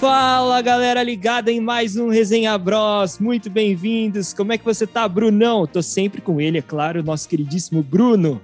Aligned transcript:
Fala 0.00 0.60
galera 0.60 1.02
ligada 1.02 1.50
em 1.50 1.58
mais 1.58 1.96
um 1.96 2.08
Resenha 2.08 2.56
Bros, 2.58 3.18
muito 3.18 3.48
bem-vindos. 3.48 4.34
Como 4.34 4.52
é 4.52 4.58
que 4.58 4.64
você 4.64 4.86
tá, 4.86 5.08
Brunão? 5.08 5.66
Tô 5.66 5.82
sempre 5.82 6.20
com 6.20 6.38
ele, 6.38 6.58
é 6.58 6.62
claro, 6.62 7.02
nosso 7.02 7.26
queridíssimo 7.26 7.82
Bruno. 7.82 8.38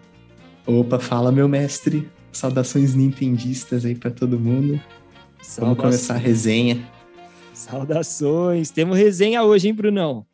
Opa, 0.67 0.99
fala 0.99 1.31
meu 1.31 1.47
mestre. 1.47 2.11
Saudações 2.33 2.95
nintendistas 2.95 3.85
aí 3.85 3.95
para 3.95 4.11
todo 4.11 4.41
mundo. 4.41 4.81
Saudações. 5.43 5.57
Vamos 5.59 5.79
começar 5.79 6.15
a 6.15 6.19
resenha. 6.19 6.89
Saudações. 7.53 8.71
Temos 8.71 8.97
resenha 8.97 9.43
hoje, 9.43 9.69
hein, 9.69 9.75
Brunão? 9.75 10.25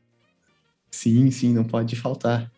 Sim, 0.89 1.33
sim, 1.33 1.53
não 1.53 1.65
pode 1.65 1.97
faltar. 1.97 2.49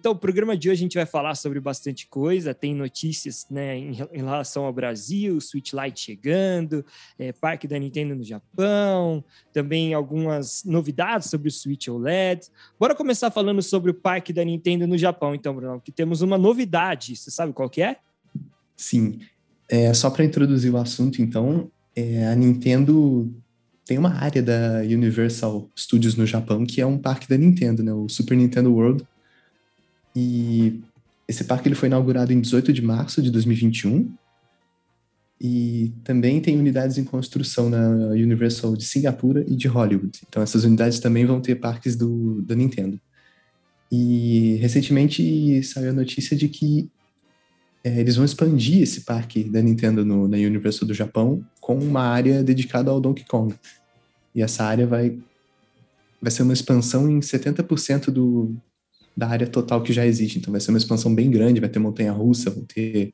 Então, 0.00 0.12
o 0.12 0.16
programa 0.16 0.56
de 0.56 0.70
hoje 0.70 0.80
a 0.80 0.84
gente 0.84 0.94
vai 0.94 1.04
falar 1.04 1.34
sobre 1.34 1.60
bastante 1.60 2.06
coisa. 2.06 2.54
Tem 2.54 2.74
notícias 2.74 3.46
né, 3.50 3.76
em, 3.76 3.92
relação 3.92 4.64
ao 4.64 4.72
Brasil, 4.72 5.38
Switch 5.42 5.74
Lite 5.74 6.00
chegando, 6.00 6.82
é, 7.18 7.32
parque 7.32 7.68
da 7.68 7.78
Nintendo 7.78 8.14
no 8.14 8.24
Japão, 8.24 9.22
também 9.52 9.92
algumas 9.92 10.64
novidades 10.64 11.28
sobre 11.28 11.48
o 11.48 11.52
Switch 11.52 11.86
OLED. 11.88 12.46
Bora 12.78 12.94
começar 12.94 13.30
falando 13.30 13.60
sobre 13.60 13.90
o 13.90 13.94
parque 13.94 14.32
da 14.32 14.42
Nintendo 14.42 14.86
no 14.86 14.96
Japão, 14.96 15.34
então, 15.34 15.54
Bruno, 15.54 15.78
que 15.78 15.92
temos 15.92 16.22
uma 16.22 16.38
novidade. 16.38 17.14
Você 17.14 17.30
sabe 17.30 17.52
qual 17.52 17.68
que 17.68 17.82
é? 17.82 17.98
Sim. 18.74 19.20
É, 19.68 19.92
só 19.92 20.08
para 20.08 20.24
introduzir 20.24 20.72
o 20.72 20.78
assunto, 20.78 21.20
então, 21.20 21.70
é, 21.94 22.26
a 22.26 22.34
Nintendo 22.34 23.30
tem 23.84 23.98
uma 23.98 24.14
área 24.14 24.42
da 24.42 24.78
Universal 24.80 25.68
Studios 25.78 26.16
no 26.16 26.24
Japão 26.24 26.64
que 26.64 26.80
é 26.80 26.86
um 26.86 26.96
parque 26.96 27.28
da 27.28 27.36
Nintendo, 27.36 27.82
né? 27.82 27.92
O 27.92 28.08
Super 28.08 28.34
Nintendo 28.34 28.72
World 28.72 29.04
e 30.14 30.80
esse 31.28 31.44
parque 31.44 31.68
ele 31.68 31.74
foi 31.74 31.88
inaugurado 31.88 32.32
em 32.32 32.40
18 32.40 32.72
de 32.72 32.82
março 32.82 33.22
de 33.22 33.30
2021. 33.30 34.12
E 35.40 35.92
também 36.04 36.40
tem 36.40 36.58
unidades 36.58 36.98
em 36.98 37.04
construção 37.04 37.70
na 37.70 38.08
Universal 38.08 38.76
de 38.76 38.84
Singapura 38.84 39.44
e 39.48 39.56
de 39.56 39.68
Hollywood. 39.68 40.20
Então 40.28 40.42
essas 40.42 40.64
unidades 40.64 40.98
também 40.98 41.24
vão 41.24 41.40
ter 41.40 41.54
parques 41.54 41.96
do, 41.96 42.42
da 42.42 42.54
Nintendo. 42.54 43.00
E 43.90 44.56
recentemente 44.60 45.62
saiu 45.62 45.90
a 45.90 45.94
notícia 45.94 46.36
de 46.36 46.48
que 46.48 46.90
é, 47.82 48.00
eles 48.00 48.16
vão 48.16 48.24
expandir 48.24 48.82
esse 48.82 49.02
parque 49.02 49.44
da 49.44 49.62
Nintendo 49.62 50.04
no, 50.04 50.28
na 50.28 50.36
Universal 50.36 50.86
do 50.86 50.92
Japão 50.92 51.44
com 51.60 51.78
uma 51.78 52.02
área 52.02 52.42
dedicada 52.42 52.90
ao 52.90 53.00
Donkey 53.00 53.24
Kong. 53.24 53.54
E 54.34 54.42
essa 54.42 54.64
área 54.64 54.86
vai, 54.86 55.18
vai 56.20 56.30
ser 56.30 56.42
uma 56.42 56.52
expansão 56.52 57.10
em 57.10 57.20
70% 57.20 58.10
do, 58.10 58.54
da 59.16 59.28
área 59.28 59.46
total 59.46 59.82
que 59.82 59.92
já 59.92 60.06
existe. 60.06 60.38
Então 60.38 60.52
vai 60.52 60.60
ser 60.60 60.70
uma 60.70 60.78
expansão 60.78 61.14
bem 61.14 61.30
grande, 61.30 61.60
vai 61.60 61.68
ter 61.68 61.78
montanha-russa, 61.78 62.50
vão 62.50 62.64
ter 62.64 63.12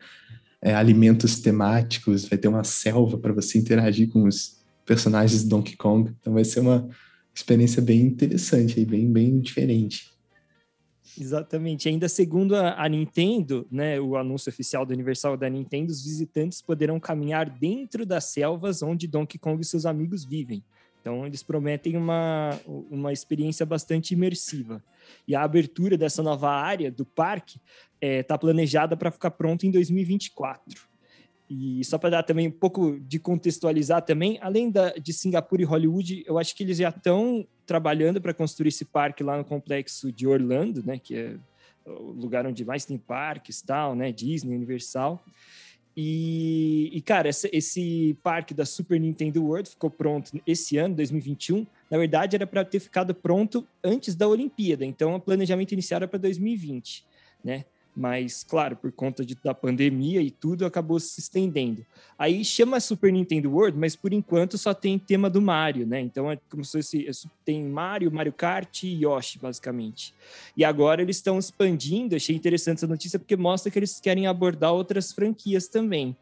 é, 0.61 0.75
alimentos 0.75 1.41
temáticos, 1.41 2.27
vai 2.27 2.38
ter 2.38 2.48
uma 2.48 2.64
selva 2.64 3.19
para 3.19 3.33
você 3.33 3.58
interagir 3.58 4.08
com 4.08 4.25
os 4.25 4.58
personagens 4.84 5.42
do 5.44 5.50
Donkey 5.50 5.77
Kong. 5.77 6.12
Então 6.20 6.33
vai 6.33 6.44
ser 6.44 6.61
uma 6.61 6.88
experiência 7.34 7.83
bem 7.83 8.00
interessante, 8.00 8.84
bem, 8.84 9.12
bem 9.12 9.41
diferente. 9.41 10.16
Exatamente. 11.19 11.88
Ainda 11.88 12.08
segundo 12.08 12.55
a, 12.55 12.83
a, 12.83 12.88
Nintendo, 12.88 13.66
né, 13.70 13.98
o 13.98 14.16
anúncio 14.16 14.50
oficial 14.50 14.84
do 14.84 14.92
Universal 14.92 15.36
da 15.36 15.48
Nintendo, 15.48 15.91
os 15.91 16.03
visitantes 16.05 16.60
poderão 16.60 17.00
caminhar 17.00 17.48
dentro 17.48 18.05
das 18.05 18.25
selvas 18.25 18.83
onde 18.83 19.06
Donkey 19.06 19.38
Kong 19.38 19.60
e 19.60 19.64
seus 19.64 19.86
amigos 19.86 20.25
vivem. 20.25 20.62
Então, 21.06 21.24
eles 21.24 21.40
prometem 21.40 21.96
uma, 21.96 22.58
uma 22.66 23.12
experiência 23.12 23.64
bastante 23.64 24.12
imersiva. 24.12 24.82
E 25.28 25.36
a 25.36 25.42
abertura 25.44 25.96
dessa 25.96 26.20
nova 26.20 26.50
área 26.50 26.90
do 26.90 27.06
parque 27.06 27.60
está 27.60 27.68
é, 28.00 28.22
tá 28.24 28.36
planejada 28.36 28.96
para 28.96 29.12
ficar 29.12 29.30
pronta 29.30 29.64
em 29.64 29.70
2024. 29.70 30.84
E 31.48 31.84
só 31.84 31.96
para 31.96 32.10
dar 32.10 32.22
também 32.24 32.48
um 32.48 32.50
pouco 32.50 32.98
de 32.98 33.20
contextualizar 33.20 34.02
também, 34.02 34.36
além 34.42 34.68
da, 34.68 34.94
de 34.94 35.12
Singapura 35.12 35.62
e 35.62 35.64
Hollywood, 35.64 36.24
eu 36.26 36.40
acho 36.40 36.56
que 36.56 36.64
eles 36.64 36.78
já 36.78 36.88
estão 36.88 37.46
trabalhando 37.64 38.20
para 38.20 38.34
construir 38.34 38.70
esse 38.70 38.84
parque 38.84 39.22
lá 39.22 39.38
no 39.38 39.44
complexo 39.44 40.10
de 40.10 40.26
Orlando, 40.26 40.82
né, 40.84 40.98
que 40.98 41.14
é 41.14 41.36
o 41.86 42.10
lugar 42.10 42.44
onde 42.48 42.64
mais 42.64 42.84
tem 42.84 42.98
parques, 42.98 43.62
tal, 43.62 43.94
né, 43.94 44.10
Disney, 44.10 44.56
Universal. 44.56 45.25
E, 45.96 46.90
e 46.92 47.00
cara, 47.00 47.30
esse, 47.30 47.48
esse, 47.52 48.18
parque 48.22 48.52
da 48.52 48.66
Super 48.66 49.00
Nintendo 49.00 49.42
World 49.42 49.70
ficou 49.70 49.88
pronto 49.88 50.30
esse 50.46 50.76
ano, 50.76 50.94
2021. 50.94 51.66
Na 51.90 51.96
verdade, 51.96 52.36
era 52.36 52.46
para 52.46 52.64
ter 52.64 52.80
ficado 52.80 53.14
pronto 53.14 53.66
antes 53.82 54.14
da 54.14 54.28
Olimpíada, 54.28 54.84
então 54.84 55.14
o 55.14 55.20
planejamento 55.20 55.72
inicial 55.72 55.98
era 55.98 56.08
para 56.08 56.18
2020, 56.18 57.04
né? 57.42 57.64
Mas, 57.96 58.44
claro, 58.44 58.76
por 58.76 58.92
conta 58.92 59.24
de, 59.24 59.34
da 59.42 59.54
pandemia 59.54 60.20
e 60.20 60.30
tudo, 60.30 60.66
acabou 60.66 61.00
se 61.00 61.18
estendendo. 61.18 61.84
Aí 62.18 62.44
chama 62.44 62.78
Super 62.78 63.10
Nintendo 63.10 63.50
World, 63.50 63.78
mas 63.78 63.96
por 63.96 64.12
enquanto 64.12 64.58
só 64.58 64.74
tem 64.74 64.98
tema 64.98 65.30
do 65.30 65.40
Mario, 65.40 65.86
né? 65.86 66.00
Então 66.02 66.30
é 66.30 66.38
como 66.50 66.62
se 66.62 66.72
fosse, 66.72 67.08
é 67.08 67.10
tem 67.42 67.64
Mario, 67.64 68.12
Mario 68.12 68.34
Kart 68.34 68.82
e 68.82 69.02
Yoshi, 69.02 69.38
basicamente. 69.38 70.12
E 70.54 70.62
agora 70.62 71.00
eles 71.00 71.16
estão 71.16 71.38
expandindo, 71.38 72.14
achei 72.14 72.36
interessante 72.36 72.78
essa 72.78 72.86
notícia, 72.86 73.18
porque 73.18 73.34
mostra 73.34 73.72
que 73.72 73.78
eles 73.78 73.98
querem 73.98 74.26
abordar 74.26 74.74
outras 74.74 75.10
franquias 75.12 75.66
também. 75.66 76.14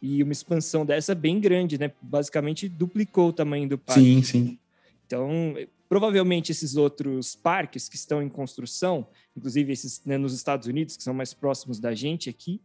E 0.00 0.22
uma 0.22 0.32
expansão 0.32 0.86
dessa 0.86 1.14
bem 1.14 1.38
grande, 1.38 1.76
né? 1.76 1.92
Basicamente 2.00 2.70
duplicou 2.70 3.28
o 3.28 3.32
tamanho 3.34 3.68
do 3.68 3.76
parque. 3.76 4.00
Sim, 4.00 4.22
sim. 4.22 4.58
Então, 5.06 5.54
provavelmente 5.88 6.52
esses 6.52 6.76
outros 6.76 7.34
parques 7.34 7.88
que 7.88 7.96
estão 7.96 8.22
em 8.22 8.28
construção, 8.28 9.06
inclusive 9.36 9.72
esses 9.72 10.02
né, 10.04 10.18
nos 10.18 10.34
Estados 10.34 10.66
Unidos, 10.66 10.96
que 10.96 11.02
são 11.02 11.14
mais 11.14 11.32
próximos 11.32 11.80
da 11.80 11.94
gente 11.94 12.28
aqui, 12.28 12.60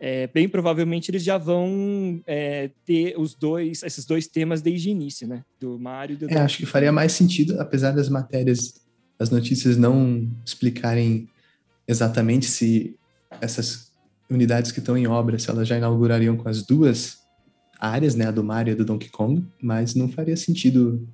é, 0.00 0.28
bem 0.28 0.48
provavelmente 0.48 1.10
eles 1.10 1.24
já 1.24 1.36
vão 1.36 2.22
é, 2.26 2.70
ter 2.84 3.18
os 3.18 3.34
dois, 3.34 3.82
esses 3.82 4.04
dois 4.04 4.28
temas 4.28 4.62
desde 4.62 4.88
o 4.88 4.92
início, 4.92 5.26
né? 5.26 5.44
Do 5.58 5.76
Mario 5.78 6.14
e 6.14 6.16
do. 6.16 6.30
É, 6.30 6.36
acho 6.38 6.58
que 6.58 6.66
faria 6.66 6.92
mais 6.92 7.12
sentido, 7.12 7.60
apesar 7.60 7.90
das 7.90 8.08
matérias, 8.08 8.80
as 9.18 9.28
notícias 9.30 9.76
não 9.76 10.30
explicarem 10.44 11.28
exatamente 11.86 12.46
se 12.46 12.96
essas 13.40 13.90
unidades 14.30 14.70
que 14.70 14.78
estão 14.78 14.96
em 14.96 15.08
obra, 15.08 15.38
se 15.38 15.50
elas 15.50 15.66
já 15.66 15.76
inaugurariam 15.76 16.36
com 16.36 16.48
as 16.48 16.64
duas 16.64 17.18
áreas, 17.80 18.14
né, 18.14 18.26
a 18.26 18.30
do 18.30 18.44
Mario 18.44 18.72
e 18.72 18.74
a 18.74 18.76
do 18.76 18.84
Donkey 18.84 19.08
Kong, 19.08 19.44
mas 19.60 19.94
não 19.94 20.08
faria 20.08 20.36
sentido 20.36 21.08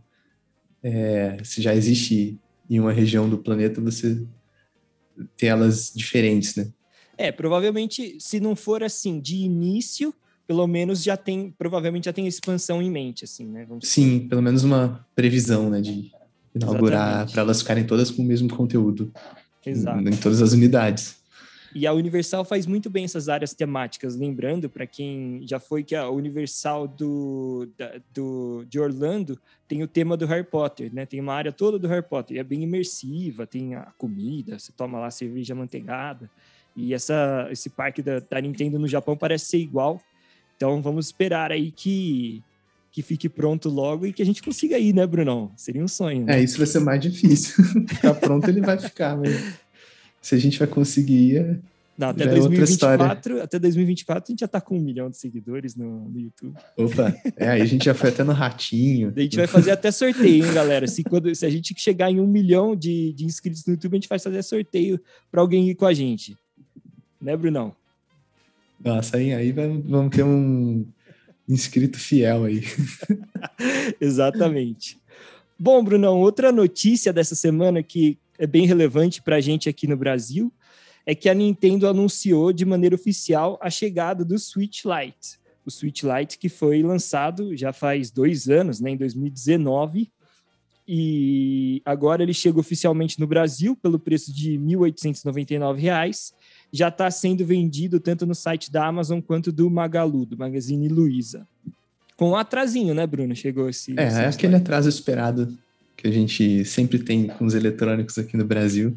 é, 0.85 1.39
se 1.43 1.63
já 1.63 1.75
existe 1.75 2.39
em 2.69 2.79
uma 2.79 2.93
região 2.93 3.29
do 3.29 3.39
planeta, 3.39 3.81
você 3.81 4.23
ter 5.37 5.47
elas 5.47 5.91
diferentes, 5.95 6.55
né? 6.55 6.69
É, 7.17 7.33
provavelmente, 7.33 8.17
se 8.21 8.39
não 8.39 8.55
for 8.55 8.83
assim, 8.83 9.19
de 9.21 9.37
início, 9.37 10.15
pelo 10.47 10.67
menos 10.67 11.03
já 11.03 11.17
tem, 11.17 11.55
provavelmente 11.57 12.05
já 12.05 12.13
tem 12.13 12.27
expansão 12.27 12.83
em 12.83 12.91
mente, 12.91 13.25
assim, 13.25 13.47
né? 13.47 13.65
Vamos 13.67 13.89
Sim, 13.89 14.19
dizer. 14.19 14.29
pelo 14.29 14.43
menos 14.43 14.63
uma 14.63 15.07
previsão, 15.15 15.71
né, 15.71 15.81
de 15.81 16.13
inaugurar 16.55 17.31
para 17.31 17.43
elas 17.43 17.63
ficarem 17.63 17.85
todas 17.85 18.11
com 18.11 18.23
o 18.23 18.25
mesmo 18.25 18.49
conteúdo. 18.55 19.13
Exato. 19.65 20.01
Em, 20.01 20.13
em 20.13 20.17
todas 20.17 20.43
as 20.43 20.53
unidades. 20.53 21.17
E 21.75 21.89
a 21.89 21.93
Universal 21.93 22.45
faz 22.45 22.67
muito 22.67 22.89
bem 22.89 23.05
essas 23.05 23.29
áreas 23.29 23.53
temáticas, 23.53 24.15
lembrando 24.15 24.71
para 24.71 24.87
quem 24.87 25.43
já 25.45 25.59
foi 25.59 25.83
que 25.83 25.97
a 25.97 26.09
Universal 26.09 26.87
do, 26.87 27.69
da, 27.77 28.01
do, 28.15 28.65
de 28.69 28.79
Orlando 28.79 29.37
tem 29.67 29.83
o 29.83 29.89
tema 29.89 30.17
do 30.17 30.25
Harry 30.27 30.45
Potter, 30.45 30.95
né? 30.95 31.05
Tem 31.05 31.21
uma 31.21 31.35
área 31.35 31.51
toda 31.51 31.77
do 31.77 31.89
Harry 31.89 32.07
Potter, 32.07 32.37
e 32.37 32.41
é 32.41 32.45
bem 32.45 32.63
imersiva, 32.63 33.45
tem 33.45 33.75
a 33.75 33.93
comida, 33.99 34.57
você 34.57 34.71
toma 34.71 35.01
lá 35.01 35.11
cerveja 35.11 35.53
manteigada. 35.53 36.31
E 36.77 36.95
essa, 36.95 37.49
esse 37.51 37.71
parque 37.71 38.03
da, 38.03 38.21
da 38.21 38.41
Nintendo 38.41 38.79
no 38.79 38.87
Japão 38.87 39.17
parece 39.17 39.47
ser 39.47 39.59
igual. 39.59 40.01
Então 40.57 40.81
vamos 40.81 41.07
esperar 41.07 41.51
aí 41.51 41.73
que 41.73 42.43
que 42.95 43.03
fique 43.03 43.29
pronto 43.29 43.69
logo 43.69 44.07
e 44.07 44.13
que 44.13 44.23
a 44.23 44.25
gente 44.25 44.41
consiga 44.41 44.79
ir, 44.79 44.95
né, 44.95 45.05
Brunão? 45.05 45.51
Seria 45.57 45.83
um 45.83 45.89
sonho. 45.89 46.27
Né? 46.27 46.39
É, 46.39 46.45
isso 46.45 46.57
vai 46.57 46.67
ser 46.69 46.79
mais 46.79 47.01
difícil. 47.01 47.65
Ficar 47.89 48.15
pronto 48.23 48.49
ele 48.49 48.61
vai 48.61 48.79
ficar, 48.79 49.17
mas 49.17 49.59
se 50.25 50.35
a 50.35 50.39
gente 50.39 50.59
vai 50.59 50.67
conseguir. 50.67 51.37
É 51.37 51.57
Não, 51.99 52.09
até 52.09 52.27
2024, 52.27 53.39
é 53.39 53.43
até 53.43 53.59
2024 53.59 54.25
a 54.27 54.33
gente 54.33 54.41
já 54.41 54.49
tá 54.49 54.59
com 54.59 54.79
um 54.79 54.81
milhão 54.81 55.11
de 55.11 55.19
seguidores 55.19 55.77
no, 55.77 56.09
no 56.09 56.19
YouTube. 56.19 56.55
Opa, 56.79 57.15
é, 57.37 57.51
aí 57.51 57.61
a 57.61 57.65
gente 57.67 57.85
já 57.85 57.93
foi 57.93 58.09
até 58.09 58.25
no 58.25 58.33
ratinho. 58.33 59.13
a 59.15 59.21
gente 59.21 59.37
vai 59.37 59.47
fazer 59.47 59.73
até 59.73 59.91
sorteio, 59.91 60.47
hein, 60.47 60.55
galera? 60.55 60.87
Se, 60.87 61.05
quando, 61.05 61.33
se 61.35 61.45
a 61.45 61.51
gente 61.51 61.75
chegar 61.77 62.11
em 62.11 62.21
um 62.21 62.27
milhão 62.27 62.75
de, 62.75 63.13
de 63.13 63.27
inscritos 63.27 63.67
no 63.67 63.75
YouTube, 63.75 63.93
a 63.93 63.97
gente 63.97 64.09
vai 64.09 64.19
fazer 64.19 64.43
sorteio 64.43 64.99
para 65.31 65.43
alguém 65.43 65.69
ir 65.69 65.75
com 65.75 65.85
a 65.85 65.93
gente. 65.93 66.35
Né, 67.21 67.37
Brunão? 67.37 67.77
Nossa, 68.83 69.19
aí, 69.19 69.35
aí 69.35 69.53
vamos 69.53 70.11
ter 70.11 70.25
um 70.25 70.87
inscrito 71.47 71.99
fiel 71.99 72.45
aí. 72.45 72.63
Exatamente. 74.01 74.99
Bom, 75.59 75.85
Brunão, 75.85 76.19
outra 76.19 76.51
notícia 76.51 77.13
dessa 77.13 77.35
semana 77.35 77.83
que 77.83 78.19
é 78.39 78.47
bem 78.47 78.67
relevante 78.67 79.23
para 79.23 79.37
a 79.37 79.41
gente 79.41 79.69
aqui 79.69 79.87
no 79.87 79.97
Brasil 79.97 80.53
é 81.07 81.15
que 81.15 81.29
a 81.29 81.35
Nintendo 81.35 81.87
anunciou 81.87 82.53
de 82.53 82.65
maneira 82.65 82.95
oficial 82.95 83.59
a 83.61 83.69
chegada 83.69 84.25
do 84.25 84.39
Switch 84.39 84.85
Lite. 84.85 85.39
O 85.65 85.71
Switch 85.71 86.03
Lite 86.03 86.39
que 86.39 86.49
foi 86.49 86.83
lançado 86.83 87.57
já 87.57 87.73
faz 87.73 88.11
dois 88.11 88.49
anos, 88.49 88.81
né, 88.81 88.91
em 88.91 88.97
2019, 88.97 90.11
e 90.87 91.81
agora 91.85 92.23
ele 92.23 92.35
chega 92.35 92.61
oficialmente 92.61 93.19
no 93.19 93.27
Brasil 93.27 93.75
pelo 93.75 93.99
preço 93.99 94.33
de 94.33 94.53
R$ 94.53 94.59
1.899. 94.59 96.33
Já 96.71 96.89
está 96.89 97.11
sendo 97.11 97.45
vendido 97.45 97.99
tanto 97.99 98.27
no 98.27 98.35
site 98.35 98.71
da 98.71 98.87
Amazon 98.87 99.21
quanto 99.21 99.51
do 99.51 99.71
Magalu, 99.71 100.27
do 100.27 100.37
Magazine 100.37 100.89
Luiza. 100.89 101.49
Com 102.19 102.31
um 102.31 102.37
atrasinho, 102.37 102.95
né, 102.95 103.07
Bruno? 103.07 103.35
Chegou 103.35 103.69
esse. 103.69 103.99
É, 103.99 104.07
esse 104.09 104.21
é 104.21 104.27
aquele 104.27 104.57
atraso 104.57 104.89
esperado 104.89 105.57
que 105.97 106.07
a 106.07 106.11
gente 106.11 106.65
sempre 106.65 106.99
tem 106.99 107.27
com 107.27 107.45
os 107.45 107.55
eletrônicos 107.55 108.19
aqui 108.19 108.37
no 108.37 108.45
Brasil. 108.45 108.97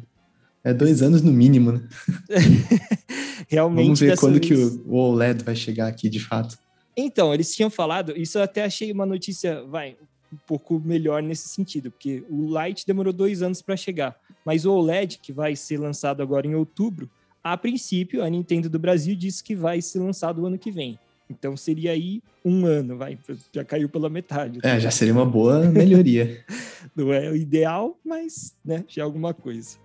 É 0.64 0.74
dois 0.74 1.02
anos 1.02 1.22
no 1.22 1.32
mínimo, 1.32 1.72
né? 1.72 1.82
Realmente. 3.48 3.84
Vamos 3.84 4.00
ver 4.00 4.18
quando 4.18 4.40
vez... 4.40 4.46
que 4.46 4.54
o 4.54 4.94
OLED 4.94 5.44
vai 5.44 5.54
chegar 5.54 5.86
aqui 5.86 6.08
de 6.08 6.20
fato. 6.20 6.58
Então, 6.96 7.32
eles 7.32 7.54
tinham 7.54 7.70
falado, 7.70 8.12
isso 8.16 8.38
eu 8.38 8.42
até 8.42 8.64
achei 8.64 8.90
uma 8.90 9.06
notícia, 9.06 9.62
vai, 9.64 9.96
um 10.32 10.36
pouco 10.46 10.80
melhor 10.84 11.22
nesse 11.22 11.48
sentido, 11.48 11.92
porque 11.92 12.24
o 12.28 12.58
Lite 12.58 12.84
demorou 12.84 13.12
dois 13.12 13.40
anos 13.40 13.62
para 13.62 13.76
chegar, 13.76 14.16
mas 14.44 14.66
o 14.66 14.72
OLED, 14.72 15.20
que 15.22 15.32
vai 15.32 15.54
ser 15.54 15.78
lançado 15.78 16.22
agora 16.22 16.46
em 16.46 16.56
outubro, 16.56 17.08
a 17.42 17.56
princípio, 17.56 18.22
a 18.22 18.28
Nintendo 18.28 18.68
do 18.68 18.78
Brasil 18.78 19.14
disse 19.14 19.42
que 19.42 19.54
vai 19.54 19.80
ser 19.80 20.00
lançado 20.00 20.42
o 20.42 20.46
ano 20.46 20.58
que 20.58 20.72
vem. 20.72 20.98
Então 21.30 21.56
seria 21.56 21.92
aí 21.92 22.22
um 22.44 22.64
ano, 22.64 22.96
vai, 22.96 23.18
já 23.52 23.64
caiu 23.64 23.88
pela 23.88 24.08
metade. 24.08 24.60
É, 24.62 24.80
já 24.80 24.90
seria 24.90 25.12
uma 25.12 25.26
boa 25.26 25.64
melhoria. 25.66 26.44
Não 26.96 27.12
é 27.12 27.30
o 27.30 27.36
ideal, 27.36 27.98
mas 28.04 28.56
né, 28.64 28.84
já 28.88 29.02
é 29.02 29.04
alguma 29.04 29.34
coisa. 29.34 29.76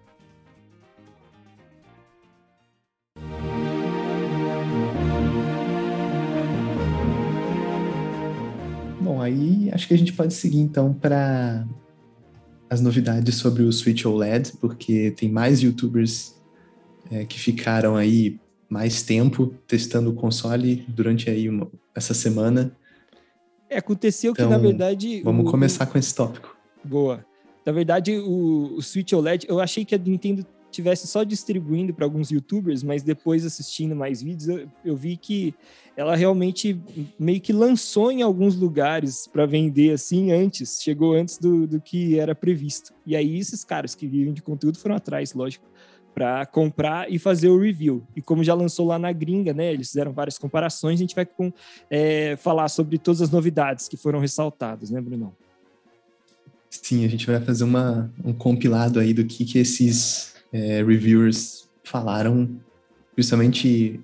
Bom, 9.02 9.22
aí 9.22 9.70
acho 9.74 9.88
que 9.88 9.94
a 9.94 9.98
gente 9.98 10.14
pode 10.14 10.34
seguir 10.34 10.60
então 10.60 10.94
para 10.94 11.68
as 12.70 12.80
novidades 12.80 13.36
sobre 13.36 13.64
o 13.64 13.72
Switch 13.72 14.06
OLED, 14.06 14.54
porque 14.62 15.12
tem 15.12 15.30
mais 15.30 15.62
YouTubers 15.62 16.42
é, 17.12 17.26
que 17.26 17.38
ficaram 17.38 17.98
aí 17.98 18.40
mais 18.74 19.04
tempo 19.04 19.54
testando 19.68 20.10
o 20.10 20.16
console 20.16 20.84
durante 20.88 21.30
aí 21.30 21.48
uma, 21.48 21.70
essa 21.94 22.12
semana. 22.16 22.76
É, 23.70 23.78
aconteceu 23.78 24.32
então, 24.32 24.48
que, 24.48 24.52
na 24.52 24.58
verdade... 24.58 25.22
Vamos 25.22 25.48
o, 25.48 25.52
começar 25.52 25.86
com 25.86 25.96
esse 25.96 26.14
tópico. 26.16 26.58
Boa. 26.84 27.24
Na 27.64 27.72
verdade, 27.72 28.18
o, 28.18 28.74
o 28.76 28.82
Switch 28.82 29.14
OLED, 29.14 29.46
eu 29.48 29.60
achei 29.60 29.86
que 29.86 29.94
a 29.94 29.98
Nintendo 30.00 30.44
tivesse 30.72 31.06
só 31.06 31.24
distribuindo 31.24 31.94
para 31.94 32.04
alguns 32.04 32.32
youtubers, 32.32 32.82
mas 32.82 33.04
depois 33.04 33.46
assistindo 33.46 33.96
mais 33.96 34.24
vídeos, 34.24 34.50
eu, 34.50 34.68
eu, 34.84 34.96
vi 34.96 35.18
que 35.18 35.54
ela 35.96 36.16
realmente 36.16 36.82
meio 37.20 37.40
que 37.40 37.54
lançou 37.54 38.12
em 38.12 38.24
alguns 38.24 38.56
lugares 38.56 39.28
para 39.28 39.46
vender 39.46 39.94
assim 39.94 40.32
antes, 40.32 40.82
chegou 40.82 41.14
antes 41.14 41.38
do, 41.38 41.68
do 41.68 41.80
que 41.80 42.18
era 42.18 42.34
previsto. 42.34 42.92
E 43.06 43.16
aí 43.16 43.38
esses 43.38 43.64
caras 43.64 43.94
que 43.94 44.08
vivem 44.08 44.34
de 44.34 44.42
conteúdo 44.42 44.80
foram 44.80 44.96
atrás, 44.96 45.36
lógico, 45.36 45.68
para 46.14 46.46
comprar 46.46 47.12
e 47.12 47.18
fazer 47.18 47.50
o 47.50 47.60
review. 47.60 48.04
E 48.16 48.22
como 48.22 48.44
já 48.44 48.54
lançou 48.54 48.88
lá 48.88 49.00
na 49.00 49.12
gringa, 49.12 49.54
né? 49.54 49.74
Eles 49.74 49.88
fizeram 49.88 50.14
várias 50.14 50.38
comparações, 50.38 51.00
a 51.00 51.02
gente 51.02 51.16
vai 51.16 51.26
com, 51.26 51.52
é, 51.90 52.36
falar 52.38 52.70
sobre 52.70 52.98
todas 52.98 53.22
as 53.22 53.32
novidades 53.32 53.88
que 53.88 53.98
foram 53.98 54.20
ressaltadas, 54.20 54.92
né, 54.92 55.02
Brunão? 55.02 55.34
Sim, 56.70 57.06
a 57.06 57.08
gente 57.08 57.26
vai 57.28 57.40
fazer 57.40 57.64
uma, 57.64 58.12
um 58.24 58.34
compilado 58.34 59.00
aí 59.00 59.14
do 59.14 59.26
que, 59.26 59.46
que 59.46 59.60
esses 59.60 60.36
é, 60.52 60.84
reviewers 60.84 61.68
falaram, 61.84 62.50
principalmente 63.16 64.00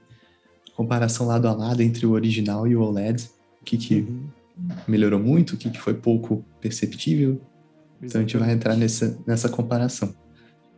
comparação 0.76 1.28
lado 1.28 1.48
a 1.48 1.54
lado 1.54 1.82
entre 1.82 2.06
o 2.06 2.12
original 2.12 2.68
e 2.68 2.76
o 2.76 2.82
OLED, 2.82 3.30
o 3.62 3.66
que, 3.66 3.78
que 3.78 3.96
uhum. 4.02 4.30
melhorou 4.88 5.20
muito, 5.20 5.56
o 5.56 5.58
que, 5.58 5.70
que 5.70 5.80
foi 5.80 5.94
pouco 5.94 6.46
perceptível. 6.62 7.42
Exatamente. 8.02 8.04
Então 8.04 8.20
a 8.20 8.24
gente 8.24 8.38
vai 8.38 8.52
entrar 8.52 8.76
nessa, 8.76 9.20
nessa 9.28 9.50
comparação 9.50 10.16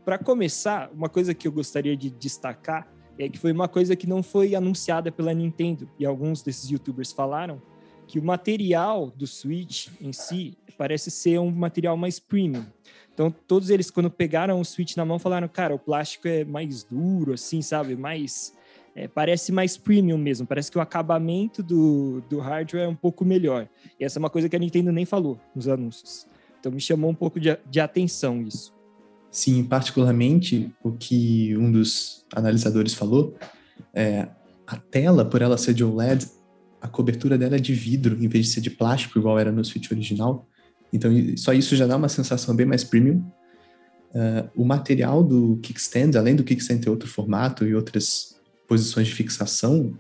para 0.04 0.18
começar, 0.18 0.90
uma 0.94 1.10
coisa 1.10 1.34
que 1.34 1.48
eu 1.48 1.52
gostaria 1.52 1.96
de 1.96 2.10
destacar 2.10 2.88
é 3.18 3.30
que 3.30 3.38
foi 3.38 3.52
uma 3.52 3.68
coisa 3.68 3.96
que 3.96 4.08
não 4.08 4.24
foi 4.24 4.56
anunciada 4.56 5.12
pela 5.12 5.34
Nintendo 5.34 5.90
e 6.00 6.06
alguns 6.06 6.42
desses 6.42 6.70
YouTubers 6.70 7.12
falaram 7.12 7.62
que 8.08 8.20
o 8.20 8.24
material 8.24 9.12
do 9.12 9.28
Switch 9.28 9.90
em 10.02 10.12
si 10.12 10.58
parece 10.78 11.12
ser 11.12 11.40
um 11.40 11.52
material 11.52 11.96
mais 11.96 12.20
premium. 12.20 12.66
Então 13.14 13.30
todos 13.30 13.70
eles 13.70 13.92
quando 13.92 14.10
pegaram 14.10 14.60
o 14.60 14.66
Switch 14.66 14.96
na 14.96 15.06
mão 15.06 15.20
falaram, 15.20 15.48
cara, 15.48 15.76
o 15.76 15.80
plástico 15.80 16.28
é 16.28 16.44
mais 16.44 16.84
duro, 16.84 17.34
assim, 17.34 17.62
sabe, 17.62 17.96
mais 17.96 18.54
é, 18.96 19.08
parece 19.08 19.52
mais 19.52 19.78
premium 19.78 20.18
mesmo. 20.18 20.48
Parece 20.48 20.72
que 20.72 20.78
o 20.78 20.82
acabamento 20.82 21.62
do, 21.62 22.22
do 22.30 22.40
hardware 22.40 22.84
é 22.84 22.88
um 22.88 22.96
pouco 22.96 23.24
melhor. 23.24 23.70
E 24.00 24.04
essa 24.04 24.18
é 24.18 24.20
uma 24.20 24.30
coisa 24.30 24.50
que 24.50 24.56
a 24.56 24.60
Nintendo 24.60 24.92
nem 24.92 25.06
falou 25.06 25.40
nos 25.56 25.68
anúncios. 25.68 26.28
Então 26.60 26.72
me 26.72 26.82
chamou 26.82 27.10
um 27.10 27.16
pouco 27.16 27.40
de, 27.40 27.58
de 27.70 27.80
atenção 27.80 28.42
isso. 28.42 28.74
Sim, 29.32 29.64
particularmente 29.64 30.70
o 30.84 30.92
que 30.92 31.56
um 31.56 31.72
dos 31.72 32.26
analisadores 32.36 32.94
falou, 32.94 33.36
é, 33.94 34.28
a 34.68 34.76
tela, 34.76 35.24
por 35.24 35.42
ela 35.42 35.58
ser 35.58 35.74
de 35.74 35.84
OLED, 35.84 36.28
a 36.82 36.88
cobertura 36.88 37.38
dela 37.38 37.56
é 37.56 37.60
de 37.60 37.74
vidro 37.74 38.22
em 38.22 38.28
vez 38.28 38.48
de 38.48 38.52
ser 38.54 38.62
de 38.62 38.70
plástico, 38.70 39.18
igual 39.18 39.40
era 39.40 39.52
no 39.52 39.64
Switch 39.64 39.90
original. 39.92 40.48
Então, 40.92 41.12
só 41.38 41.54
isso 41.54 41.76
já 41.76 41.88
dá 41.88 41.96
uma 41.96 42.10
sensação 42.10 42.54
bem 42.54 42.66
mais 42.66 42.84
premium. 42.84 43.24
Uh, 44.14 44.50
o 44.56 44.66
material 44.66 45.24
do 45.24 45.58
kickstand, 45.64 46.18
além 46.18 46.36
do 46.36 46.44
kickstand 46.44 46.80
ter 46.80 46.90
outro 46.90 47.08
formato 47.08 47.66
e 47.66 47.74
outras 47.74 48.36
posições 48.68 49.08
de 49.08 49.14
fixação, 49.14 49.94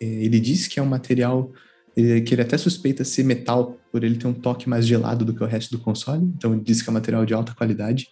é, 0.00 0.06
ele 0.06 0.40
diz 0.40 0.66
que 0.66 0.80
é 0.80 0.82
um 0.82 0.86
material 0.86 1.50
que 2.26 2.34
ele 2.34 2.42
até 2.42 2.58
suspeita 2.58 3.04
ser 3.04 3.24
metal, 3.24 3.78
por 3.90 4.04
ele 4.04 4.16
ter 4.16 4.26
um 4.26 4.34
toque 4.34 4.68
mais 4.68 4.86
gelado 4.86 5.24
do 5.24 5.32
que 5.32 5.42
o 5.42 5.46
resto 5.46 5.70
do 5.74 5.82
console. 5.82 6.22
Então, 6.36 6.52
ele 6.52 6.62
diz 6.62 6.82
que 6.82 6.90
é 6.90 6.90
um 6.90 6.94
material 6.94 7.24
de 7.24 7.32
alta 7.32 7.54
qualidade. 7.54 8.10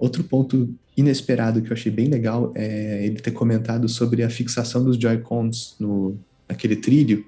Outro 0.00 0.24
ponto 0.24 0.74
inesperado 0.96 1.60
que 1.60 1.68
eu 1.68 1.74
achei 1.74 1.92
bem 1.92 2.08
legal 2.08 2.52
é 2.56 3.04
ele 3.04 3.20
ter 3.20 3.32
comentado 3.32 3.86
sobre 3.86 4.22
a 4.22 4.30
fixação 4.30 4.82
dos 4.82 4.96
Joy-Cons 4.96 5.76
no 5.78 6.18
naquele 6.48 6.74
trilho, 6.74 7.24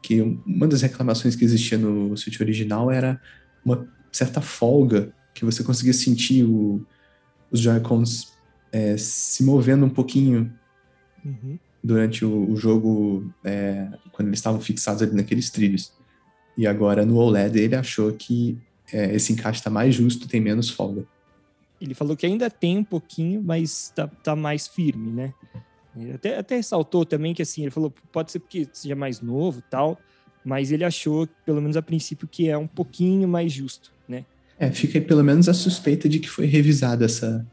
que 0.00 0.20
uma 0.20 0.68
das 0.68 0.82
reclamações 0.82 1.34
que 1.34 1.44
existia 1.44 1.76
no 1.76 2.16
Switch 2.16 2.40
original 2.40 2.92
era 2.92 3.20
uma 3.64 3.88
certa 4.12 4.40
folga 4.40 5.12
que 5.34 5.44
você 5.44 5.64
conseguia 5.64 5.92
sentir 5.92 6.44
o, 6.44 6.86
os 7.50 7.60
Joy-Cons 7.60 8.32
é, 8.70 8.96
se 8.96 9.42
movendo 9.42 9.84
um 9.84 9.90
pouquinho 9.90 10.52
uhum. 11.24 11.58
durante 11.82 12.24
o, 12.24 12.50
o 12.52 12.56
jogo, 12.56 13.32
é, 13.42 13.88
quando 14.12 14.28
eles 14.28 14.38
estavam 14.38 14.60
fixados 14.60 15.02
ali 15.02 15.14
naqueles 15.14 15.50
trilhos. 15.50 15.92
E 16.56 16.66
agora 16.66 17.04
no 17.04 17.16
OLED 17.16 17.58
ele 17.58 17.74
achou 17.74 18.12
que 18.12 18.56
é, 18.92 19.14
esse 19.14 19.32
encaixe 19.32 19.60
está 19.60 19.70
mais 19.70 19.94
justo, 19.94 20.28
tem 20.28 20.40
menos 20.40 20.70
folga. 20.70 21.04
Ele 21.80 21.94
falou 21.94 22.16
que 22.16 22.26
ainda 22.26 22.50
tem 22.50 22.78
um 22.78 22.84
pouquinho, 22.84 23.42
mas 23.42 23.92
tá, 23.94 24.06
tá 24.06 24.34
mais 24.34 24.66
firme, 24.66 25.10
né? 25.10 25.34
Ele 25.96 26.12
até, 26.12 26.38
até 26.38 26.56
ressaltou 26.56 27.04
também 27.04 27.34
que 27.34 27.42
assim, 27.42 27.62
ele 27.62 27.70
falou, 27.70 27.92
pode 28.12 28.30
ser 28.30 28.38
porque 28.38 28.68
seja 28.72 28.94
mais 28.94 29.20
novo 29.20 29.62
tal, 29.70 29.98
mas 30.44 30.70
ele 30.70 30.84
achou, 30.84 31.26
pelo 31.44 31.60
menos 31.60 31.76
a 31.76 31.82
princípio, 31.82 32.28
que 32.28 32.48
é 32.48 32.56
um 32.56 32.66
pouquinho 32.66 33.26
mais 33.26 33.52
justo, 33.52 33.92
né? 34.08 34.24
É, 34.58 34.70
fica 34.70 34.98
aí 34.98 35.04
pelo 35.04 35.24
menos 35.24 35.48
a 35.48 35.54
suspeita 35.54 36.08
de 36.08 36.18
que 36.18 36.28
foi 36.28 36.46
revisado 36.46 37.04
essa, 37.04 37.46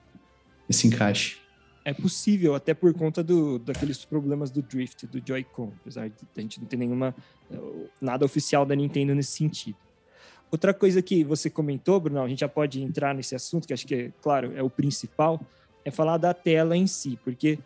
esse 0.70 0.88
encaixe. 0.88 1.38
É 1.86 1.94
possível, 1.94 2.56
até 2.56 2.74
por 2.74 2.94
conta 2.94 3.22
do, 3.22 3.60
daqueles 3.60 4.06
problemas 4.06 4.50
do 4.50 4.62
drift, 4.62 5.06
do 5.06 5.22
Joy-Con, 5.26 5.74
apesar 5.82 6.08
de 6.08 6.16
a 6.38 6.42
gente 6.42 6.62
não 6.62 6.68
ter 6.68 6.78
nenhuma 6.78 7.14
nada 8.02 8.24
oficial 8.26 8.66
da 8.66 8.74
Nintendo 8.74 9.14
nesse 9.14 9.32
sentido. 9.32 9.76
Outra 10.54 10.72
coisa 10.72 11.02
que 11.02 11.24
você 11.24 11.50
comentou, 11.50 12.00
Bruno, 12.00 12.22
a 12.22 12.28
gente 12.28 12.42
já 12.42 12.48
pode 12.48 12.80
entrar 12.80 13.16
nesse 13.16 13.34
assunto, 13.34 13.68
que 13.68 13.74
acho 13.74 13.88
que, 13.88 13.96
é, 13.96 14.12
claro, 14.22 14.54
é 14.56 14.62
o 14.62 14.70
principal, 14.70 15.42
é 15.84 15.90
falar 15.90 16.18
da 16.18 16.32
tela 16.32 16.78
em 16.78 16.86
si, 16.86 17.18
porque, 17.24 17.58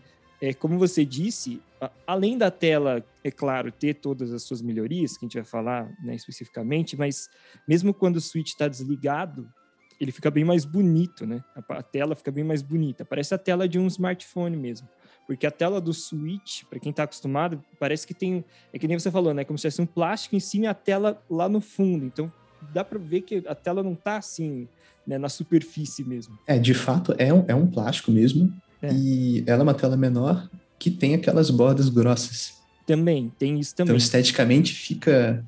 é, 0.42 0.54
como 0.54 0.80
você 0.80 1.04
disse, 1.04 1.62
além 2.08 2.38
da 2.38 2.50
tela, 2.50 3.04
é 3.26 3.30
claro, 3.30 3.74
ter 3.74 3.96
todas 3.96 4.32
as 4.32 4.44
suas 4.44 4.62
melhorias, 4.62 5.18
que 5.18 5.26
a 5.26 5.28
gente 5.28 5.36
vai 5.36 5.44
falar 5.44 5.92
né, 6.02 6.16
especificamente, 6.16 6.96
mas 6.96 7.30
mesmo 7.68 7.94
quando 7.94 8.16
o 8.16 8.22
Switch 8.22 8.52
está 8.52 8.70
desligado, 8.70 9.52
ele 10.00 10.14
fica 10.14 10.32
bem 10.32 10.46
mais 10.46 10.64
bonito, 10.64 11.26
né? 11.28 11.44
A, 11.68 11.84
tela 11.84 12.16
fica 12.16 12.32
bem 12.32 12.46
mais 12.46 12.62
bonita. 12.62 13.04
Parece 13.04 13.34
a 13.34 13.38
tela 13.38 13.68
de 13.68 13.78
um 13.78 13.88
smartphone 13.88 14.56
mesmo. 14.56 14.88
Porque 15.26 15.46
a 15.46 15.52
tela 15.52 15.82
do 15.82 15.94
Switch, 15.94 16.64
para 16.70 16.80
quem 16.80 16.92
está 16.92 17.04
acostumado, 17.04 17.62
parece 17.80 18.06
que 18.08 18.14
tem. 18.14 18.46
É 18.72 18.78
que 18.78 18.88
nem 18.88 18.98
você 18.98 19.10
falou, 19.10 19.34
né? 19.34 19.44
Como 19.44 19.58
se 19.58 19.64
tivesse 19.64 19.82
um 19.82 19.88
plástico 19.88 20.36
em 20.36 20.40
cima 20.40 20.66
e 20.66 20.68
a 20.68 20.74
tela 20.76 21.20
lá 21.28 21.50
no 21.50 21.60
fundo. 21.60 22.06
Então 22.06 22.32
dá 22.74 22.84
para 22.84 23.00
ver 23.00 23.22
que 23.22 23.44
a 23.48 23.56
tela 23.56 23.84
não 23.84 23.96
tá 23.96 24.18
assim, 24.18 24.68
né, 25.06 25.18
na 25.18 25.30
superfície 25.30 26.04
mesmo. 26.04 26.38
É, 26.46 26.58
de 26.58 26.74
fato, 26.74 27.16
é 27.18 27.34
um, 27.34 27.46
é 27.48 27.56
um 27.56 27.68
plástico 27.68 28.12
mesmo. 28.12 28.54
É. 28.82 28.94
E 28.94 29.44
ela 29.48 29.62
é 29.62 29.64
uma 29.64 29.74
tela 29.74 29.98
menor 29.98 30.50
que 30.78 30.92
tem 30.92 31.16
aquelas 31.16 31.50
bordas 31.50 31.90
grossas. 31.90 32.54
Também, 32.86 33.32
tem 33.38 33.60
isso 33.60 33.76
também. 33.76 33.90
Então, 33.90 33.98
esteticamente, 33.98 34.74
fica 34.74 35.44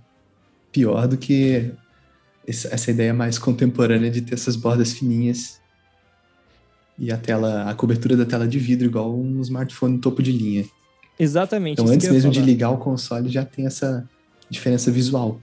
pior 0.71 1.07
do 1.07 1.17
que 1.17 1.71
essa 2.47 2.89
ideia 2.89 3.13
mais 3.13 3.37
contemporânea 3.37 4.09
de 4.09 4.21
ter 4.21 4.33
essas 4.33 4.55
bordas 4.55 4.93
fininhas 4.93 5.59
e 6.97 7.11
a 7.11 7.17
tela, 7.17 7.69
a 7.69 7.75
cobertura 7.75 8.17
da 8.17 8.25
tela 8.25 8.47
de 8.47 8.57
vidro 8.59 8.87
igual 8.87 9.15
um 9.15 9.39
smartphone 9.41 9.99
topo 9.99 10.21
de 10.21 10.31
linha. 10.31 10.65
Exatamente. 11.17 11.79
Então, 11.79 11.93
antes 11.93 12.09
mesmo 12.09 12.31
de 12.31 12.41
ligar 12.41 12.71
o 12.71 12.77
console, 12.77 13.29
já 13.29 13.45
tem 13.45 13.65
essa 13.65 14.07
diferença 14.49 14.89
visual 14.91 15.39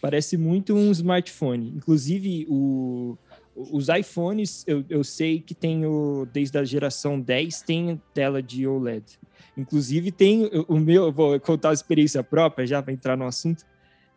parece 0.00 0.36
muito 0.36 0.74
um 0.74 0.90
smartphone. 0.90 1.72
Inclusive, 1.76 2.46
o, 2.48 3.16
Os 3.54 3.88
iPhones, 3.88 4.64
eu, 4.66 4.84
eu 4.88 5.02
sei 5.02 5.40
que 5.40 5.54
tem 5.54 5.84
o, 5.84 6.26
desde 6.32 6.58
a 6.58 6.64
geração 6.64 7.20
10, 7.20 7.62
tem 7.62 8.00
tela 8.14 8.42
de 8.42 8.66
OLED. 8.66 9.18
Inclusive, 9.56 10.12
tem 10.12 10.48
o 10.68 10.78
meu, 10.78 11.10
vou 11.10 11.38
contar 11.40 11.70
a 11.70 11.72
experiência 11.72 12.22
própria 12.22 12.66
já 12.66 12.80
para 12.80 12.92
entrar 12.92 13.16
no 13.16 13.26
assunto, 13.26 13.64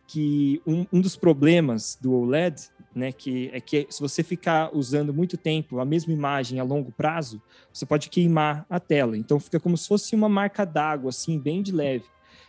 que 0.07 0.61
um, 0.67 0.85
um 0.93 1.01
dos 1.01 1.15
problemas 1.15 1.97
do 1.99 2.13
OLED, 2.13 2.69
né, 2.93 3.11
que 3.11 3.49
é 3.53 3.59
que 3.59 3.87
se 3.89 4.01
você 4.01 4.21
ficar 4.21 4.75
usando 4.75 5.13
muito 5.13 5.37
tempo 5.37 5.79
a 5.79 5.85
mesma 5.85 6.13
imagem 6.13 6.59
a 6.59 6.63
longo 6.63 6.91
prazo, 6.91 7.41
você 7.73 7.85
pode 7.85 8.09
queimar 8.09 8.65
a 8.69 8.79
tela. 8.79 9.17
Então 9.17 9.39
fica 9.39 9.59
como 9.59 9.77
se 9.77 9.87
fosse 9.87 10.13
uma 10.13 10.29
marca 10.29 10.65
d'água, 10.65 11.09
assim, 11.09 11.39
bem 11.39 11.63
de 11.63 11.71
leve. 11.71 12.05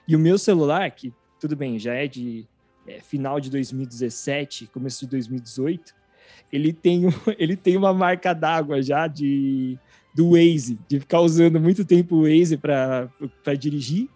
E 0.07 0.17
o 0.17 0.19
meu 0.19 0.37
celular, 0.37 0.91
que 0.91 1.15
tudo 1.41 1.57
bem, 1.57 1.79
já 1.79 1.95
é 1.95 2.07
de 2.07 2.47
é, 2.87 3.01
final 3.01 3.41
de 3.41 3.51
2017, 3.51 4.67
começo 4.67 5.05
de 5.05 5.11
2018, 5.11 5.95
ele 6.53 6.73
tem, 6.73 7.03
ele 7.39 7.57
tem 7.57 7.77
uma 7.77 7.93
marca 7.93 8.33
d'água 8.33 8.83
já 8.83 9.07
de 9.07 9.79
do 10.15 10.33
Waze, 10.33 10.79
de 10.87 11.01
ficar 11.01 11.21
usando 11.21 11.59
muito 11.59 11.85
tempo 11.85 12.17
o 12.17 12.23
Waze 12.23 12.59
para 12.59 13.09
dirigir 13.59 14.09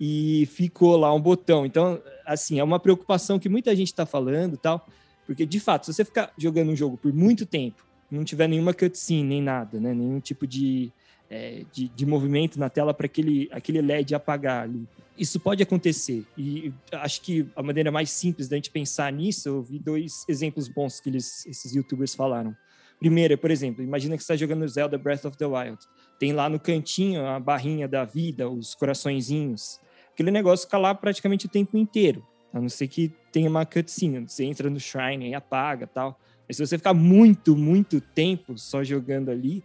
e 0.00 0.46
ficou 0.46 0.96
lá 0.96 1.14
um 1.14 1.20
botão. 1.20 1.64
Então, 1.64 2.00
assim, 2.26 2.58
é 2.58 2.64
uma 2.64 2.80
preocupação 2.80 3.38
que 3.38 3.48
muita 3.48 3.74
gente 3.74 3.88
está 3.88 4.04
falando 4.04 4.56
tal, 4.56 4.86
porque 5.24 5.46
de 5.46 5.60
fato, 5.60 5.86
se 5.86 5.94
você 5.94 6.04
ficar 6.04 6.32
jogando 6.36 6.70
um 6.70 6.76
jogo 6.76 6.96
por 6.96 7.12
muito 7.12 7.46
tempo, 7.46 7.84
não 8.10 8.24
tiver 8.24 8.48
nenhuma 8.48 8.74
cutscene, 8.74 9.22
nem 9.22 9.42
nada, 9.42 9.80
né? 9.80 9.94
nenhum 9.94 10.20
tipo 10.20 10.46
de, 10.46 10.92
é, 11.30 11.62
de, 11.72 11.88
de, 11.88 12.06
movimento 12.06 12.58
na 12.58 12.68
tela 12.68 12.94
para 12.94 13.06
aquele, 13.06 13.48
aquele 13.50 13.80
LED 13.80 14.14
apagar 14.14 14.64
ali. 14.64 14.86
Isso 15.18 15.40
pode 15.40 15.62
acontecer. 15.62 16.24
E 16.36 16.72
acho 16.92 17.22
que 17.22 17.48
a 17.56 17.62
maneira 17.62 17.90
mais 17.90 18.10
simples 18.10 18.48
da 18.48 18.56
gente 18.56 18.70
pensar 18.70 19.10
nisso, 19.12 19.48
eu 19.48 19.62
vi 19.62 19.78
dois 19.78 20.24
exemplos 20.28 20.68
bons 20.68 21.00
que 21.00 21.08
eles, 21.08 21.46
esses 21.46 21.74
youtubers 21.74 22.14
falaram. 22.14 22.54
Primeiro, 22.98 23.36
por 23.36 23.50
exemplo, 23.50 23.82
imagina 23.82 24.16
que 24.16 24.22
você 24.22 24.32
está 24.32 24.36
jogando 24.36 24.66
Zelda 24.68 24.96
Breath 24.96 25.24
of 25.24 25.36
the 25.36 25.46
Wild. 25.46 25.78
Tem 26.18 26.32
lá 26.32 26.48
no 26.48 26.58
cantinho 26.58 27.26
a 27.26 27.38
barrinha 27.38 27.86
da 27.86 28.04
vida, 28.04 28.48
os 28.48 28.74
coraçõezinhos. 28.74 29.78
Aquele 30.12 30.30
negócio 30.30 30.66
fica 30.66 30.78
lá 30.78 30.94
praticamente 30.94 31.46
o 31.46 31.48
tempo 31.48 31.76
inteiro. 31.76 32.26
A 32.52 32.60
não 32.60 32.68
ser 32.68 32.88
que 32.88 33.12
tenha 33.30 33.50
uma 33.50 33.66
cutscene. 33.66 34.20
Você 34.20 34.44
entra 34.44 34.70
no 34.70 34.80
shrine 34.80 35.28
e 35.28 35.34
apaga 35.34 35.86
tal. 35.86 36.18
Mas 36.48 36.56
se 36.56 36.66
você 36.66 36.78
ficar 36.78 36.94
muito, 36.94 37.56
muito 37.56 38.00
tempo 38.00 38.56
só 38.56 38.82
jogando 38.82 39.30
ali, 39.30 39.62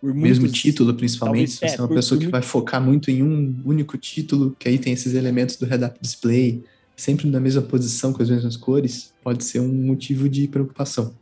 por 0.00 0.14
Mesmo 0.14 0.48
título, 0.48 0.94
principalmente, 0.94 1.58
talvez, 1.58 1.72
se 1.72 1.76
você 1.76 1.76
é, 1.76 1.78
é 1.78 1.82
uma 1.82 1.94
pessoa 1.94 2.18
que 2.18 2.24
muito... 2.24 2.32
vai 2.32 2.42
focar 2.42 2.80
muito 2.80 3.10
em 3.10 3.22
um 3.22 3.60
único 3.64 3.98
título, 3.98 4.56
que 4.58 4.68
aí 4.68 4.78
tem 4.78 4.92
esses 4.92 5.14
elementos 5.14 5.56
do 5.56 5.66
head-up 5.66 5.98
display, 6.00 6.64
sempre 6.96 7.28
na 7.28 7.38
mesma 7.38 7.62
posição, 7.62 8.12
com 8.12 8.22
as 8.22 8.30
mesmas 8.30 8.56
cores, 8.56 9.12
pode 9.22 9.44
ser 9.44 9.60
um 9.60 9.68
motivo 9.68 10.28
de 10.28 10.48
preocupação. 10.48 11.14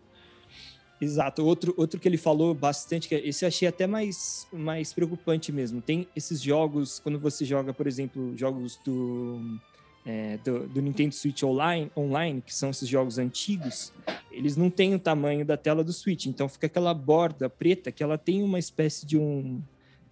Exato. 1.01 1.45
Outro, 1.45 1.75
outro 1.77 1.99
que 1.99 2.09
ele 2.09 2.17
falou 2.17 2.55
bastante, 2.55 3.09
que 3.09 3.15
é, 3.15 3.29
esse 3.29 3.45
eu 3.45 3.49
achei 3.49 3.69
até 3.69 3.87
mais, 3.87 4.47
mais 4.53 4.93
preocupante 4.93 5.53
mesmo. 5.53 5.81
Tem 5.81 6.09
esses 6.15 6.41
jogos, 6.41 6.99
quando 6.99 7.19
você 7.19 7.45
joga, 7.45 7.73
por 7.73 7.87
exemplo, 7.87 8.37
jogos 8.37 8.79
do, 8.85 9.41
é, 10.09 10.39
do, 10.39 10.67
do, 10.67 10.81
Nintendo 10.81 11.15
Switch 11.15 11.43
Online, 11.43 11.93
online, 11.95 12.41
que 12.41 12.55
são 12.55 12.71
esses 12.71 12.89
jogos 12.89 13.19
antigos, 13.19 13.93
eles 14.33 14.57
não 14.57 14.71
têm 14.71 14.95
o 14.95 14.99
tamanho 14.99 15.45
da 15.45 15.55
tela 15.55 15.85
do 15.85 15.93
Switch. 15.93 16.25
Então 16.25 16.49
fica 16.49 16.67
aquela 16.67 16.95
borda 16.95 17.51
preta 17.51 17.93
que 17.93 18.03
ela 18.03 18.17
tem 18.17 18.43
uma 18.43 18.59
espécie 18.59 19.05
de 19.05 19.19
um 19.19 19.61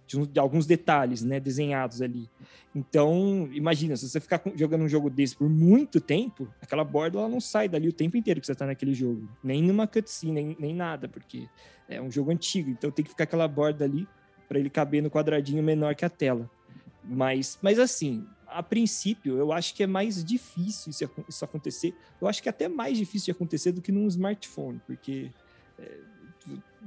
de, 0.05 0.17
um, 0.17 0.23
de, 0.23 0.39
alguns 0.39 0.65
detalhes, 0.65 1.21
né, 1.21 1.37
desenhados 1.37 2.01
ali. 2.01 2.29
Então, 2.73 3.49
imagina, 3.51 3.97
se 3.97 4.07
você 4.07 4.21
ficar 4.21 4.41
jogando 4.55 4.83
um 4.83 4.87
jogo 4.87 5.09
desse 5.09 5.35
por 5.35 5.49
muito 5.49 5.99
tempo, 5.99 6.47
aquela 6.61 6.83
borda 6.83 7.17
ela 7.17 7.27
não 7.27 7.41
sai 7.41 7.67
dali 7.67 7.89
o 7.89 7.93
tempo 7.93 8.15
inteiro 8.15 8.39
que 8.39 8.45
você 8.45 8.53
está 8.53 8.65
naquele 8.65 8.93
jogo, 8.93 9.27
nem 9.43 9.61
numa 9.61 9.85
cutscene, 9.85 10.31
nem, 10.31 10.57
nem 10.57 10.73
nada, 10.73 11.09
porque 11.09 11.49
é 11.89 12.01
um 12.01 12.09
jogo 12.09 12.31
antigo, 12.31 12.69
então 12.69 12.89
tem 12.89 13.03
que 13.03 13.11
ficar 13.11 13.25
aquela 13.25 13.47
borda 13.49 13.83
ali 13.83 14.07
para 14.47 14.59
ele 14.59 14.69
caber 14.69 15.03
no 15.03 15.09
quadradinho 15.09 15.61
menor 15.61 15.93
que 15.93 16.05
a 16.05 16.09
tela. 16.09 16.49
Mas, 17.03 17.59
mas 17.61 17.77
assim, 17.77 18.25
a 18.57 18.63
princípio, 18.63 19.37
eu 19.37 19.51
acho 19.51 19.75
que 19.75 19.83
é 19.83 19.87
mais 19.87 20.23
difícil 20.23 20.89
isso, 20.89 21.03
isso 21.29 21.45
acontecer. 21.45 21.93
Eu 22.19 22.27
acho 22.27 22.41
que 22.41 22.49
é 22.49 22.51
até 22.51 22.67
mais 22.67 22.97
difícil 22.97 23.25
de 23.25 23.31
acontecer 23.31 23.71
do 23.71 23.81
que 23.81 23.91
num 23.91 24.07
smartphone, 24.07 24.81
porque 24.87 25.29
é, 25.77 25.97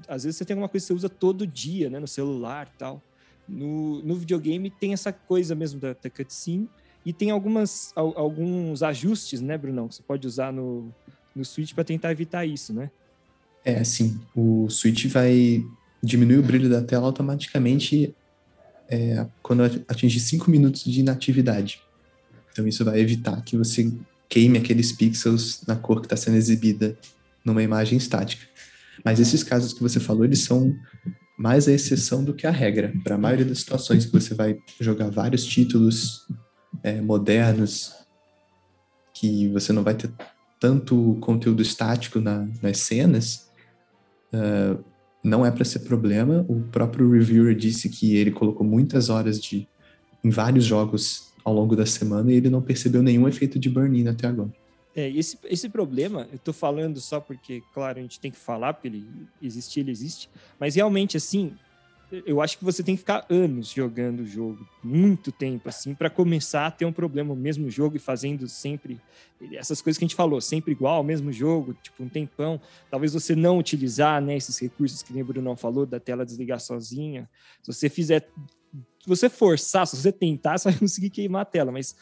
às 0.09 0.25
vezes 0.25 0.37
você 0.37 0.45
tem 0.45 0.55
alguma 0.55 0.69
coisa 0.69 0.85
que 0.85 0.89
você 0.89 0.95
usa 0.95 1.09
todo 1.09 1.47
dia, 1.47 1.89
né, 1.89 2.01
no 2.01 2.09
celular 2.09 2.69
e 2.75 2.79
tal. 2.79 3.01
No, 3.49 4.03
no 4.03 4.17
videogame 4.17 4.69
tem 4.69 4.93
essa 4.93 5.13
coisa 5.13 5.55
mesmo 5.55 5.79
da, 5.79 5.93
da 5.93 6.11
cutscene 6.11 6.69
e 7.07 7.13
tem 7.13 7.31
algumas, 7.31 7.93
alguns 7.95 8.83
ajustes, 8.83 9.41
né, 9.41 9.57
Brunão, 9.57 9.87
que 9.87 9.95
você 9.95 10.03
pode 10.03 10.27
usar 10.27 10.53
no, 10.53 10.93
no 11.35 11.45
Switch 11.45 11.73
para 11.73 11.85
tentar 11.85 12.11
evitar 12.11 12.45
isso, 12.45 12.73
né? 12.73 12.91
É, 13.65 13.85
sim. 13.85 14.21
O 14.35 14.69
Switch 14.69 15.07
vai 15.07 15.65
diminuir 16.03 16.39
o 16.39 16.43
brilho 16.43 16.69
da 16.69 16.83
tela 16.83 17.07
automaticamente 17.07 18.15
é, 18.91 19.25
quando 19.43 19.63
atingir 19.89 20.21
5 20.21 20.51
minutos 20.51 20.85
de 20.85 21.01
inatividade. 21.01 21.81
Então 22.53 22.67
isso 22.67 22.85
vai 22.85 22.99
evitar 22.99 23.41
que 23.43 23.57
você 23.57 23.93
queime 24.29 24.59
aqueles 24.59 24.93
pixels 24.93 25.63
na 25.67 25.77
cor 25.77 26.01
que 26.01 26.07
está 26.07 26.17
sendo 26.17 26.37
exibida 26.37 26.99
numa 27.45 27.63
imagem 27.63 27.97
estática. 27.97 28.47
Mas 29.05 29.21
esses 29.21 29.43
casos 29.43 29.73
que 29.73 29.83
você 29.83 30.01
falou, 30.01 30.25
eles 30.25 30.43
são 30.43 30.75
mais 31.39 31.69
a 31.69 31.73
exceção 31.73 32.23
do 32.23 32.35
que 32.35 32.47
a 32.47 32.51
regra. 32.51 32.93
Para 33.03 33.15
a 33.15 33.19
maioria 33.19 33.47
das 33.47 33.61
situações 33.61 34.05
que 34.05 34.13
você 34.13 34.35
vai 34.35 34.59
jogar 34.79 35.09
vários 35.09 35.45
títulos 35.45 36.27
é, 36.83 37.01
modernos, 37.01 37.95
que 39.15 39.49
você 39.49 39.73
não 39.73 39.83
vai 39.83 39.95
ter 39.95 40.11
tanto 40.59 41.17
conteúdo 41.21 41.63
estático 41.63 42.21
na, 42.21 42.47
nas 42.63 42.79
cenas, 42.79 43.49
uh, 44.35 44.85
não 45.23 45.45
é 45.45 45.51
para 45.51 45.65
ser 45.65 45.81
problema. 45.81 46.45
O 46.49 46.61
próprio 46.61 47.11
reviewer 47.11 47.55
disse 47.55 47.89
que 47.89 48.17
ele 48.17 48.31
colocou 48.31 48.67
muitas 48.67 49.09
horas 49.09 49.41
de 49.41 49.69
em 50.23 50.31
vários 50.31 50.65
jogos 50.65 51.33
ao 51.45 51.55
longo 51.55 51.75
da 51.75 51.87
semana 51.87 52.31
e 52.31 52.37
ele 52.37 52.51
não 52.51 52.61
percebeu 52.61 53.03
nenhum 53.03 53.27
efeito 53.27 53.59
de 53.59 53.69
burn-in 53.69 54.07
até 54.09 54.27
agora. 54.27 54.53
É, 54.95 55.09
esse, 55.09 55.39
esse 55.45 55.69
problema, 55.69 56.29
eu 56.33 56.39
tô 56.39 56.53
falando 56.53 57.01
só 57.01 57.21
porque, 57.21 57.63
claro, 57.73 57.99
a 57.99 58.03
gente 58.03 58.19
tem 58.19 58.31
que 58.31 58.37
falar, 58.37 58.75
porque 58.75 58.89
ele 58.89 59.07
existe, 59.41 59.81
ele 59.81 59.91
existe, 59.91 60.29
mas 60.59 60.75
realmente, 60.75 61.17
assim, 61.17 61.53
eu 62.27 62.41
acho 62.41 62.59
que 62.59 62.65
você 62.65 62.83
tem 62.83 62.97
que 62.97 63.01
ficar 63.01 63.25
anos 63.31 63.69
jogando 63.69 64.21
o 64.21 64.27
jogo, 64.27 64.67
muito 64.83 65.31
tempo, 65.31 65.69
assim, 65.69 65.95
para 65.95 66.11
começar 66.11 66.67
a 66.67 66.71
ter 66.71 66.85
um 66.85 66.93
problema, 66.93 67.33
o 67.33 67.37
mesmo 67.37 67.71
jogo 67.71 67.97
e 67.97 68.01
fazendo 68.01 68.49
sempre 68.49 69.01
essas 69.53 69.81
coisas 69.81 69.97
que 69.97 70.05
a 70.05 70.09
gente 70.09 70.17
falou, 70.17 70.41
sempre 70.41 70.73
igual, 70.73 71.05
mesmo 71.05 71.33
jogo, 71.33 71.75
tipo, 71.83 72.03
um 72.03 72.09
tempão. 72.09 72.61
Talvez 72.91 73.13
você 73.13 73.37
não 73.37 73.59
utilizar, 73.59 74.21
né, 74.21 74.37
esses 74.37 74.59
recursos 74.59 75.03
que 75.03 75.13
o 75.13 75.25
Bruno 75.25 75.55
falou, 75.57 75.87
da 75.87 76.01
tela 76.01 76.25
desligar 76.25 76.61
sozinha. 76.61 77.29
Se 77.63 77.73
você 77.73 77.89
fizer, 77.89 78.29
se 78.73 79.09
você 79.09 79.29
forçar, 79.29 79.87
se 79.87 79.97
você 79.97 80.11
tentar, 80.11 80.59
você 80.59 80.71
vai 80.71 80.79
conseguir 80.79 81.11
queimar 81.11 81.43
a 81.43 81.47
tela, 81.47 81.71
mas 81.71 81.95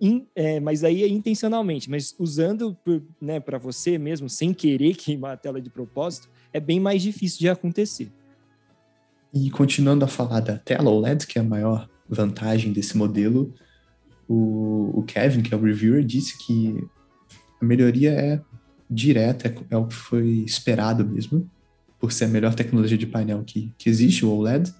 In, 0.00 0.28
é, 0.36 0.60
mas 0.60 0.84
aí 0.84 1.02
é 1.02 1.08
intencionalmente, 1.08 1.90
mas 1.90 2.14
usando 2.16 2.78
né, 3.20 3.40
para 3.40 3.58
você 3.58 3.98
mesmo, 3.98 4.30
sem 4.30 4.54
querer 4.54 4.94
queimar 4.94 5.32
a 5.32 5.36
tela 5.36 5.60
de 5.60 5.68
propósito, 5.68 6.30
é 6.52 6.60
bem 6.60 6.78
mais 6.78 7.02
difícil 7.02 7.40
de 7.40 7.48
acontecer. 7.48 8.12
E 9.34 9.50
continuando 9.50 10.04
a 10.04 10.08
falar 10.08 10.40
da 10.40 10.56
tela 10.56 10.90
OLED, 10.90 11.26
que 11.26 11.38
é 11.38 11.42
a 11.42 11.44
maior 11.44 11.88
vantagem 12.08 12.72
desse 12.72 12.96
modelo, 12.96 13.52
o, 14.28 14.92
o 14.94 15.02
Kevin, 15.02 15.42
que 15.42 15.52
é 15.52 15.56
o 15.56 15.60
reviewer, 15.60 16.04
disse 16.04 16.38
que 16.38 16.86
a 17.60 17.64
melhoria 17.64 18.12
é 18.12 18.40
direta, 18.88 19.52
é, 19.68 19.76
o 19.76 19.86
que 19.86 19.94
foi 19.94 20.44
esperado 20.46 21.04
mesmo, 21.04 21.50
por 21.98 22.12
ser 22.12 22.26
a 22.26 22.28
melhor 22.28 22.54
tecnologia 22.54 22.96
de 22.96 23.06
painel 23.06 23.42
que, 23.44 23.72
que 23.76 23.90
existe, 23.90 24.24
o 24.24 24.30
OLED. 24.30 24.72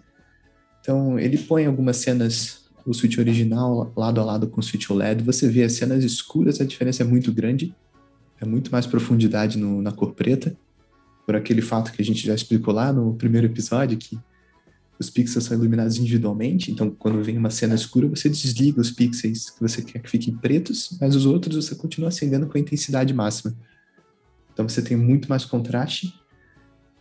Então, 0.80 1.18
ele 1.18 1.36
põe 1.36 1.66
algumas 1.66 1.96
cenas 1.96 2.62
o 2.86 2.92
Switch 2.92 3.18
original 3.18 3.92
lado 3.96 4.20
a 4.20 4.24
lado 4.24 4.46
com 4.46 4.60
o 4.60 4.62
Switch 4.62 4.90
OLED, 4.90 5.24
você 5.24 5.48
vê 5.48 5.64
as 5.64 5.72
cenas 5.72 6.04
escuras, 6.04 6.60
a 6.60 6.64
diferença 6.64 7.02
é 7.02 7.06
muito 7.06 7.32
grande, 7.32 7.74
é 8.40 8.44
muito 8.44 8.70
mais 8.70 8.86
profundidade 8.86 9.58
no, 9.58 9.80
na 9.80 9.90
cor 9.90 10.12
preta, 10.12 10.54
por 11.24 11.34
aquele 11.34 11.62
fato 11.62 11.90
que 11.92 12.02
a 12.02 12.04
gente 12.04 12.26
já 12.26 12.34
explicou 12.34 12.74
lá 12.74 12.92
no 12.92 13.14
primeiro 13.14 13.46
episódio, 13.46 13.96
que 13.96 14.18
os 14.98 15.10
pixels 15.10 15.44
são 15.44 15.56
iluminados 15.56 15.98
individualmente, 15.98 16.70
então 16.70 16.90
quando 16.90 17.22
vem 17.22 17.36
uma 17.36 17.50
cena 17.50 17.74
escura, 17.74 18.08
você 18.08 18.28
desliga 18.28 18.80
os 18.80 18.90
pixels 18.90 19.50
que 19.50 19.60
você 19.60 19.82
quer 19.82 20.00
que 20.00 20.10
fiquem 20.10 20.34
pretos, 20.36 20.96
mas 21.00 21.16
os 21.16 21.26
outros 21.26 21.56
você 21.56 21.74
continua 21.74 22.08
acendendo 22.08 22.46
com 22.46 22.56
a 22.56 22.60
intensidade 22.60 23.12
máxima. 23.12 23.56
Então 24.52 24.68
você 24.68 24.80
tem 24.80 24.96
muito 24.96 25.28
mais 25.28 25.44
contraste. 25.44 26.14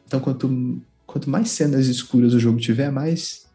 Então 0.08 0.20
quanto, 0.20 0.82
quanto 1.06 1.30
mais 1.30 1.50
cenas 1.50 1.88
escuras 1.88 2.34
o 2.34 2.40
jogo 2.40 2.60
tiver, 2.60 2.92
mais 2.92 3.46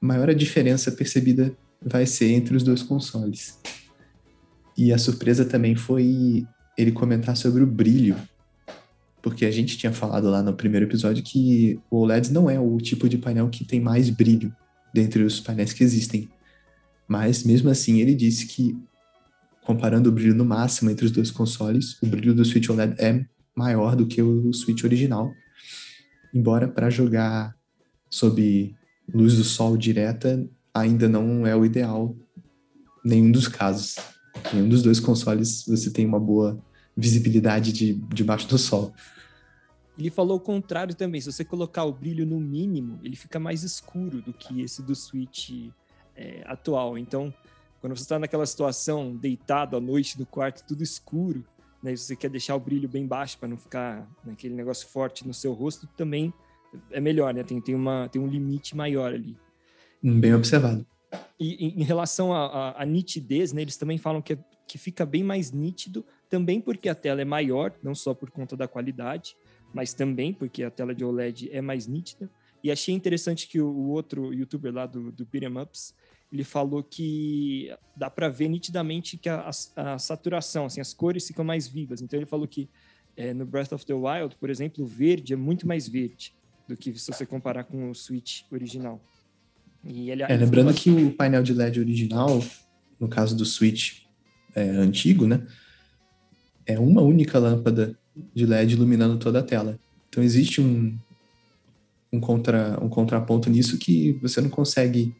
maior 0.00 0.30
a 0.30 0.34
diferença 0.34 0.92
percebida 0.92 1.52
vai 1.82 2.06
ser 2.06 2.30
entre 2.30 2.56
os 2.56 2.62
dois 2.62 2.82
consoles. 2.82 3.58
E 4.76 4.92
a 4.92 4.98
surpresa 4.98 5.44
também 5.44 5.74
foi 5.74 6.46
ele 6.76 6.92
comentar 6.92 7.36
sobre 7.36 7.64
o 7.64 7.66
brilho, 7.66 8.16
porque 9.20 9.44
a 9.44 9.50
gente 9.50 9.76
tinha 9.76 9.92
falado 9.92 10.30
lá 10.30 10.42
no 10.42 10.54
primeiro 10.54 10.86
episódio 10.86 11.22
que 11.22 11.78
o 11.90 11.98
OLED 11.98 12.32
não 12.32 12.48
é 12.48 12.58
o 12.58 12.76
tipo 12.78 13.08
de 13.08 13.18
painel 13.18 13.48
que 13.48 13.64
tem 13.64 13.80
mais 13.80 14.10
brilho 14.10 14.54
dentre 14.92 15.22
os 15.22 15.40
painéis 15.40 15.72
que 15.72 15.82
existem. 15.82 16.28
Mas 17.06 17.42
mesmo 17.42 17.68
assim 17.70 18.00
ele 18.00 18.14
disse 18.14 18.46
que 18.46 18.76
comparando 19.64 20.08
o 20.08 20.12
brilho 20.12 20.34
no 20.34 20.44
máximo 20.44 20.90
entre 20.90 21.04
os 21.04 21.10
dois 21.10 21.30
consoles, 21.30 22.00
o 22.02 22.06
brilho 22.06 22.34
do 22.34 22.44
Switch 22.44 22.68
OLED 22.68 22.94
é 22.98 23.24
maior 23.54 23.96
do 23.96 24.06
que 24.06 24.22
o 24.22 24.52
Switch 24.52 24.84
original. 24.84 25.32
Embora 26.32 26.68
para 26.68 26.88
jogar 26.88 27.54
sob 28.08 28.74
luz 29.12 29.36
do 29.36 29.44
sol 29.44 29.76
direta 29.76 30.46
ainda 30.72 31.08
não 31.08 31.46
é 31.46 31.56
o 31.56 31.64
ideal 31.64 32.16
nenhum 33.04 33.30
dos 33.30 33.48
casos. 33.48 33.96
Nenhum 34.52 34.68
dos 34.68 34.82
dois 34.82 35.00
consoles 35.00 35.64
você 35.66 35.90
tem 35.90 36.06
uma 36.06 36.20
boa 36.20 36.58
visibilidade 36.98 37.72
de 37.72 37.94
debaixo 37.94 38.48
do 38.48 38.58
sol. 38.58 38.92
Ele 39.96 40.10
falou 40.10 40.36
o 40.36 40.40
contrário 40.40 40.94
também. 40.94 41.20
Se 41.20 41.30
você 41.30 41.44
colocar 41.44 41.84
o 41.84 41.92
brilho 41.92 42.26
no 42.26 42.40
mínimo, 42.40 42.98
ele 43.02 43.16
fica 43.16 43.38
mais 43.38 43.62
escuro 43.62 44.20
do 44.20 44.32
que 44.32 44.60
esse 44.60 44.82
do 44.82 44.94
Switch 44.94 45.70
é, 46.16 46.42
atual. 46.44 46.98
Então, 46.98 47.32
quando 47.80 47.96
você 47.96 48.02
está 48.02 48.18
naquela 48.18 48.46
situação, 48.46 49.14
deitado 49.16 49.76
à 49.76 49.80
noite 49.80 50.18
no 50.18 50.26
quarto, 50.26 50.64
tudo 50.66 50.82
escuro, 50.82 51.44
né, 51.82 51.94
você 51.94 52.16
quer 52.16 52.30
deixar 52.30 52.56
o 52.56 52.60
brilho 52.60 52.88
bem 52.88 53.06
baixo 53.06 53.38
para 53.38 53.48
não 53.48 53.56
ficar 53.56 54.08
naquele 54.24 54.54
negócio 54.54 54.88
forte 54.88 55.26
no 55.26 55.32
seu 55.34 55.52
rosto, 55.52 55.86
também 55.96 56.32
é 56.90 57.00
melhor, 57.00 57.32
né? 57.32 57.42
Tem, 57.44 57.60
tem, 57.60 57.74
uma, 57.74 58.08
tem 58.08 58.20
um 58.20 58.26
limite 58.26 58.76
maior 58.76 59.12
ali. 59.12 59.36
Bem 60.02 60.34
observado. 60.34 60.84
E 61.38 61.54
em, 61.66 61.80
em 61.80 61.84
relação 61.84 62.32
à 62.34 62.84
nitidez, 62.84 63.52
né, 63.52 63.62
eles 63.62 63.76
também 63.76 63.98
falam 63.98 64.20
que, 64.20 64.34
é, 64.34 64.38
que 64.66 64.76
fica 64.76 65.06
bem 65.06 65.22
mais 65.22 65.50
nítido, 65.50 66.04
também 66.28 66.60
porque 66.60 66.88
a 66.88 66.94
tela 66.94 67.20
é 67.22 67.24
maior, 67.24 67.74
não 67.82 67.94
só 67.94 68.14
por 68.14 68.30
conta 68.30 68.56
da 68.56 68.68
qualidade, 68.68 69.36
mas 69.72 69.92
também 69.92 70.32
porque 70.32 70.62
a 70.62 70.70
tela 70.70 70.94
de 70.94 71.04
OLED 71.04 71.50
é 71.52 71.60
mais 71.60 71.86
nítida. 71.86 72.30
E 72.62 72.70
achei 72.70 72.94
interessante 72.94 73.46
que 73.48 73.60
o, 73.60 73.88
outro 73.88 74.32
youtuber 74.32 74.72
lá 74.72 74.86
do, 74.86 75.12
do 75.12 75.24
Beat'em 75.24 75.56
Ups, 75.58 75.94
ele 76.32 76.44
falou 76.44 76.82
que 76.82 77.72
dá 77.96 78.10
para 78.10 78.28
ver 78.28 78.48
nitidamente 78.48 79.16
que 79.16 79.28
a, 79.28 79.48
a, 79.76 79.94
a, 79.94 79.98
saturação, 79.98 80.66
assim, 80.66 80.80
as 80.80 80.92
cores 80.92 81.26
ficam 81.26 81.44
mais 81.44 81.68
vivas. 81.68 82.02
Então 82.02 82.18
ele 82.18 82.26
falou 82.26 82.46
que 82.46 82.68
é, 83.16 83.32
no 83.32 83.46
Breath 83.46 83.72
of 83.72 83.86
the 83.86 83.94
Wild, 83.94 84.36
por 84.36 84.50
exemplo, 84.50 84.84
o 84.84 84.86
verde 84.86 85.32
é 85.32 85.36
muito 85.36 85.66
mais 85.66 85.88
verde 85.88 86.34
do 86.68 86.76
que 86.76 86.96
se 86.98 87.10
você 87.10 87.24
comparar 87.24 87.64
com 87.64 87.90
o 87.90 87.94
Switch 87.94 88.42
original. 88.50 89.02
E 89.84 90.10
ele, 90.10 90.22
é, 90.22 90.36
lembrando 90.36 90.74
que 90.74 90.90
o 90.90 91.12
painel 91.12 91.42
de 91.42 91.54
LED 91.54 91.80
original, 91.80 92.42
no 93.00 93.08
caso 93.08 93.36
do 93.36 93.44
Switch 93.44 94.02
é, 94.54 94.62
antigo, 94.62 95.26
né, 95.26 95.46
é 96.68 96.78
uma 96.78 97.00
única 97.00 97.38
lâmpada 97.38 97.98
de 98.34 98.44
LED 98.44 98.74
iluminando 98.74 99.16
toda 99.16 99.40
a 99.40 99.42
tela. 99.42 99.78
Então 100.08 100.22
existe 100.22 100.60
um, 100.60 100.96
um, 102.12 102.20
contra, 102.20 102.78
um 102.82 102.88
contraponto 102.90 103.48
nisso 103.48 103.78
que 103.78 104.12
você 104.20 104.40
não 104.42 104.50
consegue 104.50 105.16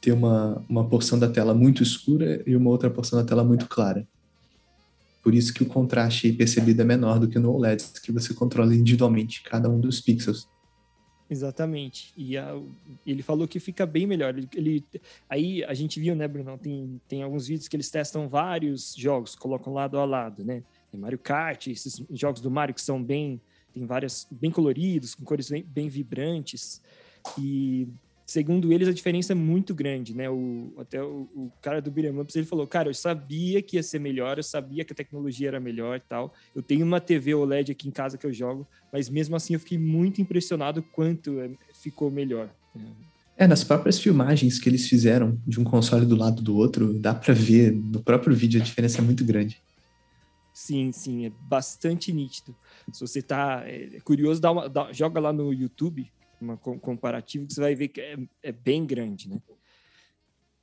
ter 0.00 0.12
uma, 0.12 0.64
uma 0.68 0.88
porção 0.88 1.18
da 1.18 1.28
tela 1.28 1.52
muito 1.52 1.82
escura 1.82 2.42
e 2.46 2.56
uma 2.56 2.70
outra 2.70 2.88
porção 2.88 3.18
da 3.18 3.24
tela 3.24 3.44
muito 3.44 3.68
clara. 3.68 4.08
Por 5.22 5.34
isso 5.34 5.52
que 5.52 5.62
o 5.62 5.66
contraste 5.66 6.32
percebido 6.32 6.80
é 6.80 6.84
menor 6.84 7.18
do 7.18 7.28
que 7.28 7.38
no 7.38 7.52
OLED, 7.52 7.84
que 8.02 8.10
você 8.10 8.32
controla 8.32 8.74
individualmente 8.74 9.42
cada 9.42 9.68
um 9.68 9.78
dos 9.78 10.00
pixels. 10.00 10.48
Exatamente. 11.30 12.12
E 12.16 12.36
a, 12.36 12.60
ele 13.06 13.22
falou 13.22 13.46
que 13.46 13.60
fica 13.60 13.86
bem 13.86 14.04
melhor. 14.04 14.36
Ele, 14.36 14.48
ele, 14.52 14.84
aí 15.28 15.62
a 15.62 15.72
gente 15.72 16.00
viu, 16.00 16.16
né, 16.16 16.26
Bruno? 16.26 16.58
Tem, 16.58 17.00
tem 17.08 17.22
alguns 17.22 17.46
vídeos 17.46 17.68
que 17.68 17.76
eles 17.76 17.88
testam 17.88 18.28
vários 18.28 18.94
jogos, 18.96 19.36
colocam 19.36 19.72
lado 19.72 19.96
a 19.96 20.04
lado, 20.04 20.44
né? 20.44 20.64
Tem 20.90 21.00
Mario 21.00 21.18
Kart, 21.18 21.68
esses 21.68 22.02
jogos 22.10 22.40
do 22.40 22.50
Mario 22.50 22.74
que 22.74 22.82
são 22.82 23.00
bem. 23.00 23.40
Tem 23.72 23.86
várias. 23.86 24.26
bem 24.28 24.50
coloridos, 24.50 25.14
com 25.14 25.24
cores 25.24 25.48
bem, 25.48 25.62
bem 25.62 25.88
vibrantes. 25.88 26.82
E 27.38 27.86
segundo 28.30 28.72
eles, 28.72 28.86
a 28.86 28.92
diferença 28.92 29.32
é 29.32 29.34
muito 29.34 29.74
grande, 29.74 30.14
né? 30.14 30.30
O, 30.30 30.72
até 30.78 31.02
o, 31.02 31.28
o 31.34 31.52
cara 31.60 31.82
do 31.82 31.90
Beat'em 31.90 32.16
Ups, 32.16 32.36
ele 32.36 32.46
falou, 32.46 32.64
cara, 32.64 32.88
eu 32.88 32.94
sabia 32.94 33.60
que 33.60 33.74
ia 33.74 33.82
ser 33.82 33.98
melhor, 33.98 34.38
eu 34.38 34.44
sabia 34.44 34.84
que 34.84 34.92
a 34.92 34.96
tecnologia 34.96 35.48
era 35.48 35.58
melhor 35.58 35.96
e 35.96 36.00
tal. 36.08 36.32
Eu 36.54 36.62
tenho 36.62 36.86
uma 36.86 37.00
TV 37.00 37.34
OLED 37.34 37.72
aqui 37.72 37.88
em 37.88 37.90
casa 37.90 38.16
que 38.16 38.24
eu 38.24 38.32
jogo, 38.32 38.68
mas 38.92 39.08
mesmo 39.08 39.34
assim 39.34 39.54
eu 39.54 39.60
fiquei 39.60 39.78
muito 39.78 40.20
impressionado 40.22 40.80
quanto 40.80 41.40
é, 41.40 41.50
ficou 41.74 42.08
melhor. 42.08 42.48
É, 43.36 43.48
nas 43.48 43.64
próprias 43.64 43.98
filmagens 43.98 44.60
que 44.60 44.68
eles 44.68 44.88
fizeram 44.88 45.36
de 45.44 45.58
um 45.58 45.64
console 45.64 46.06
do 46.06 46.14
lado 46.14 46.40
do 46.40 46.54
outro, 46.56 46.94
dá 46.94 47.12
para 47.12 47.34
ver 47.34 47.72
no 47.72 48.00
próprio 48.00 48.36
vídeo 48.36 48.60
a 48.60 48.64
diferença 48.64 48.98
é 48.98 49.02
muito 49.02 49.24
grande. 49.24 49.60
Sim, 50.54 50.92
sim, 50.92 51.26
é 51.26 51.32
bastante 51.48 52.12
nítido. 52.12 52.54
Se 52.92 53.00
você 53.00 53.20
tá 53.20 53.64
é, 53.66 53.98
curioso, 54.04 54.40
dá 54.40 54.52
uma, 54.52 54.68
dá, 54.68 54.92
joga 54.92 55.18
lá 55.18 55.32
no 55.32 55.52
YouTube, 55.52 56.12
uma 56.40 56.56
comparativo 56.56 57.46
que 57.46 57.54
você 57.54 57.60
vai 57.60 57.74
ver 57.74 57.88
que 57.88 58.00
é, 58.00 58.16
é 58.42 58.52
bem 58.52 58.86
grande, 58.86 59.28
né? 59.28 59.40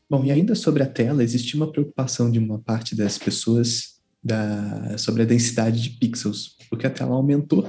Bom, 0.09 0.23
e 0.23 0.31
ainda 0.31 0.55
sobre 0.55 0.83
a 0.83 0.87
tela, 0.87 1.23
existe 1.23 1.55
uma 1.55 1.69
preocupação 1.69 2.31
de 2.31 2.39
uma 2.39 2.59
parte 2.59 2.95
das 2.95 3.17
pessoas 3.17 3.99
da, 4.23 4.97
sobre 4.97 5.23
a 5.23 5.25
densidade 5.25 5.81
de 5.81 5.89
pixels, 5.91 6.55
porque 6.69 6.87
a 6.87 6.89
tela 6.89 7.13
aumentou 7.13 7.67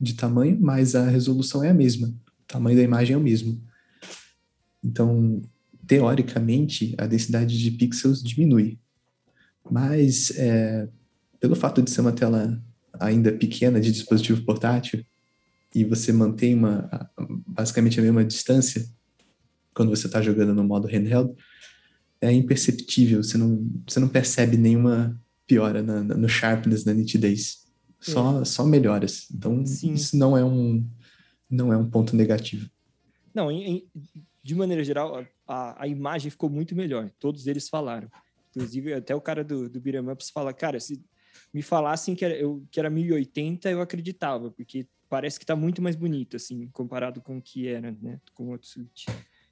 de 0.00 0.14
tamanho, 0.14 0.58
mas 0.60 0.94
a 0.94 1.08
resolução 1.08 1.62
é 1.62 1.70
a 1.70 1.74
mesma, 1.74 2.08
o 2.08 2.46
tamanho 2.46 2.76
da 2.76 2.82
imagem 2.82 3.14
é 3.14 3.16
o 3.16 3.22
mesmo. 3.22 3.62
Então, 4.82 5.40
teoricamente, 5.86 6.94
a 6.98 7.06
densidade 7.06 7.56
de 7.56 7.70
pixels 7.70 8.22
diminui, 8.22 8.78
mas 9.70 10.32
é, 10.36 10.88
pelo 11.38 11.54
fato 11.54 11.80
de 11.82 11.90
ser 11.90 12.00
uma 12.00 12.12
tela 12.12 12.60
ainda 12.98 13.32
pequena 13.32 13.80
de 13.80 13.92
dispositivo 13.92 14.42
portátil, 14.42 15.04
e 15.74 15.84
você 15.84 16.12
mantém 16.12 16.54
uma, 16.54 17.10
basicamente 17.46 17.98
a 17.98 18.02
mesma 18.02 18.24
distância 18.24 18.86
quando 19.74 19.90
você 19.90 20.06
está 20.06 20.22
jogando 20.22 20.54
no 20.54 20.64
modo 20.64 20.86
handheld, 20.86 21.34
é 22.20 22.32
imperceptível, 22.32 23.22
você 23.22 23.36
não, 23.36 23.68
você 23.86 23.98
não 24.00 24.08
percebe 24.08 24.56
nenhuma 24.56 25.20
piora 25.46 25.82
na, 25.82 26.02
na, 26.02 26.14
no 26.14 26.28
sharpness, 26.28 26.84
na 26.84 26.94
nitidez. 26.94 27.64
Só, 28.00 28.40
é. 28.40 28.44
só 28.44 28.64
melhoras. 28.64 29.28
Então, 29.34 29.64
Sim. 29.66 29.92
isso 29.92 30.16
não 30.16 30.36
é 30.36 30.44
um, 30.44 30.86
não 31.50 31.72
é 31.72 31.76
um 31.76 31.88
ponto 31.88 32.14
negativo. 32.14 32.70
Não, 33.34 33.50
em, 33.50 33.64
em, 33.76 33.88
de 34.42 34.54
maneira 34.54 34.84
geral, 34.84 35.26
a, 35.46 35.82
a 35.82 35.88
imagem 35.88 36.30
ficou 36.30 36.48
muito 36.48 36.74
melhor. 36.74 37.10
Todos 37.18 37.46
eles 37.46 37.68
falaram. 37.68 38.08
Inclusive, 38.50 38.94
até 38.94 39.14
o 39.14 39.20
cara 39.20 39.42
do, 39.42 39.68
do 39.68 39.80
Beat'em 39.80 40.08
Ups 40.08 40.30
fala, 40.30 40.52
cara, 40.52 40.78
se 40.78 41.02
me 41.52 41.62
falassem 41.62 42.14
que 42.14 42.24
era, 42.24 42.36
eu, 42.36 42.64
que 42.70 42.78
era 42.78 42.88
1080, 42.88 43.70
eu 43.70 43.80
acreditava, 43.80 44.50
porque 44.50 44.86
parece 45.14 45.38
que 45.38 45.44
está 45.44 45.54
muito 45.54 45.80
mais 45.80 45.94
bonito, 45.94 46.34
assim, 46.34 46.68
comparado 46.72 47.20
com 47.20 47.38
o 47.38 47.40
que 47.40 47.68
era, 47.68 47.96
né, 48.02 48.18
com 48.34 48.50
o 48.50 48.58
Switch. 48.60 49.06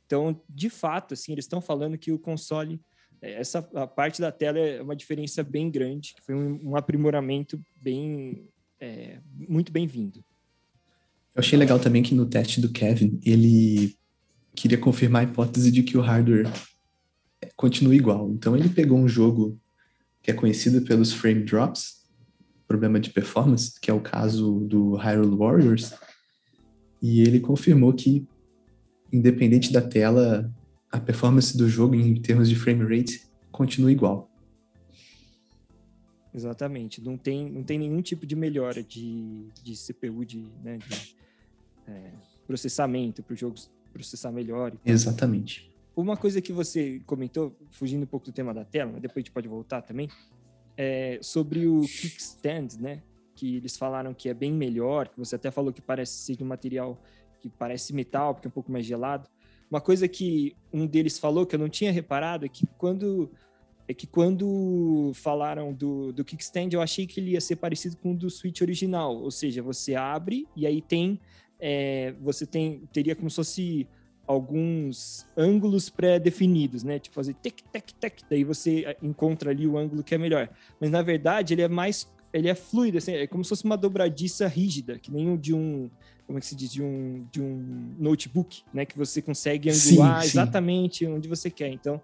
Então, 0.04 0.42
de 0.48 0.68
fato, 0.68 1.14
assim, 1.14 1.30
eles 1.30 1.44
estão 1.44 1.60
falando 1.60 1.96
que 1.96 2.10
o 2.10 2.18
console, 2.18 2.80
é, 3.20 3.34
essa 3.34 3.60
a 3.72 3.86
parte 3.86 4.20
da 4.20 4.32
tela 4.32 4.58
é 4.58 4.82
uma 4.82 4.96
diferença 4.96 5.44
bem 5.44 5.70
grande, 5.70 6.14
que 6.16 6.22
foi 6.22 6.34
um, 6.34 6.70
um 6.70 6.76
aprimoramento 6.76 7.64
bem, 7.80 8.48
é, 8.80 9.20
muito 9.32 9.70
bem-vindo. 9.70 10.18
Eu 11.32 11.38
achei 11.38 11.56
legal 11.56 11.78
também 11.78 12.02
que 12.02 12.12
no 12.12 12.26
teste 12.26 12.60
do 12.60 12.72
Kevin, 12.72 13.20
ele 13.24 13.96
queria 14.52 14.78
confirmar 14.78 15.22
a 15.24 15.30
hipótese 15.30 15.70
de 15.70 15.84
que 15.84 15.96
o 15.96 16.00
hardware 16.00 16.50
continua 17.54 17.94
igual. 17.94 18.28
Então, 18.32 18.56
ele 18.56 18.68
pegou 18.68 18.98
um 18.98 19.08
jogo 19.08 19.60
que 20.24 20.32
é 20.32 20.34
conhecido 20.34 20.82
pelos 20.82 21.12
frame 21.12 21.44
drops, 21.44 22.01
problema 22.72 22.98
de 22.98 23.10
performance, 23.10 23.78
que 23.78 23.90
é 23.90 23.94
o 23.94 24.00
caso 24.00 24.60
do 24.60 24.94
Hyrule 24.94 25.36
Warriors, 25.36 25.92
e 27.02 27.20
ele 27.20 27.38
confirmou 27.38 27.92
que, 27.92 28.26
independente 29.12 29.70
da 29.70 29.82
tela, 29.82 30.50
a 30.90 30.98
performance 30.98 31.54
do 31.54 31.68
jogo 31.68 31.94
em 31.94 32.14
termos 32.14 32.48
de 32.48 32.56
frame 32.56 32.82
rate 32.84 33.26
continua 33.50 33.92
igual. 33.92 34.30
Exatamente, 36.34 37.02
não 37.02 37.18
tem, 37.18 37.50
não 37.50 37.62
tem 37.62 37.78
nenhum 37.78 38.00
tipo 38.00 38.24
de 38.24 38.34
melhora 38.34 38.82
de, 38.82 39.48
de 39.62 39.74
CPU, 39.74 40.24
de, 40.24 40.46
né, 40.64 40.78
de 40.78 41.14
é, 41.86 42.10
processamento 42.46 43.22
para 43.22 43.34
o 43.34 43.36
jogo 43.36 43.56
processar 43.92 44.32
melhor. 44.32 44.72
Exatamente. 44.86 45.70
Uma 45.94 46.16
coisa 46.16 46.40
que 46.40 46.54
você 46.54 47.02
comentou, 47.04 47.54
fugindo 47.70 48.04
um 48.04 48.06
pouco 48.06 48.24
do 48.24 48.32
tema 48.32 48.54
da 48.54 48.64
tela, 48.64 48.92
mas 48.92 49.02
depois 49.02 49.18
a 49.18 49.20
gente 49.26 49.30
pode 49.30 49.46
voltar 49.46 49.82
também, 49.82 50.08
é, 50.82 51.18
sobre 51.22 51.66
o 51.66 51.82
kickstand, 51.82 52.80
né? 52.80 53.02
Que 53.36 53.56
eles 53.56 53.76
falaram 53.76 54.12
que 54.12 54.28
é 54.28 54.34
bem 54.34 54.52
melhor, 54.52 55.08
que 55.08 55.18
você 55.18 55.36
até 55.36 55.50
falou 55.50 55.72
que 55.72 55.80
parece 55.80 56.12
ser 56.12 56.36
de 56.36 56.42
um 56.42 56.46
material 56.46 57.00
que 57.40 57.48
parece 57.48 57.94
metal, 57.94 58.34
porque 58.34 58.48
é 58.48 58.50
um 58.50 58.52
pouco 58.52 58.72
mais 58.72 58.84
gelado. 58.84 59.28
Uma 59.70 59.80
coisa 59.80 60.08
que 60.08 60.56
um 60.72 60.86
deles 60.86 61.18
falou 61.18 61.46
que 61.46 61.54
eu 61.54 61.58
não 61.58 61.68
tinha 61.68 61.92
reparado 61.92 62.44
é 62.44 62.48
que 62.48 62.66
quando 62.76 63.30
é 63.88 63.94
que 63.94 64.06
quando 64.06 65.12
falaram 65.14 65.72
do, 65.72 66.12
do 66.12 66.24
kickstand, 66.24 66.68
eu 66.72 66.80
achei 66.80 67.04
que 67.04 67.18
ele 67.18 67.32
ia 67.32 67.40
ser 67.40 67.56
parecido 67.56 67.96
com 67.96 68.12
o 68.12 68.16
do 68.16 68.30
Switch 68.30 68.60
original, 68.60 69.16
ou 69.16 69.30
seja, 69.30 69.60
você 69.60 69.94
abre 69.94 70.46
e 70.56 70.66
aí 70.66 70.80
tem 70.80 71.20
é, 71.58 72.14
você 72.20 72.46
tem 72.46 72.88
teria 72.92 73.14
como 73.14 73.28
se 73.30 73.36
fosse 73.36 73.88
alguns 74.26 75.26
ângulos 75.36 75.88
pré-definidos, 75.90 76.82
né? 76.82 76.98
Tipo 76.98 77.14
fazer 77.14 77.34
tec, 77.34 77.62
tec, 77.72 77.92
tec, 78.00 78.22
daí 78.28 78.44
você 78.44 78.84
eh, 78.86 78.96
encontra 79.02 79.50
ali 79.50 79.66
o 79.66 79.76
ângulo 79.76 80.02
que 80.02 80.14
é 80.14 80.18
melhor. 80.18 80.48
Mas 80.80 80.90
na 80.90 81.02
verdade 81.02 81.54
ele 81.54 81.62
é 81.62 81.68
mais, 81.68 82.08
ele 82.32 82.48
é 82.48 82.54
fluido, 82.54 82.98
assim, 82.98 83.12
é 83.12 83.26
como 83.26 83.44
se 83.44 83.48
fosse 83.48 83.64
uma 83.64 83.76
dobradiça 83.76 84.46
rígida, 84.46 84.98
que 84.98 85.10
nem 85.10 85.30
o 85.32 85.36
de 85.36 85.54
um, 85.54 85.90
como 86.26 86.38
é 86.38 86.40
que 86.40 86.46
se 86.46 86.54
diz, 86.54 86.70
de 86.70 86.82
um, 86.82 87.26
de 87.30 87.42
um 87.42 87.94
notebook, 87.98 88.62
né? 88.72 88.86
Que 88.86 88.96
você 88.96 89.20
consegue 89.20 89.70
angular 89.70 90.22
sim, 90.22 90.28
sim. 90.28 90.38
exatamente 90.38 91.06
onde 91.06 91.28
você 91.28 91.50
quer. 91.50 91.68
Então 91.68 92.00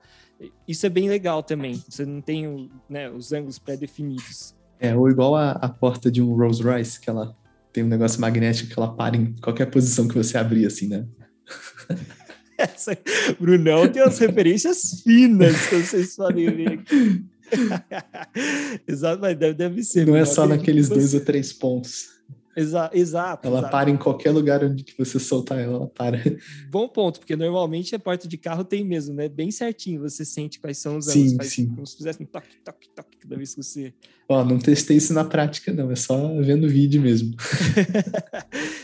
isso 0.67 0.87
é 0.87 0.89
bem 0.89 1.09
legal 1.09 1.43
também. 1.43 1.83
Você 1.89 2.05
não 2.05 2.21
tem 2.21 2.71
né, 2.89 3.11
os 3.11 3.33
ângulos 3.33 3.59
pré-definidos. 3.59 4.55
É, 4.81 4.95
ou 4.95 5.11
igual 5.11 5.35
a, 5.35 5.53
a 5.53 5.69
porta 5.69 6.11
de 6.11 6.23
um 6.23 6.35
Rolls 6.35 6.63
Royce, 6.63 7.01
que 7.01 7.11
ela 7.11 7.37
tem 7.73 7.83
um 7.83 7.89
negócio 7.89 8.21
magnético 8.21 8.73
que 8.73 8.79
ela 8.79 8.95
para 8.95 9.17
em 9.17 9.35
qualquer 9.43 9.67
posição 9.67 10.07
que 10.07 10.15
você 10.15 10.39
abrir, 10.39 10.67
assim, 10.67 10.89
né? 10.89 11.07
Essa, 12.59 12.99
Brunão 13.39 13.89
tem 13.89 14.03
umas 14.03 14.19
referências 14.19 15.01
finas 15.05 15.69
que 15.69 15.77
vocês 15.77 16.17
podem 16.17 16.51
ver 16.53 16.69
aqui. 16.73 17.25
Exato, 18.87 19.21
mas 19.23 19.39
deve, 19.39 19.55
deve 19.55 19.83
ser. 19.85 20.07
Não 20.07 20.17
é 20.17 20.25
só 20.25 20.47
naqueles 20.47 20.89
dois 20.89 21.15
ou 21.15 21.21
três 21.21 21.53
pontos. 21.53 22.18
Exa 22.59 22.91
exato. 22.93 23.47
Ela 23.47 23.59
exato. 23.61 23.71
para 23.71 23.89
em 23.89 23.97
qualquer 23.97 24.33
lugar 24.33 24.65
onde 24.65 24.83
que 24.83 24.99
você 24.99 25.21
soltar 25.21 25.61
ela, 25.61 25.77
ela 25.77 25.87
para. 25.87 26.21
Bom 26.69 26.89
ponto, 26.89 27.21
porque 27.21 27.37
normalmente 27.37 27.95
a 27.95 28.01
porta 28.01 28.27
de 28.27 28.37
carro 28.37 28.65
tem 28.65 28.85
mesmo, 28.85 29.15
né? 29.15 29.29
Bem 29.29 29.49
certinho, 29.53 30.01
você 30.01 30.25
sente 30.25 30.59
quais 30.59 30.79
são 30.79 30.97
os 30.97 31.07
sim. 31.07 31.37
Faz 31.37 31.53
sim. 31.53 31.69
como 31.69 31.87
se 31.87 31.97
fizesse 31.97 32.21
um 32.21 32.27
toque, 32.27 32.57
toque, 32.65 32.89
toque 32.89 33.17
cada 33.19 33.37
vez 33.37 33.55
que 33.55 33.63
você. 33.63 33.95
Ó, 34.29 34.45
não 34.45 34.59
testei 34.59 34.97
isso 34.97 35.15
na 35.15 35.25
prática, 35.25 35.73
não. 35.73 35.89
É 35.93 35.95
só 35.95 36.17
vendo 36.43 36.69
vídeo 36.69 37.01
mesmo. 37.01 37.37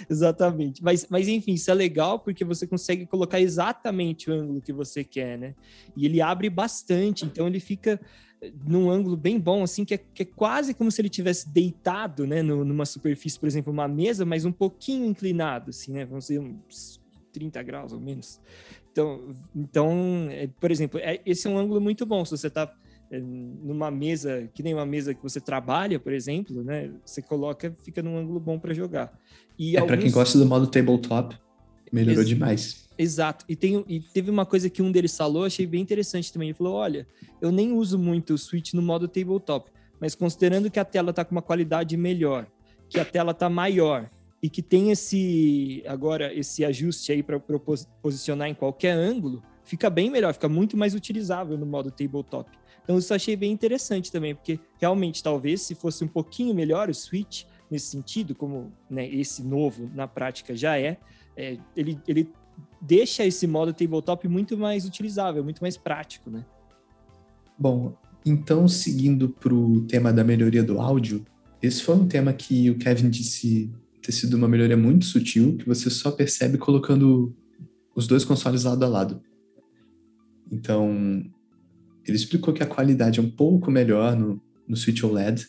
Exatamente. 0.09 0.81
Mas, 0.81 1.09
mas 1.11 1.27
enfim, 1.27 1.55
isso 1.55 1.69
é 1.69 1.75
legal 1.75 2.21
porque 2.21 2.45
você 2.45 2.69
consegue 2.69 3.07
colocar 3.07 3.41
exatamente 3.41 4.31
o 4.31 4.35
ângulo 4.35 4.63
que 4.63 4.73
você 4.73 5.03
quer, 5.03 5.37
né? 5.37 5.55
E 5.97 6.07
ele 6.07 6.21
abre 6.21 6.49
bastante, 6.49 7.25
então 7.25 7.49
ele 7.49 7.59
fica 7.59 8.01
num 8.67 8.91
ângulo 8.91 9.17
bem 9.17 9.39
bom, 9.39 9.63
assim, 9.63 9.85
que 9.85 9.95
é, 9.95 9.99
que 9.99 10.23
é 10.23 10.27
quase 10.27 10.75
como 10.75 10.91
se 10.91 11.01
ele 11.01 11.09
tivesse 11.09 11.49
deitado, 11.49 12.27
né, 12.27 12.43
no, 12.43 12.65
numa 12.65 12.85
superfície, 12.85 13.39
por 13.39 13.47
exemplo, 13.47 13.73
uma 13.73 13.89
mesa, 13.89 14.25
mas 14.25 14.45
um 14.45 14.53
pouquinho 14.53 15.07
inclinado, 15.07 15.71
assim, 15.71 15.93
né, 15.93 16.05
vamos 16.05 16.27
dizer 16.27 16.41
uns 16.41 17.01
30 17.33 17.63
graus 17.63 17.93
ou 17.93 18.01
menos. 18.01 18.41
Então, 18.93 19.35
então 19.55 20.29
é, 20.31 20.49
por 20.61 20.71
exemplo, 20.71 21.01
é, 21.01 21.21
esse 21.25 21.47
é 21.47 21.51
um 21.51 21.59
ângulo 21.59 21.81
muito 21.81 22.05
bom, 22.05 22.25
se 22.25 22.33
você 22.33 22.49
está 22.49 22.73
é, 23.11 23.21
numa 23.21 23.91
mesa, 23.91 24.49
que 24.55 24.63
nem 24.63 24.75
uma 24.75 24.87
mesa 24.87 25.15
que 25.15 25.23
você 25.23 25.41
trabalha, 25.41 25.99
por 25.99 26.13
exemplo, 26.13 26.63
né, 26.63 26.91
você 27.05 27.23
coloca, 27.23 27.75
fica 27.83 28.03
num 28.03 28.17
ângulo 28.17 28.41
bom 28.41 28.59
para 28.59 28.75
jogar. 28.75 29.13
E 29.59 29.77
é, 29.77 29.81
alguns... 29.81 29.95
para 29.95 30.03
quem 30.03 30.11
gosta 30.11 30.39
do 30.39 30.47
modo 30.47 30.67
tabletop, 30.67 31.37
melhorou 31.95 32.23
Ex 32.23 32.29
demais. 32.29 32.85
Exato. 32.99 33.45
E, 33.49 33.57
tem, 33.57 33.85
e 33.89 34.01
teve 34.01 34.31
uma 34.31 34.45
coisa 34.45 34.69
que 34.69 34.83
um 34.83 34.91
deles 34.91 35.17
falou, 35.17 35.45
achei 35.45 35.67
bem 35.67 35.81
interessante 35.81 36.33
também. 36.33 36.49
Ele 36.49 36.59
falou: 36.59 36.75
olha, 36.75 37.07
eu 37.41 37.51
nem 37.51 37.73
uso 37.73 37.99
muito 37.99 38.35
o 38.35 38.39
Switch 38.39 38.73
no 38.75 38.83
modo 38.83 39.09
tabletop, 39.09 39.71
mas 40.01 40.15
considerando 40.15 40.71
que 40.71 40.79
a 40.79 40.85
tela 40.85 41.11
está 41.11 41.25
com 41.25 41.33
uma 41.33 41.43
qualidade 41.43 41.97
melhor, 41.97 42.47
que 42.89 42.99
a 42.99 43.05
tela 43.05 43.31
está 43.31 43.49
maior 43.49 44.09
e 44.43 44.49
que 44.49 44.61
tem 44.61 44.91
esse 44.91 45.83
agora 45.87 46.33
esse 46.35 46.65
ajuste 46.65 47.13
aí 47.13 47.23
para 47.23 47.41
posicionar 48.03 48.49
em 48.49 48.55
qualquer 48.55 48.93
ângulo, 48.93 49.43
fica 49.65 49.89
bem 49.89 50.11
melhor, 50.11 50.35
fica 50.35 50.49
muito 50.49 50.77
mais 50.77 50.95
utilizável 50.95 51.57
no 51.57 51.67
modo 51.67 51.91
tabletop. 51.91 52.51
Então 52.83 52.99
isso 52.99 53.13
eu 53.13 53.17
achei 53.17 53.35
bem 53.35 53.51
interessante 53.51 54.13
também, 54.13 54.35
porque 54.35 54.61
realmente 54.79 55.23
talvez 55.23 55.63
se 55.63 55.75
fosse 55.75 56.05
um 56.05 56.09
pouquinho 56.09 56.55
melhor 56.55 56.91
o 56.91 56.95
Switch 56.95 57.45
nesse 57.71 57.87
sentido, 57.87 58.35
como 58.35 58.73
né, 58.91 59.09
esse 59.09 59.43
novo 59.43 59.91
na 59.95 60.07
prática 60.07 60.55
já 60.55 60.79
é, 60.79 60.99
é 61.37 61.59
ele, 61.77 61.99
ele 62.07 62.31
deixa 62.81 63.25
esse 63.25 63.47
modo 63.47 63.73
tabletop 63.73 64.29
muito 64.29 64.57
mais 64.57 64.85
utilizável, 64.85 65.43
muito 65.43 65.61
mais 65.61 65.77
prático, 65.77 66.31
né? 66.31 66.45
Bom, 67.59 67.97
então 68.25 68.67
seguindo 68.69 69.29
para 69.29 69.55
o 69.55 69.83
tema 69.83 70.13
da 70.13 70.25
melhoria 70.25 70.63
do 70.63 70.81
áudio, 70.81 71.25
esse 71.63 71.83
foi 71.83 71.95
um 71.97 72.07
tema 72.07 72.33
que 72.33 72.71
o 72.71 72.79
Kevin 72.79 73.09
disse 73.09 73.73
ter 74.03 74.13
sido 74.13 74.35
uma 74.35 74.47
melhoria 74.47 74.77
muito 74.77 75.07
sutil, 75.07 75.57
que 75.57 75.67
você 75.67 75.89
só 75.89 76.11
percebe 76.11 76.59
colocando 76.59 77.35
os 77.95 78.07
dois 78.07 78.23
consoles 78.23 78.65
lado 78.65 78.85
a 78.85 78.89
lado. 78.89 79.23
Então, 80.53 81.25
ele 82.07 82.17
explicou 82.17 82.53
que 82.53 82.63
a 82.63 82.67
qualidade 82.67 83.19
é 83.19 83.23
um 83.23 83.31
pouco 83.31 83.71
melhor 83.71 84.15
no, 84.15 84.41
no 84.69 84.77
Switch 84.77 85.03
OLED, 85.03 85.49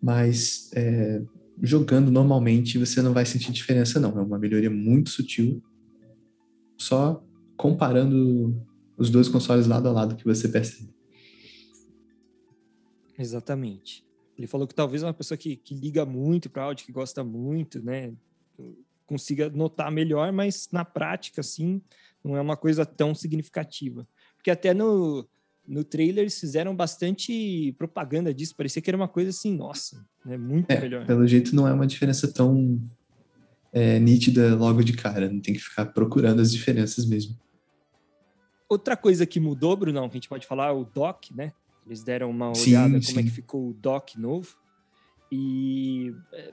mas 0.00 0.70
é, 0.74 1.22
jogando 1.62 2.10
normalmente 2.10 2.78
você 2.78 3.00
não 3.00 3.12
vai 3.12 3.24
sentir 3.24 3.52
diferença 3.52 4.00
não, 4.00 4.18
é 4.18 4.22
uma 4.22 4.38
melhoria 4.38 4.70
muito 4.70 5.10
sutil 5.10 5.62
só 6.76 7.24
comparando 7.56 8.60
os 8.96 9.10
dois 9.10 9.28
consoles 9.28 9.66
lado 9.66 9.88
a 9.88 9.92
lado 9.92 10.16
que 10.16 10.24
você 10.24 10.48
percebe. 10.48 10.92
Exatamente. 13.18 14.04
Ele 14.36 14.46
falou 14.46 14.66
que 14.66 14.74
talvez 14.74 15.02
uma 15.02 15.14
pessoa 15.14 15.38
que, 15.38 15.56
que 15.56 15.74
liga 15.74 16.04
muito 16.04 16.50
para 16.50 16.64
áudio, 16.64 16.84
que 16.84 16.92
gosta 16.92 17.22
muito, 17.22 17.80
né, 17.82 18.12
consiga 19.06 19.48
notar 19.48 19.90
melhor, 19.92 20.32
mas 20.32 20.68
na 20.72 20.84
prática, 20.84 21.40
assim, 21.40 21.80
não 22.22 22.36
é 22.36 22.40
uma 22.40 22.56
coisa 22.56 22.84
tão 22.84 23.14
significativa. 23.14 24.06
Porque 24.36 24.50
até 24.50 24.74
no, 24.74 25.28
no 25.66 25.82
trailer 25.82 26.24
eles 26.24 26.38
fizeram 26.38 26.74
bastante 26.74 27.72
propaganda 27.78 28.32
disso, 28.32 28.54
parecia 28.56 28.82
que 28.82 28.90
era 28.90 28.96
uma 28.96 29.08
coisa 29.08 29.30
assim, 29.30 29.56
nossa, 29.56 30.06
né, 30.24 30.36
muito 30.36 30.70
é, 30.70 30.80
melhor. 30.80 31.06
Pelo 31.06 31.26
jeito 31.26 31.54
não 31.54 31.66
é 31.66 31.72
uma 31.72 31.86
diferença 31.86 32.30
tão 32.30 32.80
é, 33.72 33.98
nítida 33.98 34.54
logo 34.54 34.82
de 34.82 34.92
cara, 34.92 35.28
não 35.28 35.40
tem 35.40 35.54
que 35.54 35.60
ficar 35.60 35.86
procurando 35.86 36.40
as 36.40 36.52
diferenças 36.52 37.06
mesmo. 37.06 37.36
Outra 38.68 38.96
coisa 38.96 39.26
que 39.26 39.38
mudou, 39.38 39.76
Brunão, 39.76 40.08
que 40.08 40.14
a 40.14 40.18
gente 40.18 40.28
pode 40.28 40.46
falar, 40.46 40.68
é 40.68 40.72
o 40.72 40.84
dock, 40.84 41.34
né? 41.34 41.52
Eles 41.86 42.02
deram 42.02 42.30
uma 42.30 42.48
olhada 42.48 43.00
sim, 43.00 43.08
como 43.08 43.20
é 43.20 43.22
que 43.22 43.30
ficou 43.30 43.70
o 43.70 43.74
dock 43.74 44.18
novo. 44.18 44.56
E 45.30 46.14
é, 46.32 46.52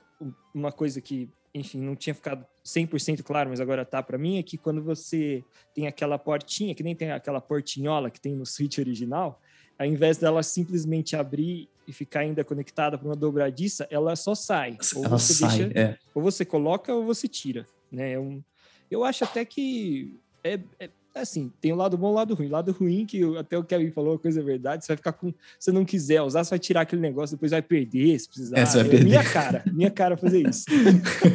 uma 0.53 0.71
coisa 0.71 0.99
que, 0.99 1.29
enfim, 1.53 1.79
não 1.79 1.95
tinha 1.95 2.13
ficado 2.13 2.45
100% 2.65 3.23
claro, 3.23 3.49
mas 3.49 3.59
agora 3.59 3.85
tá 3.85 4.01
para 4.01 4.17
mim, 4.17 4.37
é 4.37 4.43
que 4.43 4.57
quando 4.57 4.81
você 4.81 5.43
tem 5.73 5.87
aquela 5.87 6.17
portinha, 6.17 6.73
que 6.73 6.83
nem 6.83 6.95
tem 6.95 7.11
aquela 7.11 7.41
portinhola 7.41 8.09
que 8.09 8.19
tem 8.19 8.35
no 8.35 8.45
Switch 8.45 8.77
original, 8.77 9.41
ao 9.77 9.85
invés 9.85 10.17
dela 10.17 10.43
simplesmente 10.43 11.15
abrir 11.15 11.67
e 11.87 11.91
ficar 11.91 12.21
ainda 12.21 12.43
conectada 12.43 12.97
para 12.97 13.07
uma 13.07 13.15
dobradiça, 13.15 13.87
ela 13.89 14.15
só 14.15 14.35
sai. 14.35 14.77
Ou 14.95 15.05
ela 15.05 15.17
você 15.17 15.33
sai, 15.33 15.65
deixa, 15.65 15.79
é. 15.79 15.97
ou 16.13 16.21
você 16.21 16.45
coloca 16.45 16.93
ou 16.93 17.05
você 17.05 17.27
tira, 17.27 17.67
né? 17.91 18.13
É 18.13 18.19
um, 18.19 18.41
eu 18.89 19.03
acho 19.03 19.23
até 19.23 19.43
que 19.43 20.19
é, 20.43 20.59
é 20.79 20.89
assim, 21.13 21.51
tem 21.59 21.71
o 21.71 21.75
um 21.75 21.77
lado 21.77 21.97
bom 21.97 22.07
e 22.07 22.09
o 22.09 22.11
um 22.11 22.15
lado 22.15 22.33
ruim. 22.33 22.47
O 22.47 22.51
lado 22.51 22.71
ruim, 22.71 23.05
que 23.05 23.21
até 23.37 23.57
o 23.57 23.63
Kevin 23.63 23.91
falou, 23.91 24.15
a 24.15 24.19
coisa 24.19 24.39
é 24.39 24.43
verdade, 24.43 24.85
você 24.85 24.89
vai 24.89 24.97
ficar 24.97 25.13
com. 25.13 25.29
Se 25.31 25.35
você 25.59 25.71
não 25.71 25.83
quiser 25.83 26.21
usar, 26.21 26.43
você 26.43 26.51
vai 26.51 26.59
tirar 26.59 26.81
aquele 26.81 27.01
negócio, 27.01 27.35
depois 27.35 27.51
vai 27.51 27.61
perder, 27.61 28.19
se 28.19 28.27
precisar. 28.27 28.57
É, 28.57 28.65
vai 28.65 28.81
é 28.81 28.83
perder. 28.83 29.05
minha 29.05 29.23
cara, 29.23 29.63
minha 29.71 29.91
cara 29.91 30.17
fazer 30.17 30.47
isso. 30.47 30.65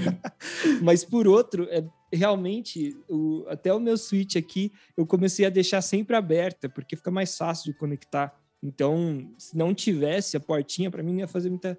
Mas 0.82 1.04
por 1.04 1.26
outro, 1.26 1.68
é, 1.70 1.84
realmente, 2.12 2.96
o, 3.08 3.44
até 3.48 3.72
o 3.72 3.80
meu 3.80 3.96
switch 3.96 4.36
aqui, 4.36 4.72
eu 4.96 5.06
comecei 5.06 5.44
a 5.46 5.50
deixar 5.50 5.82
sempre 5.82 6.16
aberta, 6.16 6.68
porque 6.68 6.96
fica 6.96 7.10
mais 7.10 7.36
fácil 7.36 7.72
de 7.72 7.78
conectar. 7.78 8.34
Então, 8.62 9.30
se 9.38 9.56
não 9.56 9.74
tivesse 9.74 10.36
a 10.36 10.40
portinha, 10.40 10.90
para 10.90 11.02
mim 11.02 11.12
não 11.12 11.20
ia 11.20 11.28
fazer 11.28 11.50
muita 11.50 11.78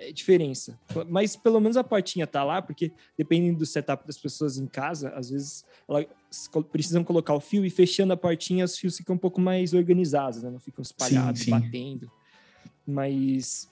é, 0.00 0.12
diferença. 0.12 0.78
Mas 1.08 1.34
pelo 1.34 1.58
menos 1.58 1.76
a 1.76 1.82
portinha 1.82 2.26
tá 2.26 2.44
lá, 2.44 2.62
porque 2.62 2.92
dependendo 3.16 3.58
do 3.58 3.66
setup 3.66 4.06
das 4.06 4.16
pessoas 4.16 4.56
em 4.56 4.66
casa, 4.66 5.10
às 5.10 5.28
vezes 5.28 5.64
elas 5.88 6.06
precisam 6.70 7.02
colocar 7.02 7.34
o 7.34 7.40
fio 7.40 7.64
e 7.64 7.70
fechando 7.70 8.12
a 8.12 8.16
portinha, 8.16 8.64
os 8.64 8.78
fios 8.78 8.96
ficam 8.96 9.16
um 9.16 9.18
pouco 9.18 9.40
mais 9.40 9.74
organizados, 9.74 10.42
né? 10.42 10.50
Não 10.50 10.60
ficam 10.60 10.82
espalhados, 10.82 11.40
sim, 11.40 11.46
sim. 11.46 11.50
batendo. 11.50 12.10
Mas. 12.86 13.68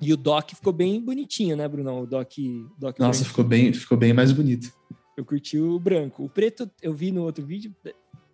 E 0.00 0.12
o 0.12 0.16
dock 0.16 0.56
ficou 0.56 0.72
bem 0.72 1.00
bonitinho, 1.00 1.56
né, 1.56 1.68
Brunão? 1.68 2.02
O 2.02 2.06
dock. 2.06 2.66
dock 2.76 2.98
Nossa, 2.98 3.24
ficou 3.24 3.44
bem, 3.44 3.72
ficou 3.72 3.96
bem 3.96 4.12
mais 4.12 4.32
bonito. 4.32 4.72
Eu 5.16 5.24
curti 5.24 5.60
o 5.60 5.78
branco. 5.78 6.24
O 6.24 6.28
preto 6.28 6.68
eu 6.82 6.92
vi 6.92 7.12
no 7.12 7.22
outro 7.22 7.46
vídeo, 7.46 7.72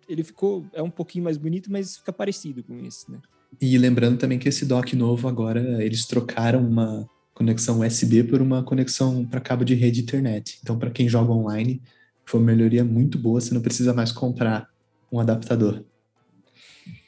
ele 0.07 0.23
ficou. 0.23 0.65
É 0.73 0.81
um 0.81 0.89
pouquinho 0.89 1.23
mais 1.23 1.37
bonito, 1.37 1.71
mas 1.71 1.97
fica 1.97 2.11
parecido 2.11 2.63
com 2.63 2.75
esse, 2.83 3.11
né? 3.11 3.19
E 3.61 3.77
lembrando 3.77 4.17
também 4.17 4.39
que 4.39 4.49
esse 4.49 4.65
dock 4.65 4.95
novo 4.95 5.27
agora 5.27 5.83
eles 5.83 6.05
trocaram 6.05 6.65
uma 6.65 7.07
conexão 7.39 7.79
USB 7.79 8.25
por 8.25 8.41
uma 8.41 8.61
conexão 8.61 9.25
para 9.25 9.39
cabo 9.39 9.63
de 9.63 9.73
rede 9.73 10.01
internet. 10.01 10.59
Então, 10.61 10.77
para 10.77 10.91
quem 10.91 11.07
joga 11.07 11.31
online, 11.31 11.81
foi 12.25 12.37
uma 12.37 12.47
melhoria 12.47 12.83
muito 12.83 13.17
boa, 13.17 13.39
você 13.39 13.53
não 13.53 13.61
precisa 13.61 13.93
mais 13.93 14.11
comprar 14.11 14.69
um 15.09 15.21
adaptador. 15.21 15.81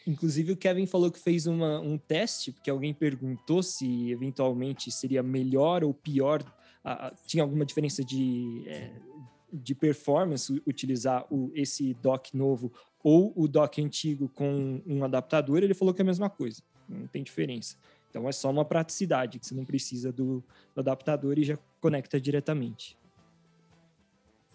Inclusive, 0.08 0.54
o 0.54 0.58
Kevin 0.58 0.86
falou 0.86 1.12
que 1.12 1.20
fez 1.20 1.48
uma, 1.48 1.82
um 1.82 1.98
teste, 1.98 2.54
porque 2.54 2.70
alguém 2.70 2.94
perguntou 2.94 3.62
se 3.62 4.10
eventualmente 4.10 4.90
seria 4.90 5.22
melhor 5.22 5.84
ou 5.84 5.94
pior, 5.94 6.42
tinha 7.28 7.44
alguma 7.44 7.66
diferença 7.66 8.02
de, 8.02 8.64
é, 8.68 8.90
de 9.52 9.76
performance 9.76 10.62
utilizar 10.66 11.26
o, 11.30 11.52
esse 11.54 11.94
dock 11.96 12.36
novo 12.36 12.72
ou 13.04 13.34
o 13.36 13.50
dock 13.50 13.82
antigo 13.82 14.30
com 14.30 14.82
um 14.88 15.04
adaptador, 15.04 15.62
ele 15.62 15.74
falou 15.74 15.94
que 15.94 16.02
é 16.02 16.04
a 16.04 16.06
mesma 16.06 16.30
coisa, 16.30 16.64
não 16.88 17.06
tem 17.08 17.22
diferença. 17.22 17.76
Então 18.12 18.28
é 18.28 18.32
só 18.34 18.52
uma 18.52 18.66
praticidade, 18.66 19.40
que 19.40 19.48
você 19.48 19.56
não 19.56 19.64
precisa 19.64 20.12
do, 20.12 20.44
do 20.76 20.82
adaptador 20.82 21.40
e 21.40 21.44
já 21.44 21.58
conecta 21.80 22.20
diretamente. 22.20 22.98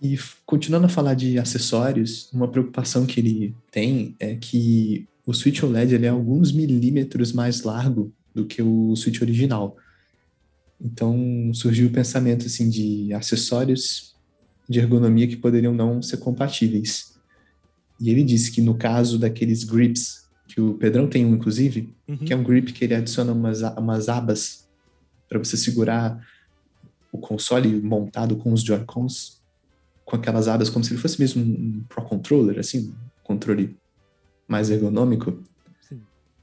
E 0.00 0.18
continuando 0.44 0.86
a 0.86 0.90
falar 0.90 1.14
de 1.14 1.38
acessórios, 1.38 2.30
uma 2.32 2.46
preocupação 2.46 3.06
que 3.06 3.18
ele 3.18 3.56
tem 3.70 4.14
é 4.20 4.36
que 4.36 5.08
o 5.24 5.32
Switch 5.32 5.62
OLED 5.62 5.94
ele 5.94 6.04
é 6.04 6.10
alguns 6.10 6.52
milímetros 6.52 7.32
mais 7.32 7.62
largo 7.62 8.12
do 8.34 8.44
que 8.44 8.60
o 8.60 8.94
Switch 8.94 9.22
original. 9.22 9.76
Então 10.78 11.50
surgiu 11.54 11.88
o 11.88 11.92
pensamento 11.92 12.44
assim 12.44 12.68
de 12.68 13.10
acessórios 13.14 14.14
de 14.68 14.78
ergonomia 14.78 15.26
que 15.26 15.36
poderiam 15.36 15.72
não 15.72 16.02
ser 16.02 16.18
compatíveis. 16.18 17.16
E 17.98 18.10
ele 18.10 18.22
disse 18.22 18.52
que 18.52 18.60
no 18.60 18.76
caso 18.76 19.18
daqueles 19.18 19.64
grips, 19.64 20.25
que 20.46 20.60
o 20.60 20.74
Pedrão 20.74 21.08
tem 21.08 21.24
um, 21.24 21.34
inclusive, 21.34 21.92
uhum. 22.08 22.18
que 22.18 22.32
é 22.32 22.36
um 22.36 22.44
grip 22.44 22.72
que 22.72 22.84
ele 22.84 22.94
adiciona 22.94 23.32
umas, 23.32 23.62
umas 23.62 24.08
abas 24.08 24.66
para 25.28 25.38
você 25.38 25.56
segurar 25.56 26.24
o 27.10 27.18
console 27.18 27.68
montado 27.80 28.36
com 28.36 28.52
os 28.52 28.62
Joy-Cons, 28.62 29.42
com 30.04 30.16
aquelas 30.16 30.46
abas 30.46 30.70
como 30.70 30.84
se 30.84 30.92
ele 30.92 31.00
fosse 31.00 31.20
mesmo 31.20 31.42
um 31.42 31.84
Pro 31.88 32.02
Controller, 32.02 32.58
assim, 32.58 32.90
um 32.90 32.94
controle 33.24 33.76
mais 34.46 34.70
ergonômico. 34.70 35.42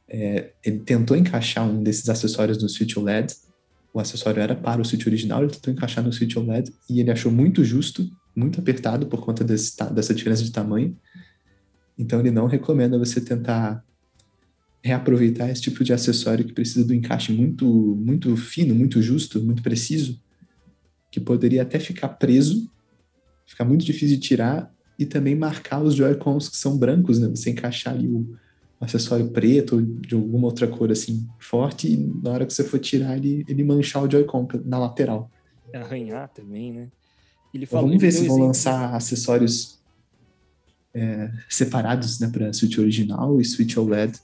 É, 0.07 0.51
ele 0.63 0.79
tentou 0.79 1.15
encaixar 1.15 1.65
um 1.65 1.81
desses 1.81 2.09
acessórios 2.09 2.61
no 2.61 2.67
Switch 2.67 2.97
OLED. 2.97 3.33
O 3.93 3.99
acessório 3.99 4.41
era 4.41 4.55
para 4.55 4.81
o 4.81 4.85
Switch 4.85 5.07
original, 5.07 5.43
ele 5.43 5.53
tentou 5.53 5.73
encaixar 5.73 6.03
no 6.03 6.11
Switch 6.11 6.35
OLED 6.35 6.73
e 6.89 6.99
ele 6.99 7.11
achou 7.11 7.31
muito 7.31 7.63
justo, 7.63 8.09
muito 8.35 8.59
apertado 8.59 9.05
por 9.05 9.21
conta 9.23 9.43
desse, 9.43 9.77
dessa 9.93 10.13
diferença 10.13 10.43
de 10.43 10.51
tamanho. 10.51 10.97
Então 11.97 12.19
ele 12.19 12.31
não 12.31 12.47
recomenda 12.47 12.97
você 12.97 13.21
tentar 13.21 13.83
reaproveitar 14.83 15.49
esse 15.49 15.61
tipo 15.61 15.83
de 15.83 15.93
acessório 15.93 16.43
que 16.43 16.53
precisa 16.53 16.85
do 16.85 16.93
encaixe 16.93 17.31
muito, 17.31 17.65
muito 17.65 18.35
fino, 18.35 18.75
muito 18.75 19.01
justo, 19.01 19.41
muito 19.41 19.63
preciso, 19.63 20.21
que 21.09 21.19
poderia 21.19 21.61
até 21.61 21.79
ficar 21.79 22.09
preso, 22.09 22.69
ficar 23.45 23.63
muito 23.63 23.85
difícil 23.85 24.17
de 24.17 24.21
tirar 24.21 24.73
e 24.99 25.05
também 25.05 25.35
marcar 25.35 25.81
os 25.81 25.95
Joy-Cons 25.95 26.49
que 26.49 26.57
são 26.57 26.77
brancos, 26.77 27.17
né? 27.17 27.27
Você 27.29 27.49
encaixar 27.49 27.93
ali 27.93 28.07
o, 28.07 28.37
acessório 28.83 29.29
preto 29.29 29.75
ou 29.75 29.81
de 29.81 30.13
alguma 30.13 30.45
outra 30.45 30.67
cor 30.67 30.91
assim 30.91 31.25
forte 31.39 31.87
e 31.87 31.97
na 32.21 32.31
hora 32.31 32.45
que 32.45 32.53
você 32.53 32.65
for 32.65 32.79
tirar 32.79 33.15
ele, 33.15 33.45
ele 33.47 33.63
manchar 33.63 34.03
o 34.03 34.11
Joy-Con 34.11 34.45
na 34.65 34.77
lateral. 34.77 35.31
Arranhar 35.73 36.27
também, 36.29 36.73
né? 36.73 36.89
Ele 37.53 37.65
falou, 37.65 37.87
vamos 37.87 38.01
ver 38.01 38.11
se 38.11 38.27
vão 38.27 38.39
lançar 38.39 38.93
acessórios 38.93 39.79
é, 40.93 41.31
separados 41.49 42.19
né, 42.19 42.27
para 42.27 42.51
Switch 42.51 42.77
original 42.77 43.39
e 43.39 43.45
Switch 43.45 43.77
OLED. 43.77 44.19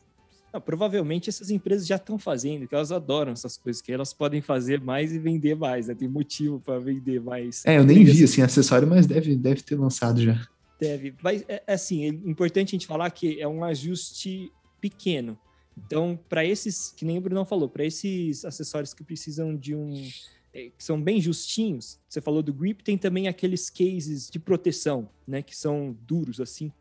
Não, 0.51 0.59
provavelmente 0.59 1.29
essas 1.29 1.51
empresas 1.51 1.85
já 1.85 1.95
estão 1.95 2.17
fazendo, 2.17 2.67
que 2.67 2.73
elas 2.73 2.91
adoram 2.91 3.31
essas 3.31 3.55
coisas, 3.55 3.81
que 3.81 3.91
elas 3.91 4.13
podem 4.13 4.41
fazer 4.41 4.81
mais 4.81 5.13
e 5.13 5.19
vender 5.19 5.55
mais, 5.55 5.87
né? 5.87 5.95
Tem 5.95 6.07
motivo 6.07 6.59
para 6.59 6.79
vender 6.79 7.21
mais. 7.21 7.63
É, 7.65 7.77
eu 7.77 7.83
nem 7.83 8.03
vi 8.03 8.23
assim 8.23 8.41
acessório, 8.41 8.87
mas 8.87 9.05
deve, 9.05 9.35
deve 9.35 9.61
ter 9.61 9.75
lançado 9.75 10.21
já. 10.21 10.47
Deve. 10.79 11.13
Mas, 11.21 11.43
é, 11.47 11.61
é, 11.67 11.73
assim, 11.73 12.05
é 12.05 12.07
importante 12.07 12.69
a 12.69 12.71
gente 12.71 12.87
falar 12.87 13.11
que 13.11 13.39
é 13.39 13.47
um 13.47 13.63
ajuste 13.63 14.51
pequeno. 14.81 15.37
Então, 15.77 16.19
para 16.27 16.43
esses, 16.43 16.91
que 16.95 17.05
nem 17.05 17.17
o 17.17 17.21
Bruno 17.21 17.45
falou, 17.45 17.69
para 17.69 17.85
esses 17.85 18.43
acessórios 18.43 18.93
que 18.93 19.03
precisam 19.03 19.55
de 19.55 19.75
um. 19.75 20.07
É, 20.51 20.71
que 20.75 20.83
são 20.83 20.99
bem 20.99 21.21
justinhos, 21.21 21.99
você 22.09 22.19
falou 22.19 22.41
do 22.41 22.51
grip, 22.51 22.83
tem 22.83 22.97
também 22.97 23.27
aqueles 23.27 23.69
cases 23.69 24.27
de 24.31 24.39
proteção, 24.39 25.07
né? 25.27 25.43
Que 25.43 25.55
são 25.55 25.95
duros 26.07 26.41
assim. 26.41 26.71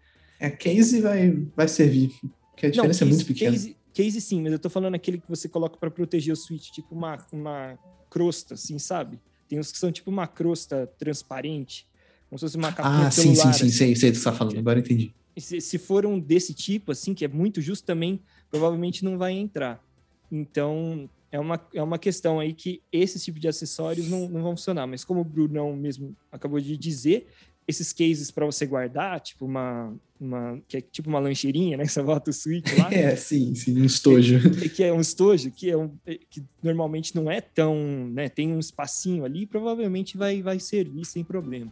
É, 0.41 0.49
case 0.49 1.03
vai, 1.03 1.31
vai 1.55 1.69
servir, 1.69 2.15
porque 2.59 2.67
a 2.67 2.71
diferença 2.71 2.83
Não, 2.83 2.89
case, 2.89 3.03
é 3.05 3.07
muito 3.07 3.27
pequena. 3.27 3.53
Case, 3.53 3.77
case 3.95 4.21
sim, 4.21 4.43
mas 4.43 4.53
eu 4.53 4.59
tô 4.59 4.69
falando 4.69 4.97
aquele 4.97 5.19
que 5.19 5.29
você 5.29 5.49
coloca 5.49 5.77
para 5.77 5.91
proteger 5.91 6.33
o 6.33 6.37
switch, 6.37 6.71
tipo 6.71 6.95
uma, 6.95 7.17
uma 7.33 7.79
crosta, 8.11 8.55
assim, 8.55 8.79
sabe? 8.79 9.21
Tem 9.49 9.59
uns 9.59 9.71
que 9.71 9.79
são 9.79 9.93
tipo 9.93 10.11
uma 10.11 10.27
crosta 10.27 10.91
transparente, 10.99 11.87
como 12.29 12.39
se 12.39 12.45
fosse 12.45 12.57
uma 12.57 12.73
capinha 12.73 13.07
Ah, 13.07 13.11
sim, 13.11 13.35
sim, 13.35 13.43
sim, 13.43 13.49
assim. 13.49 13.69
sei, 13.71 13.95
sei 13.95 14.11
o 14.11 14.13
que 14.13 14.19
você 14.19 14.25
tá 14.25 14.33
falando, 14.33 14.59
agora 14.59 14.81
entendi. 14.81 15.15
Se, 15.37 15.61
se 15.61 15.79
for 15.79 16.05
um 16.05 16.19
desse 16.19 16.53
tipo, 16.53 16.91
assim, 16.91 17.15
que 17.15 17.25
é 17.25 17.29
muito 17.29 17.61
justo 17.61 17.87
também, 17.87 18.21
provavelmente 18.51 19.05
não 19.05 19.17
vai 19.17 19.33
entrar. 19.33 19.83
Então, 20.31 21.09
é 21.31 21.39
uma, 21.39 21.61
é 21.73 21.83
uma 21.83 21.99
questão 21.99 22.41
aí 22.41 22.53
que 22.53 22.83
esse 22.91 23.21
tipo 23.21 23.39
de 23.39 23.47
acessórios 23.47 24.09
não, 24.09 24.29
não 24.29 24.43
vão 24.43 24.57
funcionar. 24.57 24.87
Mas 24.87 25.05
como 25.05 25.21
o 25.21 25.25
Brunão 25.25 25.77
mesmo 25.77 26.17
acabou 26.33 26.61
de 26.61 26.77
dizer, 26.77 27.29
esses 27.69 27.93
cases 27.93 28.31
para 28.31 28.47
você 28.47 28.65
guardar, 28.65 29.21
tipo 29.21 29.45
uma, 29.45 29.95
uma 30.19 30.59
que 30.67 30.79
é 30.79 30.81
tipo 30.81 31.11
uma 31.11 31.19
lancheirinha, 31.19 31.77
né? 31.77 31.85
Que 31.85 31.93
você 31.93 32.03
bota 32.03 32.31
o 32.31 32.33
switch 32.33 32.67
lá. 32.79 32.89
É, 32.91 33.15
sim, 33.15 33.55
sim, 33.55 33.79
um 33.79 33.85
estojo. 33.85 34.41
Que, 34.59 34.69
que 34.71 34.83
é 34.83 34.91
um 34.91 35.01
estojo, 35.01 35.51
que 35.51 35.69
é 35.69 35.77
um, 35.77 35.91
que 36.31 36.43
normalmente 36.63 37.15
não 37.15 37.31
é 37.31 37.43
tão, 37.43 37.77
né? 38.09 38.31
Tem 38.31 38.51
um 38.51 38.59
espacinho 38.59 39.23
ali, 39.27 39.47
provavelmente 39.47 40.17
vai, 40.17 40.41
vai 40.41 40.59
servir 40.59 41.05
sem 41.05 41.23
problema. 41.23 41.71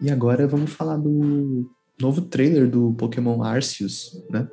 E 0.00 0.10
agora 0.10 0.46
vamos 0.46 0.72
falar 0.72 0.96
do 0.96 1.70
novo 2.00 2.22
trailer 2.22 2.70
do 2.70 2.94
Pokémon 2.94 3.42
Arceus, 3.42 4.22
né? 4.30 4.48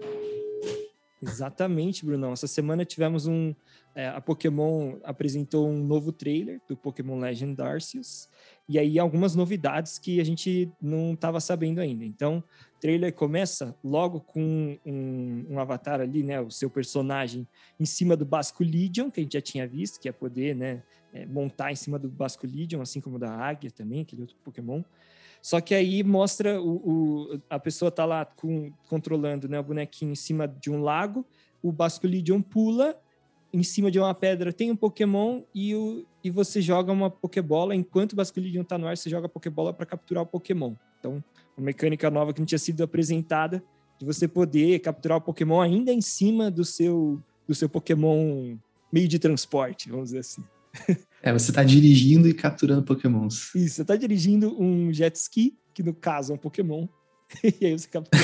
Exatamente, 1.27 2.05
Brunão. 2.05 2.33
Essa 2.33 2.47
semana 2.47 2.83
tivemos 2.83 3.25
um. 3.27 3.55
É, 3.95 4.07
a 4.07 4.19
Pokémon 4.19 4.97
apresentou 5.03 5.69
um 5.69 5.77
novo 5.83 6.11
trailer 6.11 6.59
do 6.67 6.75
Pokémon 6.75 7.19
Legend 7.19 7.61
Arceus. 7.61 8.27
E 8.67 8.79
aí 8.79 8.97
algumas 8.97 9.35
novidades 9.35 9.99
que 9.99 10.19
a 10.19 10.23
gente 10.23 10.71
não 10.81 11.13
estava 11.13 11.39
sabendo 11.39 11.79
ainda. 11.79 12.03
Então, 12.03 12.43
o 12.75 12.79
trailer 12.79 13.13
começa 13.13 13.75
logo 13.83 14.19
com 14.19 14.77
um, 14.85 15.45
um, 15.49 15.59
avatar 15.59 16.01
ali, 16.01 16.23
né? 16.23 16.41
O 16.41 16.49
seu 16.49 16.69
personagem 16.69 17.47
em 17.79 17.85
cima 17.85 18.17
do 18.17 18.25
Basco 18.25 18.63
Legion, 18.63 19.09
que 19.09 19.19
a 19.19 19.23
gente 19.23 19.33
já 19.33 19.41
tinha 19.41 19.67
visto, 19.67 19.99
que 19.99 20.09
é 20.09 20.11
poder, 20.11 20.55
né? 20.55 20.83
É, 21.13 21.25
montar 21.25 21.71
em 21.71 21.75
cima 21.75 21.99
do 21.99 22.09
Basco 22.09 22.47
Legion, 22.47 22.81
assim 22.81 22.99
como 22.99 23.19
da 23.19 23.31
Águia 23.31 23.69
também, 23.69 24.01
aquele 24.01 24.21
outro 24.21 24.35
Pokémon. 24.43 24.81
Só 25.43 25.59
que 25.59 25.75
aí 25.75 26.01
mostra 26.03 26.61
o, 26.61 26.75
o 26.75 27.41
a 27.49 27.59
pessoa 27.59 27.91
tá 27.91 28.05
lá 28.05 28.23
com, 28.23 28.71
controlando 28.87 29.49
né, 29.49 29.59
o 29.59 29.63
bonequinho 29.63 30.13
em 30.13 30.15
cima 30.15 30.47
de 30.47 30.71
um 30.71 30.81
lago, 30.81 31.25
o 31.61 31.69
Basculidion 31.69 32.41
pula, 32.41 32.97
em 33.51 33.61
cima 33.61 33.91
de 33.91 33.99
uma 33.99 34.13
pedra 34.13 34.53
tem 34.53 34.71
um 34.71 34.75
Pokémon 34.75 35.41
e, 35.53 35.75
o, 35.75 36.05
e 36.23 36.31
você 36.31 36.61
joga 36.61 36.93
uma 36.93 37.09
Pokébola. 37.09 37.75
Enquanto 37.75 38.13
o 38.13 38.15
Basculidion 38.15 38.63
tá 38.63 38.77
no 38.77 38.87
ar, 38.87 38.95
você 38.95 39.09
joga 39.09 39.25
a 39.25 39.29
Pokébola 39.29 39.73
para 39.73 39.85
capturar 39.85 40.23
o 40.23 40.25
Pokémon. 40.25 40.75
Então, 40.97 41.21
uma 41.57 41.65
mecânica 41.65 42.09
nova 42.09 42.33
que 42.33 42.39
não 42.39 42.45
tinha 42.45 42.57
sido 42.57 42.81
apresentada 42.81 43.61
de 43.99 44.05
você 44.05 44.29
poder 44.29 44.79
capturar 44.79 45.17
o 45.17 45.21
Pokémon 45.21 45.59
ainda 45.59 45.91
em 45.91 45.99
cima 45.99 46.49
do 46.49 46.63
seu, 46.63 47.21
do 47.45 47.53
seu 47.53 47.67
Pokémon 47.67 48.57
meio 48.89 49.09
de 49.09 49.19
transporte, 49.19 49.89
vamos 49.89 50.05
dizer 50.05 50.19
assim. 50.19 50.41
É, 51.21 51.31
você 51.31 51.51
está 51.51 51.63
dirigindo 51.63 52.27
e 52.27 52.33
capturando 52.33 52.83
pokémons. 52.83 53.55
Isso, 53.55 53.75
você 53.75 53.81
está 53.81 53.95
dirigindo 53.95 54.61
um 54.61 54.91
jet 54.91 55.15
ski, 55.15 55.57
que 55.73 55.81
no 55.81 55.93
caso 55.93 56.33
é 56.33 56.35
um 56.35 56.37
pokémon, 56.37 56.85
e 57.61 57.65
aí 57.65 57.71
você 57.71 57.87
captura 57.87 58.21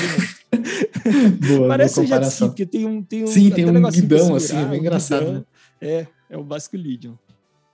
um 0.52 1.30
boa, 1.56 1.68
Parece 1.68 2.00
um 2.00 2.06
jet 2.06 2.26
ski, 2.26 2.44
porque 2.46 2.66
tem 2.66 2.86
um... 2.86 3.02
Tem 3.02 3.24
um 3.24 3.26
Sim, 3.26 3.50
tem 3.50 3.64
um 3.64 3.90
guidão, 3.90 4.34
assim, 4.34 4.56
é 4.56 4.66
bem 4.66 4.80
engraçado. 4.80 5.32
Né? 5.32 5.44
É, 5.80 6.06
é 6.28 6.36
o 6.36 6.44
Basco 6.44 6.76
Legion. 6.76 7.14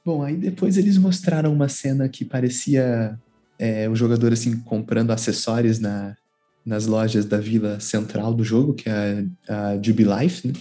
Bom, 0.04 0.22
aí 0.22 0.36
depois 0.36 0.76
eles 0.78 0.96
mostraram 0.96 1.52
uma 1.52 1.68
cena 1.68 2.08
que 2.08 2.24
parecia 2.24 3.18
é, 3.58 3.88
o 3.88 3.96
jogador, 3.96 4.32
assim, 4.32 4.56
comprando 4.60 5.10
acessórios 5.10 5.80
na, 5.80 6.16
nas 6.64 6.86
lojas 6.86 7.24
da 7.24 7.38
vila 7.38 7.80
central 7.80 8.32
do 8.32 8.44
jogo, 8.44 8.74
que 8.74 8.88
é 8.88 9.26
a, 9.48 9.70
a 9.70 9.82
Jubilife, 9.82 10.46
né? 10.46 10.54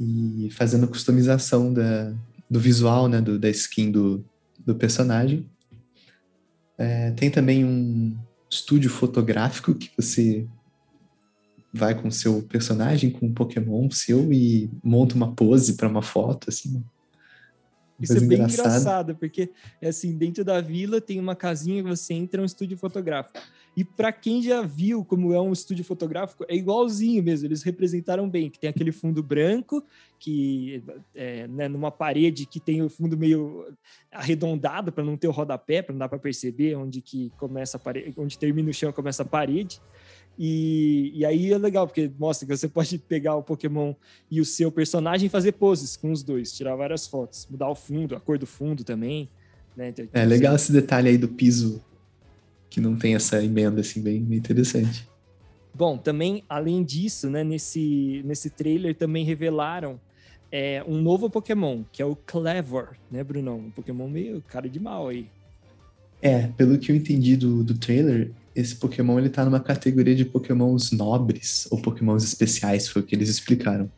E 0.00 0.48
fazendo 0.52 0.88
customização 0.88 1.72
da, 1.72 2.14
do 2.50 2.58
visual, 2.58 3.08
né, 3.08 3.20
do, 3.20 3.38
da 3.38 3.48
skin 3.50 3.90
do, 3.90 4.24
do 4.64 4.74
personagem. 4.74 5.46
É, 6.76 7.10
tem 7.12 7.30
também 7.30 7.64
um 7.64 8.16
estúdio 8.50 8.90
fotográfico 8.90 9.74
que 9.74 9.90
você 9.96 10.46
vai 11.72 11.94
com 11.94 12.08
o 12.08 12.12
seu 12.12 12.42
personagem, 12.42 13.10
com 13.10 13.26
um 13.26 13.34
Pokémon 13.34 13.90
seu 13.90 14.32
e 14.32 14.70
monta 14.82 15.14
uma 15.14 15.34
pose 15.34 15.76
para 15.76 15.88
uma 15.88 16.02
foto, 16.02 16.48
assim. 16.48 16.82
Isso 18.00 18.16
é 18.16 18.20
bem 18.20 18.40
engraçado, 18.40 19.16
porque 19.16 19.50
assim, 19.82 20.16
dentro 20.16 20.44
da 20.44 20.60
vila 20.60 21.00
tem 21.00 21.18
uma 21.18 21.34
casinha 21.34 21.82
que 21.82 21.88
você 21.88 22.14
entra, 22.14 22.40
um 22.40 22.44
estúdio 22.44 22.78
fotográfico. 22.78 23.40
E 23.78 23.84
para 23.84 24.10
quem 24.10 24.42
já 24.42 24.60
viu 24.60 25.04
como 25.04 25.32
é 25.32 25.40
um 25.40 25.52
estúdio 25.52 25.84
fotográfico, 25.84 26.44
é 26.48 26.56
igualzinho 26.56 27.22
mesmo. 27.22 27.46
Eles 27.46 27.62
representaram 27.62 28.28
bem, 28.28 28.50
que 28.50 28.58
tem 28.58 28.68
aquele 28.68 28.90
fundo 28.90 29.22
branco, 29.22 29.84
que 30.18 30.82
é, 31.14 31.46
né, 31.46 31.68
numa 31.68 31.88
parede 31.88 32.44
que 32.44 32.58
tem 32.58 32.82
o 32.82 32.90
fundo 32.90 33.16
meio 33.16 33.72
arredondado 34.10 34.90
para 34.90 35.04
não 35.04 35.16
ter 35.16 35.28
o 35.28 35.30
rodapé, 35.30 35.80
para 35.80 35.92
não 35.92 36.00
dar 36.00 36.08
para 36.08 36.18
perceber 36.18 36.74
onde 36.74 37.00
que 37.00 37.30
começa 37.38 37.76
a 37.76 37.80
parede, 37.80 38.12
onde 38.16 38.36
termina 38.36 38.68
o 38.68 38.74
chão, 38.74 38.92
começa 38.92 39.22
a 39.22 39.24
parede. 39.24 39.80
E, 40.36 41.12
e 41.14 41.24
aí 41.24 41.52
é 41.52 41.56
legal, 41.56 41.86
porque 41.86 42.10
mostra 42.18 42.48
que 42.48 42.56
você 42.56 42.66
pode 42.66 42.98
pegar 42.98 43.36
o 43.36 43.44
Pokémon 43.44 43.94
e 44.28 44.40
o 44.40 44.44
seu 44.44 44.72
personagem 44.72 45.28
e 45.28 45.30
fazer 45.30 45.52
poses 45.52 45.96
com 45.96 46.10
os 46.10 46.24
dois, 46.24 46.50
tirar 46.50 46.74
várias 46.74 47.06
fotos, 47.06 47.46
mudar 47.48 47.68
o 47.68 47.76
fundo, 47.76 48.16
a 48.16 48.20
cor 48.20 48.38
do 48.38 48.46
fundo 48.46 48.82
também. 48.82 49.30
Né? 49.76 49.90
Então, 49.90 50.08
é 50.12 50.24
legal 50.24 50.56
esse 50.56 50.72
detalhe 50.72 51.10
aí 51.10 51.16
do 51.16 51.28
piso 51.28 51.80
que 52.78 52.80
não 52.80 52.94
tem 52.94 53.16
essa 53.16 53.42
emenda, 53.42 53.80
assim, 53.80 54.00
bem, 54.00 54.22
bem 54.22 54.38
interessante. 54.38 55.06
Bom, 55.74 55.98
também, 55.98 56.44
além 56.48 56.84
disso, 56.84 57.28
né, 57.28 57.42
nesse, 57.42 58.22
nesse 58.24 58.50
trailer 58.50 58.94
também 58.94 59.24
revelaram 59.24 60.00
é, 60.50 60.82
um 60.86 61.02
novo 61.02 61.28
Pokémon, 61.28 61.82
que 61.92 62.00
é 62.00 62.04
o 62.04 62.14
Clever, 62.14 62.90
né, 63.10 63.24
Brunão? 63.24 63.58
Um 63.58 63.70
Pokémon 63.70 64.08
meio 64.08 64.42
cara 64.46 64.68
de 64.68 64.78
mal 64.78 65.08
aí. 65.08 65.26
É, 66.22 66.46
pelo 66.56 66.78
que 66.78 66.92
eu 66.92 66.96
entendi 66.96 67.36
do, 67.36 67.64
do 67.64 67.74
trailer, 67.74 68.30
esse 68.54 68.76
Pokémon 68.76 69.18
ele 69.18 69.28
tá 69.28 69.44
numa 69.44 69.60
categoria 69.60 70.14
de 70.14 70.24
Pokémons 70.24 70.92
nobres 70.92 71.66
ou 71.70 71.82
Pokémons 71.82 72.22
especiais, 72.22 72.88
foi 72.88 73.02
o 73.02 73.04
que 73.04 73.14
eles 73.14 73.28
explicaram. 73.28 73.90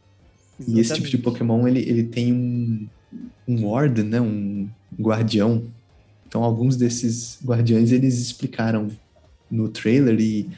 Exatamente. 0.58 0.78
E 0.78 0.80
esse 0.80 0.94
tipo 0.94 1.08
de 1.08 1.18
Pokémon, 1.18 1.68
ele, 1.68 1.80
ele 1.80 2.04
tem 2.04 2.32
um, 2.32 2.88
um 3.46 3.68
Warden, 3.68 4.04
né, 4.04 4.20
um 4.20 4.68
guardião, 4.98 5.66
então, 6.30 6.44
alguns 6.44 6.76
desses 6.76 7.40
guardiões 7.44 7.90
eles 7.90 8.20
explicaram 8.20 8.88
no 9.50 9.68
trailer 9.68 10.20
e 10.20 10.48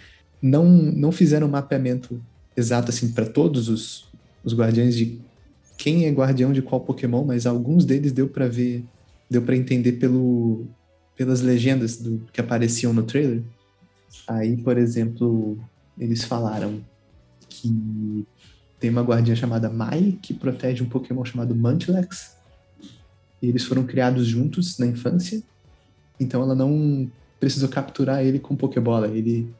não, 0.42 0.66
não 0.66 1.10
fizeram 1.10 1.46
um 1.46 1.50
mapeamento 1.50 2.22
exato 2.54 2.90
assim 2.90 3.10
para 3.10 3.24
todos 3.24 3.70
os, 3.70 4.06
os 4.44 4.54
guardiões 4.54 4.94
de 4.94 5.18
quem 5.78 6.04
é 6.04 6.10
guardião 6.10 6.52
de 6.52 6.60
qual 6.60 6.82
Pokémon, 6.82 7.24
mas 7.24 7.46
alguns 7.46 7.86
deles 7.86 8.12
deu 8.12 8.28
para 8.28 8.46
ver, 8.46 8.84
deu 9.30 9.40
para 9.40 9.56
entender 9.56 9.92
pelo, 9.92 10.66
pelas 11.16 11.40
legendas 11.40 11.96
do, 11.96 12.20
que 12.30 12.40
apareciam 12.42 12.92
no 12.92 13.04
trailer. 13.04 13.42
Aí, 14.28 14.58
por 14.58 14.76
exemplo, 14.76 15.58
eles 15.98 16.22
falaram 16.22 16.84
que 17.48 18.26
tem 18.78 18.90
uma 18.90 19.02
guardiã 19.02 19.34
chamada 19.34 19.70
Mai 19.70 20.18
que 20.20 20.34
protege 20.34 20.82
um 20.82 20.88
Pokémon 20.88 21.24
chamado 21.24 21.54
Munchlax. 21.54 22.36
E 23.40 23.48
eles 23.48 23.64
foram 23.64 23.84
criados 23.84 24.26
juntos 24.26 24.76
na 24.76 24.86
infância. 24.86 25.42
Então 26.18 26.42
ela 26.42 26.54
não 26.54 27.10
precisou 27.40 27.68
capturar 27.68 28.24
ele 28.24 28.38
com 28.38 28.54
Pokébola. 28.56 29.08
Ele, 29.08 29.52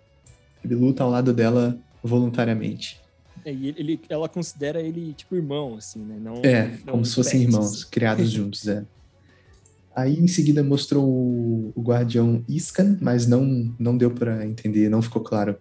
ele 0.65 0.75
luta 0.75 1.03
ao 1.03 1.11
lado 1.11 1.33
dela 1.33 1.79
voluntariamente. 2.03 3.01
É, 3.45 3.53
e 3.53 3.69
ele, 3.69 4.01
ela 4.09 4.29
considera 4.29 4.81
ele 4.81 5.13
tipo 5.15 5.35
irmão, 5.35 5.77
assim, 5.77 6.01
né? 6.01 6.17
Não, 6.21 6.37
é, 6.45 6.79
não 6.85 6.93
como 6.93 7.05
se 7.05 7.15
fossem 7.15 7.43
irmãos, 7.43 7.85
criados 7.85 8.31
juntos, 8.31 8.69
é. 8.69 8.85
Aí 9.95 10.19
em 10.19 10.29
seguida 10.29 10.63
mostrou 10.63 11.05
o, 11.05 11.73
o 11.75 11.83
guardião 11.83 12.43
Iskan, 12.49 12.97
mas 13.01 13.27
não, 13.27 13.75
não 13.79 13.97
deu 13.97 14.11
para 14.11 14.47
entender, 14.47 14.89
não 14.89 15.03
ficou 15.03 15.23
claro 15.23 15.57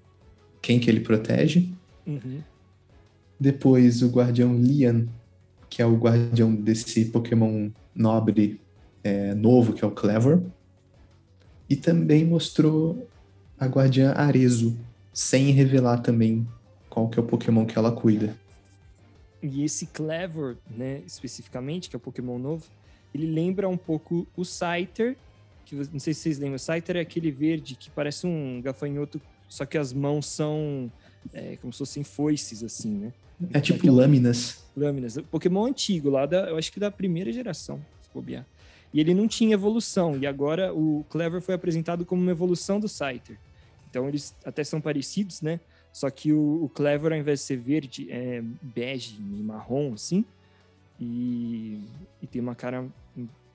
quem 0.61 0.79
que 0.79 0.89
ele 0.89 1.01
protege. 1.01 1.69
Uhum. 2.05 2.39
Depois 3.39 4.01
o 4.03 4.09
guardião 4.09 4.55
Lian, 4.55 5.07
que 5.69 5.81
é 5.81 5.85
o 5.85 5.97
guardião 5.97 6.53
desse 6.53 7.05
Pokémon 7.05 7.69
nobre 7.95 8.61
é, 9.03 9.33
novo, 9.33 9.73
que 9.73 9.83
é 9.83 9.87
o 9.87 9.91
Clever. 9.91 10.39
E 11.71 11.75
também 11.77 12.25
mostrou 12.25 13.07
a 13.57 13.65
guardiã 13.65 14.11
Arezo, 14.11 14.77
sem 15.13 15.51
revelar 15.51 15.99
também 15.99 16.45
qual 16.89 17.07
que 17.07 17.17
é 17.17 17.23
o 17.23 17.25
Pokémon 17.25 17.65
que 17.65 17.77
ela 17.77 17.93
cuida. 17.93 18.35
E 19.41 19.63
esse 19.63 19.85
Clever, 19.85 20.57
né, 20.69 21.01
especificamente, 21.07 21.89
que 21.89 21.95
é 21.95 21.97
o 21.97 21.99
Pokémon 22.01 22.37
novo, 22.37 22.65
ele 23.15 23.25
lembra 23.25 23.69
um 23.69 23.77
pouco 23.77 24.27
o 24.35 24.43
Scyther, 24.43 25.15
que 25.63 25.73
não 25.93 25.99
sei 26.01 26.13
se 26.13 26.19
vocês 26.19 26.39
lembram, 26.39 26.57
o 26.57 26.59
Scyther 26.59 26.97
é 26.97 26.99
aquele 26.99 27.31
verde 27.31 27.75
que 27.75 27.89
parece 27.89 28.27
um 28.27 28.59
gafanhoto, 28.61 29.21
só 29.47 29.65
que 29.65 29.77
as 29.77 29.93
mãos 29.93 30.25
são 30.25 30.91
é, 31.33 31.55
como 31.61 31.71
se 31.71 31.79
fossem 31.79 32.03
foices, 32.03 32.63
assim, 32.63 32.91
né? 32.91 33.13
É 33.53 33.61
tipo 33.61 33.79
Daquela... 33.79 34.01
lâminas. 34.01 34.61
Lâminas. 34.75 35.17
Pokémon 35.31 35.67
antigo, 35.67 36.09
lá 36.09 36.25
da, 36.25 36.49
eu 36.49 36.57
acho 36.57 36.69
que 36.69 36.81
da 36.81 36.91
primeira 36.91 37.31
geração, 37.31 37.77
se 38.01 38.09
bobear. 38.13 38.45
E 38.93 38.99
ele 38.99 39.13
não 39.13 39.27
tinha 39.27 39.53
evolução, 39.53 40.17
e 40.17 40.27
agora 40.27 40.73
o 40.73 41.05
Clever 41.09 41.41
foi 41.41 41.55
apresentado 41.55 42.05
como 42.05 42.21
uma 42.21 42.31
evolução 42.31 42.79
do 42.79 42.87
Scyther. 42.87 43.37
Então 43.89 44.07
eles 44.07 44.35
até 44.45 44.63
são 44.63 44.81
parecidos, 44.81 45.41
né? 45.41 45.59
Só 45.93 46.09
que 46.09 46.31
o, 46.31 46.63
o 46.63 46.69
Clever, 46.69 47.11
ao 47.11 47.17
invés 47.17 47.39
de 47.39 47.45
ser 47.45 47.57
verde, 47.57 48.07
é 48.09 48.41
bege 48.61 49.17
e 49.17 49.43
marrom, 49.43 49.93
assim. 49.93 50.25
E, 50.99 51.81
e 52.21 52.27
tem 52.27 52.41
uma 52.41 52.55
cara 52.55 52.85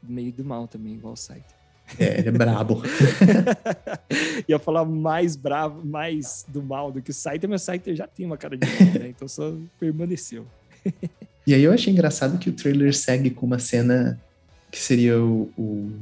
meio 0.02 0.32
do 0.32 0.44
mal 0.44 0.66
também, 0.66 0.94
igual 0.94 1.14
o 1.14 1.16
Scyther. 1.16 1.56
É, 1.98 2.18
ele 2.18 2.28
é 2.28 2.32
brabo. 2.32 2.82
Ia 4.48 4.58
falar 4.58 4.84
mais 4.84 5.36
bravo, 5.36 5.86
mais 5.86 6.44
do 6.48 6.62
mal 6.62 6.90
do 6.90 7.00
que 7.00 7.10
o 7.10 7.14
Scyther, 7.14 7.48
mas 7.48 7.62
o 7.62 7.64
Scyther 7.64 7.94
já 7.94 8.06
tem 8.06 8.26
uma 8.26 8.36
cara 8.36 8.56
de 8.56 8.66
mal, 8.66 8.94
né? 9.00 9.08
Então 9.08 9.28
só 9.28 9.54
permaneceu. 9.78 10.46
e 11.46 11.54
aí 11.54 11.62
eu 11.62 11.72
achei 11.72 11.92
engraçado 11.92 12.38
que 12.38 12.50
o 12.50 12.52
trailer 12.52 12.94
segue 12.94 13.30
com 13.30 13.46
uma 13.46 13.58
cena 13.58 14.20
que 14.70 14.78
seria 14.78 15.20
o, 15.20 15.50
o, 15.56 15.92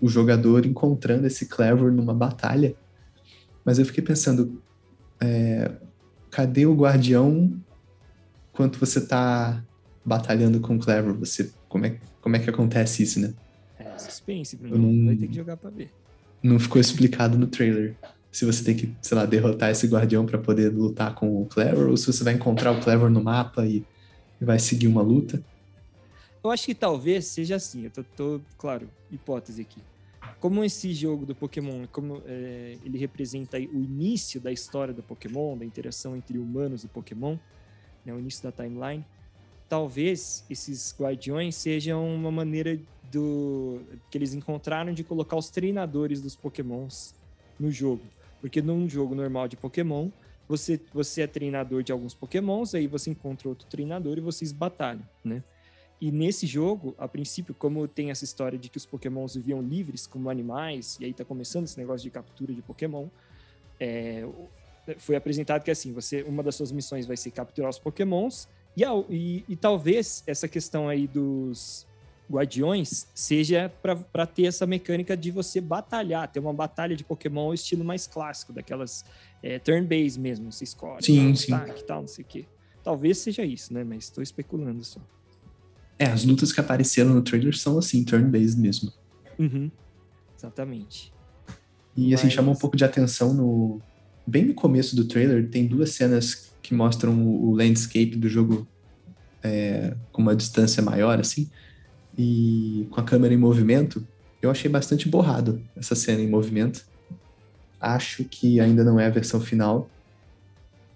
o 0.00 0.08
jogador 0.08 0.66
encontrando 0.66 1.26
esse 1.26 1.46
Clever 1.46 1.92
numa 1.92 2.14
batalha. 2.14 2.74
Mas 3.64 3.78
eu 3.78 3.84
fiquei 3.84 4.02
pensando, 4.02 4.62
é, 5.20 5.70
cadê 6.30 6.66
o 6.66 6.74
guardião 6.74 7.52
quando 8.52 8.78
você 8.78 9.00
tá 9.00 9.62
batalhando 10.04 10.60
com 10.60 10.76
o 10.76 10.78
Clever? 10.78 11.14
Você, 11.14 11.50
como, 11.68 11.86
é, 11.86 11.98
como 12.20 12.36
é 12.36 12.38
que 12.38 12.48
acontece 12.48 13.02
isso, 13.02 13.20
né? 13.20 13.34
É, 13.78 13.98
suspense, 13.98 14.56
Bruno. 14.56 14.78
Não, 14.78 15.06
Vai 15.06 15.16
ter 15.16 15.28
que 15.28 15.36
jogar 15.36 15.56
pra 15.56 15.70
ver. 15.70 15.90
Não 16.42 16.58
ficou 16.58 16.80
explicado 16.80 17.36
no 17.36 17.46
trailer. 17.46 17.94
Se 18.30 18.44
você 18.44 18.62
tem 18.62 18.76
que, 18.76 18.94
sei 19.00 19.16
lá, 19.16 19.24
derrotar 19.24 19.70
esse 19.70 19.86
guardião 19.86 20.26
para 20.26 20.38
poder 20.38 20.68
lutar 20.68 21.14
com 21.14 21.42
o 21.42 21.46
Clever, 21.46 21.88
ou 21.88 21.96
se 21.96 22.06
você 22.06 22.22
vai 22.22 22.34
encontrar 22.34 22.70
o 22.72 22.80
Clever 22.80 23.08
no 23.08 23.22
mapa 23.22 23.64
e, 23.66 23.84
e 24.40 24.44
vai 24.44 24.58
seguir 24.58 24.86
uma 24.86 25.02
luta. 25.02 25.42
Eu 26.46 26.50
acho 26.50 26.66
que 26.66 26.74
talvez 26.74 27.26
seja 27.26 27.56
assim. 27.56 27.84
Eu 27.84 27.90
tô, 27.90 28.04
tô 28.04 28.40
claro, 28.56 28.88
hipótese 29.10 29.62
aqui 29.62 29.80
como 30.40 30.62
esse 30.62 30.92
jogo 30.92 31.24
do 31.24 31.34
Pokémon, 31.34 31.86
como 31.90 32.22
é, 32.26 32.76
ele 32.84 32.98
representa 32.98 33.58
o 33.58 33.82
início 33.82 34.40
da 34.40 34.52
história 34.52 34.92
do 34.92 35.02
Pokémon, 35.02 35.56
da 35.56 35.64
interação 35.64 36.16
entre 36.16 36.38
humanos 36.38 36.84
e 36.84 36.88
Pokémon, 36.88 37.36
né, 38.04 38.12
o 38.12 38.18
início 38.18 38.42
da 38.42 38.52
timeline, 38.52 39.04
talvez 39.68 40.44
esses 40.48 40.94
guardiões 40.98 41.56
sejam 41.56 42.14
uma 42.14 42.30
maneira 42.30 42.78
do 43.10 43.80
que 44.10 44.18
eles 44.18 44.34
encontraram 44.34 44.92
de 44.92 45.02
colocar 45.02 45.36
os 45.36 45.48
treinadores 45.48 46.20
dos 46.20 46.36
Pokémons 46.36 47.14
no 47.58 47.70
jogo, 47.70 48.02
porque 48.40 48.60
num 48.60 48.88
jogo 48.88 49.14
normal 49.14 49.48
de 49.48 49.56
Pokémon 49.56 50.10
você 50.48 50.80
você 50.94 51.22
é 51.22 51.26
treinador 51.26 51.82
de 51.82 51.90
alguns 51.90 52.14
Pokémons, 52.14 52.74
aí 52.74 52.86
você 52.86 53.10
encontra 53.10 53.48
outro 53.48 53.66
treinador 53.66 54.18
e 54.18 54.20
vocês 54.20 54.52
batalham, 54.52 55.02
né? 55.24 55.42
E 56.00 56.10
nesse 56.10 56.46
jogo, 56.46 56.94
a 56.98 57.08
princípio, 57.08 57.54
como 57.54 57.88
tem 57.88 58.10
essa 58.10 58.24
história 58.24 58.58
de 58.58 58.68
que 58.68 58.76
os 58.76 58.84
pokémons 58.84 59.34
viviam 59.34 59.62
livres 59.62 60.06
como 60.06 60.28
animais, 60.28 60.98
e 61.00 61.06
aí 61.06 61.14
tá 61.14 61.24
começando 61.24 61.64
esse 61.64 61.78
negócio 61.78 62.02
de 62.02 62.10
captura 62.10 62.52
de 62.52 62.60
pokémon, 62.60 63.08
é, 63.80 64.26
foi 64.98 65.16
apresentado 65.16 65.62
que 65.62 65.70
assim, 65.70 65.92
você 65.92 66.22
uma 66.22 66.42
das 66.42 66.54
suas 66.54 66.70
missões 66.70 67.06
vai 67.06 67.16
ser 67.16 67.30
capturar 67.30 67.70
os 67.70 67.78
pokémons, 67.78 68.46
e, 68.76 68.82
e, 69.08 69.44
e 69.48 69.56
talvez 69.56 70.22
essa 70.26 70.46
questão 70.46 70.86
aí 70.86 71.06
dos 71.06 71.86
guardiões 72.30 73.06
seja 73.14 73.72
para 73.80 74.26
ter 74.26 74.46
essa 74.46 74.66
mecânica 74.66 75.16
de 75.16 75.30
você 75.30 75.60
batalhar, 75.60 76.30
ter 76.30 76.40
uma 76.40 76.52
batalha 76.52 76.94
de 76.94 77.04
pokémon 77.04 77.54
estilo 77.54 77.84
mais 77.84 78.06
clássico, 78.06 78.52
daquelas 78.52 79.04
é, 79.42 79.58
turn-based 79.58 80.20
mesmo, 80.20 80.52
você 80.52 80.64
escolhe, 80.64 81.02
sim, 81.02 81.34
sim. 81.34 81.52
Ataque, 81.52 81.84
tal, 81.84 82.00
não 82.02 82.08
sei 82.08 82.24
o 82.24 82.26
quê. 82.26 82.44
Talvez 82.82 83.18
seja 83.18 83.44
isso, 83.44 83.72
né? 83.72 83.82
Mas 83.82 84.04
estou 84.04 84.22
especulando 84.22 84.84
só. 84.84 85.00
É, 85.98 86.06
as 86.06 86.24
lutas 86.24 86.52
que 86.52 86.60
apareceram 86.60 87.14
no 87.14 87.22
trailer 87.22 87.56
são 87.56 87.78
assim, 87.78 88.04
turn-based 88.04 88.60
mesmo. 88.60 88.92
Uhum. 89.38 89.70
Exatamente. 90.36 91.12
E 91.96 92.14
assim, 92.14 92.26
Mas... 92.26 92.34
chamou 92.34 92.54
um 92.54 92.58
pouco 92.58 92.76
de 92.76 92.84
atenção 92.84 93.32
no. 93.32 93.80
Bem 94.26 94.44
no 94.44 94.54
começo 94.54 94.96
do 94.96 95.04
trailer, 95.04 95.48
tem 95.48 95.66
duas 95.66 95.90
cenas 95.90 96.52
que 96.60 96.74
mostram 96.74 97.24
o 97.24 97.54
landscape 97.54 98.16
do 98.16 98.28
jogo 98.28 98.66
é, 99.42 99.96
com 100.10 100.20
uma 100.20 100.34
distância 100.34 100.82
maior, 100.82 101.20
assim, 101.20 101.48
e 102.18 102.88
com 102.90 103.00
a 103.00 103.04
câmera 103.04 103.32
em 103.32 103.36
movimento. 103.36 104.06
Eu 104.42 104.50
achei 104.50 104.70
bastante 104.70 105.08
borrado 105.08 105.62
essa 105.76 105.94
cena 105.94 106.20
em 106.20 106.28
movimento. 106.28 106.84
Acho 107.80 108.24
que 108.24 108.58
ainda 108.58 108.82
não 108.82 108.98
é 108.98 109.06
a 109.06 109.10
versão 109.10 109.40
final, 109.40 109.88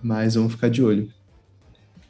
mas 0.03 0.35
vamos 0.35 0.53
ficar 0.53 0.69
de 0.69 0.83
olho. 0.83 1.09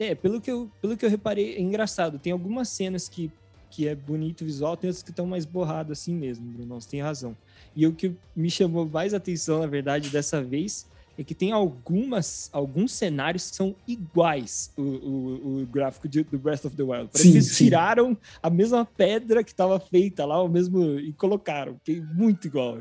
É, 0.01 0.15
pelo 0.15 0.41
que 0.41 0.51
eu, 0.51 0.71
pelo 0.81 0.97
que 0.97 1.05
eu 1.05 1.11
reparei, 1.11 1.57
é 1.57 1.61
engraçado. 1.61 2.19
Tem 2.19 2.33
algumas 2.33 2.71
cenas 2.71 3.07
que, 3.07 3.31
que 3.71 3.87
é 3.87 3.95
bonito 3.95 4.41
o 4.41 4.45
visual, 4.47 4.75
tem 4.75 4.89
outras 4.89 5.03
que 5.03 5.11
estão 5.11 5.27
mais 5.27 5.45
borradas 5.45 5.99
assim 5.99 6.15
mesmo, 6.15 6.51
Bruno. 6.51 6.81
Você 6.81 6.89
tem 6.89 7.03
razão. 7.03 7.37
E 7.77 7.87
o 7.87 7.93
que 7.93 8.17
me 8.35 8.51
chamou 8.51 8.89
mais 8.89 9.13
atenção, 9.13 9.61
na 9.61 9.67
verdade, 9.67 10.09
dessa 10.09 10.43
vez, 10.43 10.87
é 11.19 11.23
que 11.23 11.35
tem 11.35 11.53
algumas, 11.53 12.49
alguns 12.51 12.93
cenários 12.93 13.51
que 13.51 13.57
são 13.57 13.77
iguais 13.87 14.73
o, 14.75 14.81
o, 14.81 15.63
o 15.63 15.67
gráfico 15.67 16.09
de, 16.09 16.25
do 16.25 16.39
Breath 16.39 16.65
of 16.65 16.75
the 16.75 16.83
Wild. 16.83 17.11
Parece 17.13 17.25
sim, 17.25 17.33
que 17.33 17.37
eles 17.37 17.49
sim. 17.49 17.65
tiraram 17.65 18.17
a 18.43 18.49
mesma 18.49 18.87
pedra 18.87 19.45
que 19.45 19.51
estava 19.51 19.79
feita 19.79 20.25
lá, 20.25 20.43
o 20.43 20.49
mesmo, 20.49 20.99
e 20.99 21.13
colocaram. 21.13 21.77
Que 21.85 21.99
é 21.99 22.01
muito 22.01 22.47
igual. 22.47 22.79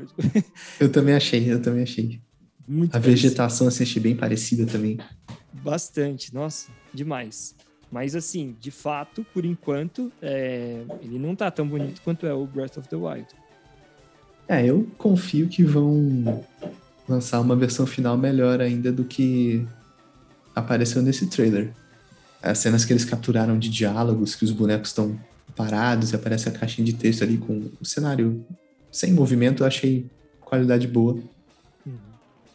Eu 0.80 0.90
também 0.90 1.14
achei, 1.14 1.52
eu 1.52 1.60
também 1.60 1.82
achei. 1.82 2.18
Muito 2.66 2.96
a 2.96 3.00
parecido. 3.00 3.16
vegetação 3.16 3.68
assim, 3.68 3.82
achei 3.82 4.00
bem 4.00 4.16
parecida 4.16 4.64
também. 4.64 4.98
Bastante, 5.62 6.34
nossa, 6.34 6.70
demais. 6.92 7.54
Mas 7.90 8.14
assim, 8.14 8.56
de 8.60 8.70
fato, 8.70 9.26
por 9.34 9.44
enquanto, 9.44 10.12
é... 10.22 10.82
ele 11.02 11.18
não 11.18 11.34
tá 11.34 11.50
tão 11.50 11.66
bonito 11.66 12.00
quanto 12.02 12.26
é 12.26 12.32
o 12.32 12.46
Breath 12.46 12.78
of 12.78 12.88
the 12.88 12.96
Wild. 12.96 13.26
É, 14.48 14.66
eu 14.66 14.88
confio 14.98 15.48
que 15.48 15.62
vão 15.62 16.44
lançar 17.08 17.40
uma 17.40 17.56
versão 17.56 17.86
final 17.86 18.16
melhor 18.16 18.60
ainda 18.60 18.92
do 18.92 19.04
que 19.04 19.66
apareceu 20.54 21.02
nesse 21.02 21.26
trailer. 21.26 21.72
As 22.42 22.58
cenas 22.58 22.84
que 22.84 22.92
eles 22.92 23.04
capturaram 23.04 23.58
de 23.58 23.68
diálogos, 23.68 24.34
que 24.34 24.44
os 24.44 24.50
bonecos 24.50 24.88
estão 24.90 25.18
parados 25.54 26.12
e 26.12 26.16
aparece 26.16 26.48
a 26.48 26.52
caixinha 26.52 26.84
de 26.84 26.94
texto 26.94 27.22
ali 27.22 27.36
com 27.36 27.70
o 27.80 27.84
cenário 27.84 28.44
sem 28.90 29.12
movimento, 29.12 29.62
eu 29.62 29.66
achei 29.66 30.06
qualidade 30.40 30.86
boa. 30.86 31.18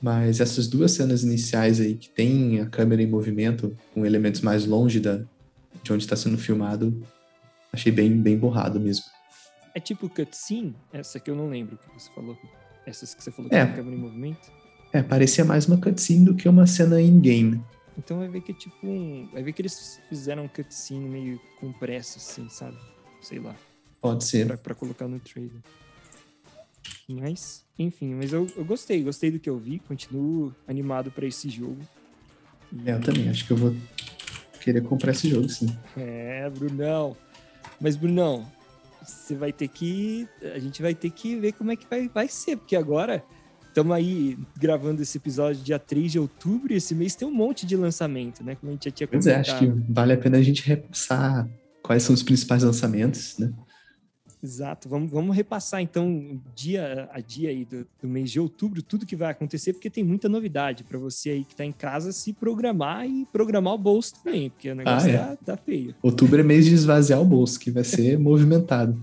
Mas 0.06 0.40
essas 0.40 0.68
duas 0.68 0.92
cenas 0.92 1.24
iniciais 1.24 1.82
aí, 1.82 1.96
que 1.96 2.08
tem 2.08 2.62
a 2.62 2.68
câmera 2.68 3.02
em 3.02 3.08
movimento, 3.08 3.76
com 3.92 4.06
elementos 4.06 4.42
mais 4.42 4.64
longe 4.64 5.00
da, 5.00 5.24
de 5.82 5.92
onde 5.92 6.04
está 6.04 6.16
sendo 6.16 6.38
filmado, 6.38 7.02
achei 7.74 7.92
bem, 7.92 8.16
bem 8.16 8.38
borrado 8.38 8.80
mesmo. 8.80 9.04
É 9.74 9.80
tipo 9.80 10.08
cutscene? 10.08 10.76
Essa 10.94 11.20
que 11.20 11.32
eu 11.32 11.36
não 11.36 11.50
lembro 11.50 11.76
que 11.76 11.92
você 11.92 12.12
falou. 12.14 12.38
Essas 12.86 13.16
que 13.16 13.24
você 13.24 13.32
falou 13.32 13.50
que 13.50 13.56
é. 13.56 13.66
câmera 13.66 13.96
em 13.96 14.00
movimento? 14.00 14.52
É, 14.94 15.02
parecia 15.02 15.44
mais 15.44 15.66
uma 15.66 15.82
cutscene 15.82 16.24
do 16.24 16.36
que 16.36 16.48
uma 16.48 16.68
cena 16.68 17.02
in-game. 17.02 17.60
Então 17.98 18.20
vai 18.20 18.28
ver 18.28 18.42
que 18.42 18.52
é 18.52 18.56
tipo 18.56 18.86
um. 18.86 19.28
Vai 19.34 19.42
ver 19.42 19.54
que 19.54 19.64
eles 19.64 20.00
fizeram 20.08 20.44
um 20.44 20.48
cutscene 20.48 21.10
meio 21.10 21.42
com 21.60 21.74
pressa, 21.74 22.20
assim, 22.20 22.48
sabe? 22.48 22.78
Sei 23.24 23.40
lá. 23.40 23.56
Pode 24.00 24.24
ser. 24.24 24.46
Pra, 24.46 24.58
pra 24.58 24.76
colocar 24.76 25.08
no 25.08 25.20
trailer. 25.20 25.64
Mas, 27.08 27.64
enfim, 27.78 28.16
mas 28.16 28.34
eu, 28.34 28.48
eu 28.58 28.66
gostei, 28.66 29.04
gostei 29.04 29.30
do 29.30 29.40
que 29.40 29.50
eu 29.50 29.58
vi, 29.58 29.80
continuo 29.80 30.54
animado 30.68 31.12
para 31.12 31.26
esse 31.26 31.50
jogo. 31.50 31.78
É, 32.86 32.94
eu 32.94 33.02
também, 33.02 33.30
acho 33.30 33.46
que 33.46 33.52
eu 33.52 33.58
vou 33.58 33.76
querer 34.60 34.82
comprar 34.82 35.12
esse 35.12 35.30
jogo, 35.30 35.48
sim. 35.48 35.68
É, 35.96 36.50
Brunão. 36.50 37.16
Mas, 37.80 37.96
Brunão, 37.96 38.46
você 39.04 39.36
vai 39.36 39.54
ter 39.54 39.68
que. 39.68 40.28
A 40.54 40.60
gente 40.60 40.82
vai 40.82 40.96
ter 40.96 41.12
que 41.12 41.36
ver 41.36 41.52
como 41.54 41.72
é 41.72 41.76
que 41.76 41.86
vai, 41.88 42.08
vai 42.08 42.28
ser, 42.28 42.58
porque 42.58 42.76
agora 42.76 43.24
estamos 43.68 43.96
aí 43.96 44.38
gravando 44.58 45.02
esse 45.02 45.18
episódio 45.18 45.62
dia 45.62 45.78
3 45.78 46.14
de 46.14 46.20
outubro 46.20 46.74
e 46.74 46.78
esse 46.78 46.96
mês 46.96 47.14
tem 47.14 47.28
um 47.28 47.34
monte 47.34 47.66
de 47.66 47.76
lançamento, 47.76 48.44
né? 48.44 48.56
Como 48.56 48.72
a 48.72 48.74
gente 48.74 48.86
já 48.86 48.92
tinha 48.92 49.08
comentado. 49.08 49.36
Pois 49.36 49.48
é, 49.48 49.52
acho 49.52 49.60
que 49.60 49.92
vale 49.92 50.14
a 50.14 50.18
pena 50.18 50.38
a 50.38 50.42
gente 50.42 50.66
repassar 50.66 51.48
quais 51.84 52.02
são 52.02 52.16
os 52.16 52.24
principais 52.24 52.64
lançamentos, 52.64 53.38
né? 53.38 53.54
Exato. 54.44 54.88
Vamos, 54.88 55.12
vamos 55.12 55.36
repassar 55.36 55.82
então 55.82 56.40
dia 56.56 57.10
a 57.12 57.20
dia 57.20 57.50
aí 57.50 57.66
do, 57.66 57.86
do, 58.02 58.08
mês 58.08 58.30
de 58.30 58.40
outubro, 58.40 58.82
tudo 58.82 59.06
que 59.06 59.16
vai 59.16 59.32
acontecer, 59.32 59.74
porque 59.74 59.90
tem 59.90 60.04
muita 60.04 60.30
novidade 60.30 60.84
para 60.84 61.00
você 61.00 61.32
aí 61.32 61.44
que 61.44 61.54
está 61.54 61.66
em 61.66 61.72
casa 61.72 62.12
se 62.12 62.32
programar 62.32 63.08
e 63.08 63.26
programar 63.32 63.74
o 63.74 63.78
bolso 63.78 64.14
também, 64.24 64.50
porque 64.50 64.70
o 64.70 64.76
negócio 64.76 65.10
ah, 65.10 65.14
é. 65.14 65.18
tá, 65.18 65.38
tá 65.38 65.58
feio. 65.58 65.96
Outubro 66.02 66.40
é 66.40 66.44
mês 66.44 66.66
de 66.66 66.74
esvaziar 66.74 67.22
o 67.22 67.26
bolso, 67.26 67.60
que 67.60 67.72
vai 67.72 67.84
ser 67.84 68.20
movimentado. 68.20 69.02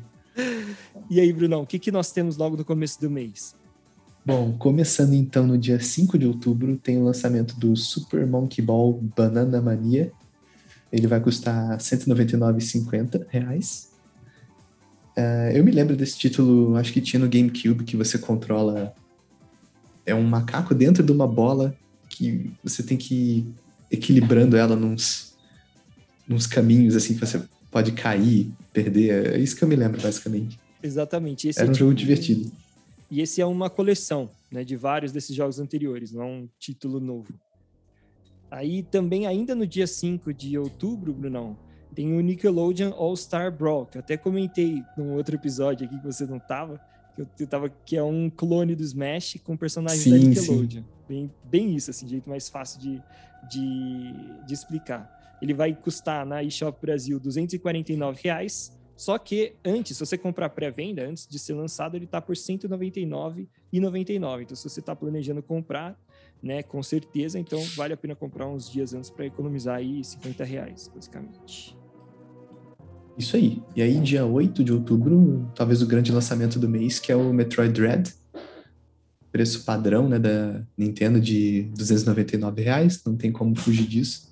E 1.10 1.20
aí, 1.20 1.32
Brunão, 1.32 1.62
o 1.62 1.66
que, 1.66 1.78
que 1.78 1.90
nós 1.90 2.12
temos 2.12 2.36
logo 2.36 2.56
no 2.56 2.64
começo 2.64 3.00
do 3.00 3.10
mês? 3.10 3.54
Bom, 4.24 4.56
começando 4.56 5.14
então 5.14 5.46
no 5.46 5.58
dia 5.58 5.80
5 5.80 6.16
de 6.16 6.26
outubro, 6.26 6.76
tem 6.76 6.96
o 6.96 7.04
lançamento 7.04 7.58
do 7.58 7.74
Super 7.74 8.24
Monkey 8.26 8.62
Ball 8.62 8.92
Banana 9.16 9.60
Mania. 9.60 10.12
Ele 10.92 11.08
vai 11.08 11.20
custar 11.20 11.72
R$ 11.72 11.78
199,50 11.78 13.91
Uh, 15.16 15.52
eu 15.54 15.64
me 15.64 15.70
lembro 15.70 15.96
desse 15.96 16.18
título, 16.18 16.76
acho 16.76 16.92
que 16.92 17.00
tinha 17.00 17.20
no 17.20 17.28
GameCube, 17.28 17.84
que 17.84 17.96
você 17.96 18.18
controla. 18.18 18.94
É 20.04 20.14
um 20.14 20.22
macaco 20.22 20.74
dentro 20.74 21.02
de 21.02 21.12
uma 21.12 21.26
bola 21.26 21.76
que 22.08 22.50
você 22.62 22.82
tem 22.82 22.96
que 22.96 23.14
ir 23.14 23.54
equilibrando 23.90 24.56
ela 24.56 24.74
nos, 24.74 25.34
nos 26.26 26.46
caminhos, 26.46 26.96
assim, 26.96 27.14
que 27.14 27.20
você 27.20 27.42
pode 27.70 27.92
cair, 27.92 28.50
perder. 28.72 29.34
É 29.34 29.38
isso 29.38 29.56
que 29.56 29.62
eu 29.62 29.68
me 29.68 29.76
lembro, 29.76 30.00
basicamente. 30.00 30.58
Exatamente. 30.82 31.48
Esse 31.48 31.60
Era 31.60 31.68
um 31.68 31.72
é 31.72 31.74
jogo 31.74 31.94
tipo... 31.94 32.00
divertido. 32.00 32.50
E 33.10 33.20
esse 33.20 33.40
é 33.40 33.46
uma 33.46 33.68
coleção 33.68 34.30
né, 34.50 34.64
de 34.64 34.74
vários 34.74 35.12
desses 35.12 35.36
jogos 35.36 35.58
anteriores, 35.58 36.12
não 36.12 36.22
é 36.22 36.26
um 36.26 36.48
título 36.58 36.98
novo. 36.98 37.32
Aí 38.50 38.82
também, 38.82 39.26
ainda 39.26 39.54
no 39.54 39.66
dia 39.66 39.86
5 39.86 40.32
de 40.32 40.58
outubro, 40.58 41.12
Brunão, 41.12 41.56
tem 41.94 42.16
o 42.16 42.20
Nickelodeon 42.20 42.92
All 42.92 43.16
Star 43.16 43.52
Brawl, 43.52 43.86
que 43.86 43.98
eu 43.98 44.00
até 44.00 44.16
comentei 44.16 44.82
num 44.96 45.14
outro 45.14 45.34
episódio 45.34 45.86
aqui 45.86 45.98
que 45.98 46.04
você 46.04 46.26
não 46.26 46.38
tava, 46.38 46.80
que 47.14 47.42
eu, 47.42 47.46
tava, 47.46 47.68
que 47.68 47.96
é 47.96 48.02
um 48.02 48.30
clone 48.30 48.74
do 48.74 48.82
Smash 48.82 49.38
com 49.44 49.56
personagens 49.56 50.02
sim, 50.02 50.10
da 50.10 50.18
Nickelodeon. 50.18 50.82
Bem, 51.08 51.30
bem 51.44 51.74
isso, 51.74 51.90
assim, 51.90 52.08
jeito 52.08 52.28
mais 52.28 52.48
fácil 52.48 52.80
de, 52.80 53.02
de, 53.50 54.12
de 54.46 54.54
explicar. 54.54 55.20
Ele 55.42 55.52
vai 55.52 55.74
custar 55.74 56.24
na 56.24 56.42
eShop 56.42 56.80
Brasil 56.80 57.20
249 57.20 58.20
reais, 58.22 58.72
só 58.96 59.18
que 59.18 59.54
antes, 59.64 59.96
se 59.96 60.06
você 60.06 60.16
comprar 60.16 60.48
pré-venda, 60.50 61.04
antes 61.04 61.26
de 61.26 61.38
ser 61.38 61.54
lançado, 61.54 61.96
ele 61.96 62.04
está 62.04 62.20
por 62.20 62.36
R$ 62.36 62.40
199,99. 62.40 64.42
Então, 64.42 64.56
se 64.56 64.68
você 64.68 64.80
está 64.80 64.94
planejando 64.94 65.42
comprar, 65.42 65.98
né, 66.42 66.62
com 66.62 66.82
certeza, 66.82 67.38
então 67.38 67.60
vale 67.76 67.94
a 67.94 67.96
pena 67.96 68.14
comprar 68.14 68.46
uns 68.46 68.70
dias 68.70 68.94
antes 68.94 69.10
para 69.10 69.26
economizar 69.26 69.76
aí 69.76 70.04
50 70.04 70.44
reais, 70.44 70.90
basicamente. 70.92 71.81
Isso 73.16 73.36
aí. 73.36 73.62
E 73.76 73.82
aí, 73.82 74.00
dia 74.00 74.24
8 74.24 74.64
de 74.64 74.72
outubro, 74.72 75.50
talvez 75.54 75.82
o 75.82 75.86
grande 75.86 76.10
lançamento 76.10 76.58
do 76.58 76.68
mês, 76.68 76.98
que 76.98 77.12
é 77.12 77.16
o 77.16 77.32
Metroid 77.32 77.72
Dread. 77.72 78.14
Preço 79.30 79.64
padrão 79.64 80.08
né, 80.08 80.18
da 80.18 80.62
Nintendo 80.76 81.20
de 81.20 81.70
299 81.76 82.62
reais, 82.62 83.02
não 83.04 83.16
tem 83.16 83.32
como 83.32 83.54
fugir 83.54 83.86
disso. 83.86 84.30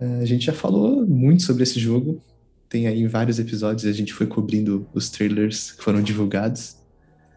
Uh, 0.00 0.22
a 0.22 0.24
gente 0.24 0.46
já 0.46 0.52
falou 0.52 1.06
muito 1.06 1.42
sobre 1.42 1.62
esse 1.62 1.78
jogo. 1.78 2.22
Tem 2.68 2.86
aí 2.86 3.06
vários 3.06 3.38
episódios 3.38 3.84
a 3.84 3.92
gente 3.92 4.14
foi 4.14 4.26
cobrindo 4.26 4.86
os 4.94 5.10
trailers 5.10 5.72
que 5.72 5.82
foram 5.82 6.00
divulgados. 6.02 6.76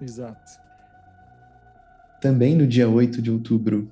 Exato. 0.01 0.51
Também 2.21 2.55
no 2.55 2.67
dia 2.67 2.87
8 2.87 3.21
de 3.21 3.31
outubro 3.31 3.91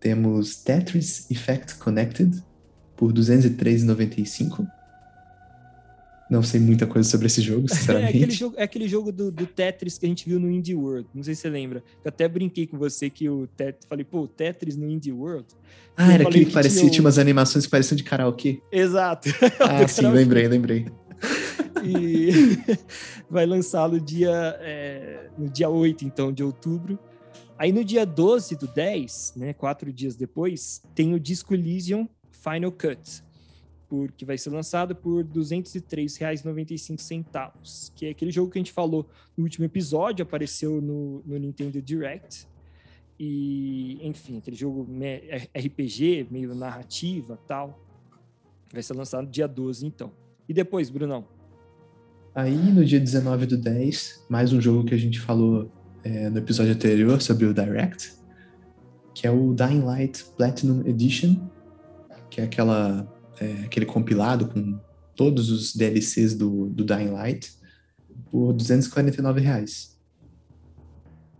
temos 0.00 0.56
Tetris 0.56 1.30
Effect 1.30 1.74
Connected 1.76 2.42
por 2.96 3.08
R$ 3.08 3.14
203,95 3.14 4.81
não 6.32 6.42
sei 6.42 6.58
muita 6.58 6.86
coisa 6.86 7.06
sobre 7.06 7.26
esse 7.26 7.42
jogo, 7.42 7.68
sinceramente. 7.68 8.14
é 8.16 8.16
aquele 8.16 8.32
jogo, 8.32 8.54
é 8.56 8.62
aquele 8.62 8.88
jogo 8.88 9.12
do, 9.12 9.30
do, 9.30 9.46
Tetris 9.46 9.98
que 9.98 10.06
a 10.06 10.08
gente 10.08 10.26
viu 10.26 10.40
no 10.40 10.50
Indie 10.50 10.74
World. 10.74 11.06
Não 11.14 11.22
sei 11.22 11.34
se 11.34 11.42
você 11.42 11.50
lembra. 11.50 11.84
Eu 12.02 12.08
até 12.08 12.26
brinquei 12.26 12.66
com 12.66 12.78
você 12.78 13.10
que 13.10 13.28
o 13.28 13.46
Tetris. 13.46 13.86
Falei, 13.86 14.04
pô, 14.04 14.26
Tetris 14.26 14.74
no 14.74 14.88
Indie 14.88 15.12
World. 15.12 15.46
Ah, 15.94 16.14
era 16.14 16.22
aquele 16.26 16.46
que, 16.46 16.46
que 16.46 16.54
parecia, 16.54 16.80
tinha, 16.80 16.88
um... 16.88 16.90
tinha 16.90 17.04
umas 17.04 17.18
animações 17.18 17.66
que 17.66 17.70
pareciam 17.70 17.96
de 17.96 18.02
karaokê. 18.02 18.62
Exato. 18.72 19.28
Ah, 19.60 19.86
sim, 19.86 20.06
lembrei, 20.08 20.48
lembrei. 20.48 20.86
E 21.84 22.30
vai 23.30 23.44
lançar 23.44 23.88
no 23.88 24.00
dia, 24.00 24.56
é, 24.60 25.28
no 25.36 25.48
dia 25.50 25.68
8, 25.68 26.04
então, 26.04 26.32
de 26.32 26.42
outubro. 26.42 26.98
Aí 27.58 27.72
no 27.72 27.84
dia 27.84 28.06
12 28.06 28.56
do 28.56 28.66
10, 28.66 29.34
né, 29.36 29.52
quatro 29.52 29.92
dias 29.92 30.16
depois, 30.16 30.80
tem 30.94 31.14
o 31.14 31.20
Disco 31.20 31.52
Elysium 31.54 32.08
Final 32.30 32.72
Cut 32.72 33.22
por, 33.92 34.10
que 34.10 34.24
vai 34.24 34.38
ser 34.38 34.48
lançado 34.48 34.96
por 34.96 35.22
R$ 35.22 35.28
203,95, 35.34 37.92
que 37.94 38.06
é 38.06 38.08
aquele 38.08 38.30
jogo 38.30 38.50
que 38.50 38.58
a 38.58 38.60
gente 38.60 38.72
falou 38.72 39.06
no 39.36 39.44
último 39.44 39.66
episódio, 39.66 40.22
apareceu 40.22 40.80
no, 40.80 41.22
no 41.26 41.38
Nintendo 41.38 41.82
Direct. 41.82 42.48
E, 43.20 43.98
enfim, 44.00 44.38
aquele 44.38 44.56
jogo 44.56 44.88
RPG, 45.54 46.28
meio 46.30 46.54
narrativa 46.54 47.38
tal. 47.46 47.78
Vai 48.72 48.82
ser 48.82 48.94
lançado 48.94 49.28
dia 49.28 49.46
12, 49.46 49.84
então. 49.84 50.10
E 50.48 50.54
depois, 50.54 50.88
Brunão? 50.88 51.28
Aí, 52.34 52.72
no 52.72 52.86
dia 52.86 52.98
19 52.98 53.44
do 53.44 53.58
10, 53.58 54.24
mais 54.26 54.54
um 54.54 54.60
jogo 54.60 54.86
que 54.86 54.94
a 54.94 54.98
gente 54.98 55.20
falou 55.20 55.70
é, 56.02 56.30
no 56.30 56.38
episódio 56.38 56.72
anterior 56.72 57.20
sobre 57.20 57.44
o 57.44 57.52
Direct, 57.52 58.14
que 59.14 59.26
é 59.26 59.30
o 59.30 59.52
Dying 59.52 59.82
Light 59.82 60.24
Platinum 60.34 60.80
Edition, 60.86 61.36
que 62.30 62.40
é 62.40 62.44
aquela 62.44 63.06
é, 63.42 63.64
aquele 63.64 63.86
compilado 63.86 64.46
com 64.48 64.78
todos 65.16 65.50
os 65.50 65.74
DLCs 65.74 66.34
do, 66.34 66.68
do 66.68 66.84
Dying 66.84 67.10
Light 67.10 67.52
por 68.30 68.52
249 68.52 69.40
reais. 69.40 69.98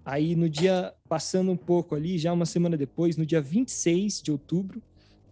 Aí 0.04 0.34
no 0.34 0.48
dia, 0.48 0.92
passando 1.08 1.52
um 1.52 1.56
pouco 1.56 1.94
ali, 1.94 2.18
já 2.18 2.32
uma 2.32 2.44
semana 2.44 2.76
depois, 2.76 3.16
no 3.16 3.24
dia 3.24 3.40
26 3.40 4.20
de 4.20 4.32
outubro, 4.32 4.82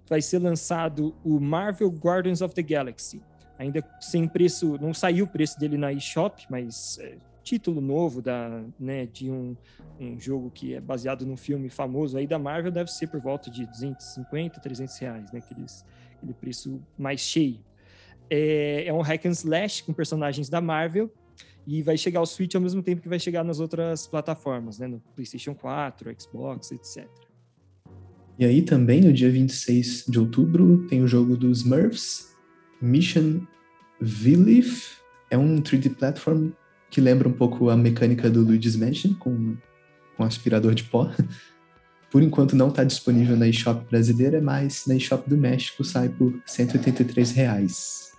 vai 0.08 0.22
ser 0.22 0.38
lançado 0.38 1.14
o 1.24 1.40
Marvel 1.40 1.90
Guardians 1.90 2.40
of 2.40 2.54
the 2.54 2.62
Galaxy. 2.62 3.20
Ainda 3.58 3.84
sem 4.00 4.26
preço, 4.26 4.78
não 4.80 4.94
saiu 4.94 5.24
o 5.24 5.28
preço 5.28 5.58
dele 5.58 5.76
na 5.76 5.92
eShop, 5.92 6.46
mas 6.48 6.98
é, 7.00 7.18
título 7.50 7.80
novo 7.80 8.22
da, 8.22 8.62
né, 8.78 9.06
de 9.06 9.28
um, 9.28 9.56
um 9.98 10.20
jogo 10.20 10.52
que 10.52 10.74
é 10.74 10.80
baseado 10.80 11.26
num 11.26 11.36
filme 11.36 11.68
famoso 11.68 12.16
aí 12.16 12.24
da 12.24 12.38
Marvel 12.38 12.70
deve 12.70 12.92
ser 12.92 13.08
por 13.08 13.20
volta 13.20 13.50
de 13.50 13.66
250, 13.66 14.60
300 14.60 14.98
reais, 14.98 15.32
né, 15.32 15.40
que 15.40 15.52
eles 15.52 15.84
aquele 16.16 16.32
preço 16.32 16.80
mais 16.96 17.20
cheio. 17.20 17.58
É, 18.28 18.84
é 18.86 18.92
um 18.92 19.00
hack 19.00 19.26
and 19.26 19.30
slash 19.30 19.82
com 19.82 19.92
personagens 19.92 20.48
da 20.48 20.60
Marvel 20.60 21.10
e 21.66 21.82
vai 21.82 21.96
chegar 21.96 22.20
ao 22.20 22.26
Switch 22.26 22.54
ao 22.54 22.60
mesmo 22.60 22.84
tempo 22.84 23.02
que 23.02 23.08
vai 23.08 23.18
chegar 23.18 23.42
nas 23.42 23.58
outras 23.58 24.06
plataformas, 24.06 24.78
né? 24.78 24.86
No 24.86 25.00
PlayStation 25.14 25.54
4, 25.54 26.14
Xbox, 26.20 26.70
etc. 26.70 27.08
E 28.38 28.44
aí 28.44 28.62
também, 28.62 29.00
no 29.00 29.12
dia 29.12 29.30
26 29.30 30.04
de 30.06 30.20
outubro, 30.20 30.86
tem 30.88 31.02
o 31.02 31.08
jogo 31.08 31.36
dos 31.36 31.60
Smurfs, 31.60 32.36
Mission 32.80 33.40
Villif. 34.00 35.00
É 35.30 35.38
um 35.38 35.60
3D 35.60 35.94
platform 35.96 36.50
que 36.90 37.00
lembra 37.00 37.28
um 37.28 37.32
pouco 37.32 37.70
a 37.70 37.76
mecânica 37.76 38.28
do 38.28 38.42
Luigi's 38.42 38.76
Mansion, 38.76 39.14
com, 39.14 39.56
com 40.16 40.24
aspirador 40.24 40.74
de 40.74 40.84
pó. 40.84 41.10
Por 42.10 42.22
enquanto 42.22 42.56
não 42.56 42.68
está 42.68 42.82
disponível 42.82 43.36
na 43.36 43.46
eShop 43.46 43.88
brasileira, 43.88 44.42
mas 44.42 44.84
na 44.86 44.96
eShop 44.96 45.30
do 45.30 45.36
México 45.36 45.84
sai 45.84 46.08
por 46.08 46.42
183 46.44 47.30
reais. 47.30 48.10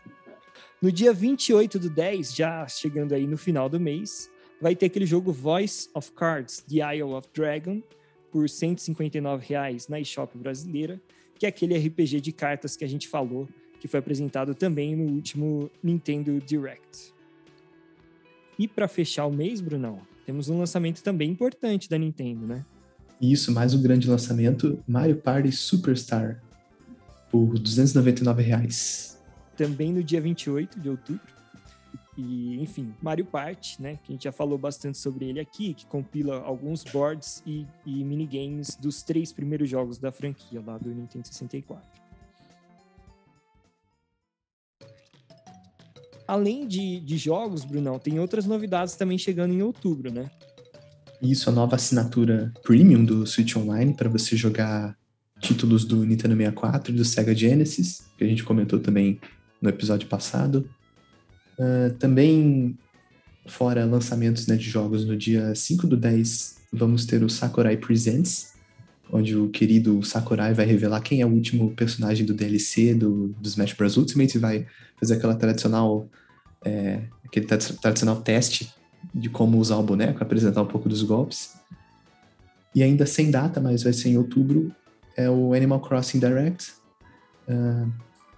No 0.82 0.90
dia 0.90 1.12
28 1.12 1.78
do 1.78 1.90
10, 1.90 2.34
já 2.34 2.66
chegando 2.70 3.14
aí 3.14 3.28
no 3.28 3.38
final 3.38 3.68
do 3.68 3.82
mês, 3.82 4.32
vai 4.62 4.78
ter 4.78 4.86
aquele 4.86 5.06
jogo 5.06 5.34
Voice 5.34 5.90
of 5.94 6.10
Cards, 6.14 6.64
The 6.70 6.96
Isle 6.96 7.14
of 7.14 7.28
Dragon, 7.34 7.84
por 8.32 8.50
159 8.50 9.46
reais 9.46 9.90
na 9.90 10.00
eShop 10.00 10.38
brasileira, 10.38 11.00
que 11.38 11.46
é 11.46 11.50
aquele 11.50 11.78
RPG 11.78 12.22
de 12.22 12.32
cartas 12.32 12.78
que 12.78 12.86
a 12.86 12.88
gente 12.88 13.10
falou, 13.10 13.50
que 13.82 13.90
foi 13.90 14.00
apresentado 14.00 14.56
também 14.56 14.96
no 14.96 15.12
último 15.12 15.70
Nintendo 15.84 16.40
Direct. 16.40 17.14
E 18.62 18.68
para 18.68 18.88
fechar 18.88 19.26
o 19.26 19.34
mês, 19.34 19.60
Brunão, 19.60 20.02
temos 20.24 20.48
um 20.48 20.60
lançamento 20.60 21.02
também 21.02 21.32
importante 21.32 21.90
da 21.90 21.98
Nintendo, 21.98 22.46
né? 22.46 22.64
E 23.20 23.32
isso, 23.32 23.52
mais 23.52 23.74
um 23.74 23.82
grande 23.82 24.08
lançamento, 24.08 24.78
Mario 24.88 25.16
Party 25.16 25.52
Superstar, 25.52 26.40
por 27.32 27.58
299 27.58 28.44
reais. 28.44 29.20
Também 29.58 29.92
no 29.92 30.04
dia 30.04 30.22
28 30.22 30.80
de 30.80 30.90
outubro. 30.90 31.34
E, 32.16 32.62
enfim, 32.62 32.94
Mario 33.02 33.26
Party, 33.26 33.82
né? 33.82 33.98
Que 34.04 34.12
a 34.12 34.14
gente 34.14 34.26
já 34.26 34.32
falou 34.32 34.60
bastante 34.60 35.00
sobre 35.00 35.26
ele 35.26 35.40
aqui, 35.40 35.74
que 35.74 35.88
compila 35.88 36.44
alguns 36.44 36.84
boards 36.84 37.42
e, 37.44 37.66
e 37.84 38.04
minigames 38.04 38.76
dos 38.76 39.02
três 39.02 39.34
primeiros 39.34 39.68
jogos 39.68 39.98
da 39.98 40.12
franquia 40.12 40.62
lá 40.64 40.78
do 40.78 40.94
Nintendo 40.94 41.28
64. 41.28 42.01
Além 46.32 46.66
de, 46.66 47.02
de 47.02 47.18
jogos, 47.18 47.66
Brunão, 47.66 48.00
tem 48.00 48.18
outras 48.18 48.46
novidades 48.46 48.96
também 48.96 49.18
chegando 49.18 49.54
em 49.54 49.62
outubro, 49.62 50.10
né? 50.10 50.32
Isso, 51.22 51.50
a 51.50 51.52
nova 51.52 51.76
assinatura 51.76 52.54
Premium 52.64 53.04
do 53.04 53.28
Switch 53.28 53.58
Online 53.58 53.94
para 53.94 54.08
você 54.08 54.38
jogar 54.38 54.98
títulos 55.42 55.84
do 55.84 56.06
Nintendo 56.06 56.38
64 56.38 56.94
e 56.94 56.96
do 56.96 57.04
Sega 57.04 57.36
Genesis, 57.36 58.04
que 58.18 58.24
a 58.24 58.28
gente 58.28 58.46
comentou 58.46 58.80
também 58.80 59.20
no 59.62 59.68
episódio 59.68 60.08
passado. 60.08 60.70
Uh, 61.60 61.94
também, 62.00 62.78
fora 63.48 63.84
lançamentos 63.84 64.48
né, 64.48 64.56
de 64.56 64.70
jogos, 64.70 65.04
no 65.04 65.18
dia 65.18 65.54
5 65.54 65.86
do 65.86 65.98
10, 65.98 66.60
vamos 66.72 67.06
ter 67.06 67.22
o 67.26 67.30
Sakurai 67.30 67.76
Presents, 67.76 68.54
onde 69.12 69.36
o 69.36 69.50
querido 69.50 70.02
Sakurai 70.02 70.54
vai 70.54 70.66
revelar 70.66 71.02
quem 71.02 71.20
é 71.20 71.26
o 71.26 71.30
último 71.30 71.72
personagem 71.72 72.26
do 72.26 72.34
DLC 72.34 72.96
do, 72.96 73.36
do 73.38 73.50
Smash 73.50 73.74
Bros. 73.74 73.98
Ultimate 73.98 74.38
e 74.38 74.40
vai 74.40 74.66
fazer 74.98 75.16
aquela 75.16 75.36
tradicional, 75.36 76.08
é, 76.64 77.02
aquele 77.26 77.46
tradicional 77.46 78.22
teste 78.22 78.74
de 79.14 79.30
como 79.30 79.58
usar 79.58 79.78
o 79.78 79.84
boneco, 79.84 80.22
apresentar 80.22 80.62
um 80.62 80.68
pouco 80.68 80.88
dos 80.88 81.02
golpes. 81.04 81.56
E 82.74 82.82
ainda 82.84 83.06
sem 83.06 83.30
data, 83.30 83.60
mas 83.60 83.84
vai 83.84 83.94
ser 83.94 84.10
em 84.10 84.18
outubro, 84.18 84.74
é 85.16 85.30
o 85.30 85.54
Animal 85.54 85.82
Crossing 85.82 86.20
Direct. 86.20 86.74
Uh, 87.48 87.92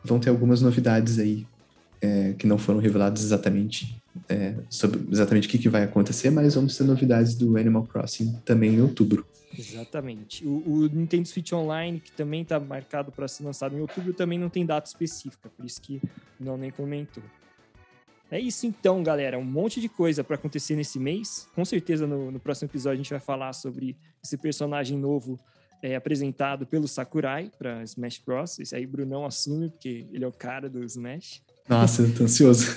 vão 0.03 0.19
ter 0.19 0.30
algumas 0.30 0.61
novidades 0.61 1.19
aí 1.19 1.45
é, 2.01 2.34
que 2.34 2.47
não 2.47 2.57
foram 2.57 2.80
revelados 2.80 3.24
exatamente 3.24 4.01
é, 4.28 4.55
sobre 4.69 5.01
exatamente 5.11 5.47
o 5.47 5.51
que, 5.51 5.57
que 5.57 5.69
vai 5.69 5.84
acontecer, 5.84 6.30
mas 6.30 6.55
vamos 6.55 6.76
ter 6.76 6.84
novidades 6.84 7.36
do 7.36 7.57
Animal 7.57 7.84
Crossing 7.84 8.34
também 8.43 8.76
em 8.76 8.82
outubro. 8.82 9.26
Exatamente. 9.57 10.45
O, 10.45 10.63
o 10.65 10.88
Nintendo 10.88 11.28
Switch 11.28 11.53
Online, 11.53 11.99
que 11.99 12.11
também 12.11 12.41
está 12.41 12.59
marcado 12.59 13.11
para 13.11 13.28
ser 13.28 13.43
lançado 13.43 13.78
em 13.78 13.82
outubro, 13.82 14.13
também 14.13 14.39
não 14.39 14.49
tem 14.49 14.65
data 14.65 14.88
específica, 14.88 15.49
por 15.55 15.65
isso 15.65 15.80
que 15.82 16.01
não 16.39 16.57
nem 16.57 16.71
comentou. 16.71 17.24
É 18.32 18.39
isso 18.39 18.65
então, 18.65 19.03
galera. 19.03 19.38
Um 19.38 19.43
monte 19.43 19.80
de 19.80 19.88
coisa 19.88 20.24
para 20.24 20.36
acontecer 20.36 20.76
nesse 20.76 20.99
mês. 20.99 21.47
Com 21.55 21.63
certeza 21.63 22.07
no, 22.07 22.32
no, 22.32 22.39
próximo 22.39 22.69
episódio 22.69 22.95
a 22.95 23.03
gente 23.03 23.09
vai 23.11 23.19
falar 23.19 23.53
sobre 23.53 23.95
esse 24.24 24.38
personagem 24.38 24.97
novo 24.97 25.39
é, 25.84 25.95
apresentado 25.95 26.65
pelo 26.65 26.88
Sakurai 26.88 27.51
para 27.57 27.84
Smash 27.84 28.21
Bros. 28.26 28.57
Esse 28.59 28.76
aí 28.76 28.88
Brunão 28.88 29.26
assume, 29.26 29.69
porque 29.69 30.07
ele 30.11 30.24
é 30.24 30.28
o 30.28 30.32
cara 30.32 30.69
do 30.69 30.84
Smash. 30.84 31.41
Nossa, 31.69 32.01
eu 32.01 32.13
tô 32.13 32.24
ansioso. 32.24 32.67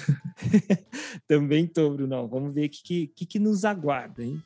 Também 1.27 1.67
tô, 1.67 1.91
Brunão. 1.91 2.29
Vamos 2.29 2.53
ver 2.53 2.67
o 2.67 2.69
que, 2.69 3.07
que, 3.09 3.27
que 3.27 3.39
nos 3.39 3.65
aguarda, 3.65 4.23
hein? 4.23 4.43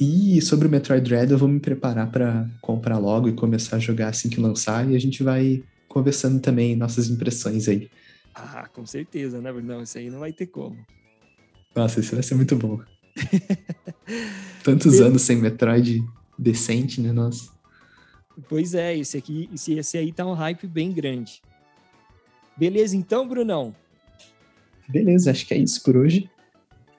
E 0.00 0.40
sobre 0.42 0.66
o 0.66 0.70
Metroid 0.70 1.04
Dread, 1.04 1.30
eu 1.30 1.38
vou 1.38 1.48
me 1.48 1.60
preparar 1.60 2.10
para 2.10 2.48
comprar 2.60 2.98
logo 2.98 3.28
e 3.28 3.32
começar 3.32 3.76
a 3.76 3.78
jogar 3.78 4.08
assim 4.08 4.28
que 4.28 4.40
lançar. 4.40 4.90
E 4.90 4.96
a 4.96 4.98
gente 4.98 5.22
vai 5.22 5.62
conversando 5.86 6.40
também 6.40 6.74
nossas 6.74 7.08
impressões 7.08 7.68
aí. 7.68 7.88
Ah, 8.34 8.68
com 8.72 8.86
certeza, 8.86 9.40
né, 9.40 9.52
Brunão? 9.52 9.82
Isso 9.82 9.98
aí 9.98 10.10
não 10.10 10.20
vai 10.20 10.32
ter 10.32 10.46
como. 10.46 10.76
Nossa, 11.74 12.00
isso 12.00 12.14
vai 12.14 12.22
ser 12.22 12.34
muito 12.34 12.56
bom. 12.56 12.80
Tantos 14.62 15.00
eu... 15.00 15.06
anos 15.06 15.22
sem 15.22 15.36
Metroid 15.36 16.02
decente, 16.38 17.00
né, 17.00 17.12
nossa? 17.12 17.50
Pois 18.48 18.74
é, 18.74 18.96
esse 18.96 19.16
aqui, 19.18 19.48
esse, 19.52 19.74
esse 19.74 19.98
aí 19.98 20.12
tá 20.12 20.26
um 20.26 20.32
hype 20.32 20.66
bem 20.66 20.92
grande. 20.92 21.42
Beleza, 22.56 22.96
então, 22.96 23.26
Brunão? 23.28 23.74
Beleza, 24.88 25.30
acho 25.30 25.46
que 25.46 25.54
é 25.54 25.58
isso 25.58 25.82
por 25.82 25.96
hoje. 25.96 26.30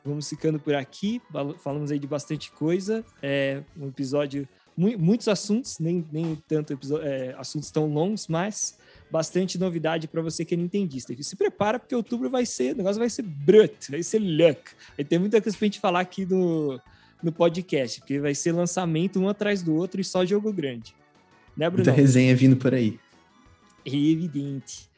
Vamos 0.06 0.28
ficando 0.28 0.60
por 0.60 0.76
aqui. 0.76 1.22
Falamos 1.60 1.92
aí 1.92 2.00
de 2.00 2.08
bastante 2.08 2.52
coisa. 2.52 3.06
É 3.22 3.64
um 3.78 3.88
episódio, 3.88 4.48
muitos 4.76 5.28
assuntos, 5.28 5.80
nem, 5.80 6.06
nem 6.12 6.36
tanto 6.48 6.74
episódio, 6.74 7.06
é, 7.06 7.34
assuntos 7.38 7.72
tão 7.72 7.88
longos, 7.88 8.28
mas 8.28 8.78
bastante 9.14 9.59
novidade 9.59 10.07
para 10.07 10.24
você 10.24 10.43
que 10.43 10.55
é 10.55 10.57
nintendista. 10.57 11.14
Se 11.22 11.36
prepara, 11.36 11.78
porque 11.78 11.93
outubro 11.93 12.32
vai 12.32 12.47
ser, 12.47 12.74
o 12.74 12.78
negócio 12.78 12.97
vai 12.97 13.11
ser 13.11 13.22
brut, 13.22 13.91
vai 13.91 14.01
ser 14.01 14.18
luck. 14.18 14.59
Vai 14.97 15.05
ter 15.05 15.20
muita 15.20 15.39
coisa 15.39 15.55
pra 15.55 15.66
gente 15.68 15.80
falar 15.80 15.99
aqui 15.99 16.26
no, 16.26 16.80
no 17.22 17.32
podcast, 17.32 17.99
porque 17.99 18.20
vai 18.20 18.34
ser 18.34 18.53
lançamento 18.53 19.20
um 19.20 19.30
atrás 19.30 19.61
do 19.61 19.76
outro 19.76 20.01
e 20.01 20.03
só 20.03 20.26
jogo 20.26 20.51
grande. 20.51 20.95
Né, 21.55 21.70
Bruno? 21.70 21.86
Muita 21.86 21.91
resenha 21.91 22.36
vindo 22.36 22.57
por 22.57 22.74
aí. 22.74 22.99
É 23.86 23.95
evidente. 23.95 24.89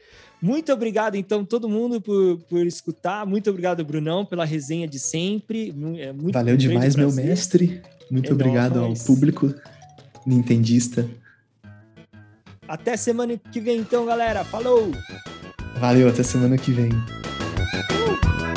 Muito 0.41 0.71
obrigado, 0.71 1.15
então, 1.15 1.43
todo 1.43 1.67
mundo 1.67 1.99
por, 1.99 2.37
por 2.49 2.65
escutar. 2.65 3.25
Muito 3.25 3.49
obrigado, 3.49 3.83
Brunão, 3.83 4.25
pela 4.25 4.45
resenha 4.45 4.87
de 4.87 4.97
sempre. 4.97 5.75
É 5.97 6.13
muito 6.13 6.35
Valeu 6.35 6.55
demais, 6.55 6.95
meu 6.95 7.11
mestre. 7.11 7.81
Muito 8.09 8.29
é 8.29 8.33
obrigado 8.33 8.79
nóis. 8.79 9.01
ao 9.01 9.05
público 9.07 9.53
nintendista. 10.25 11.05
Até 12.67 12.97
semana 12.97 13.37
que 13.51 13.59
vem, 13.59 13.79
então, 13.79 14.05
galera. 14.05 14.43
Falou! 14.43 14.91
Valeu, 15.77 16.09
até 16.09 16.23
semana 16.23 16.57
que 16.57 16.71
vem. 16.71 16.89
Uh! 16.91 18.54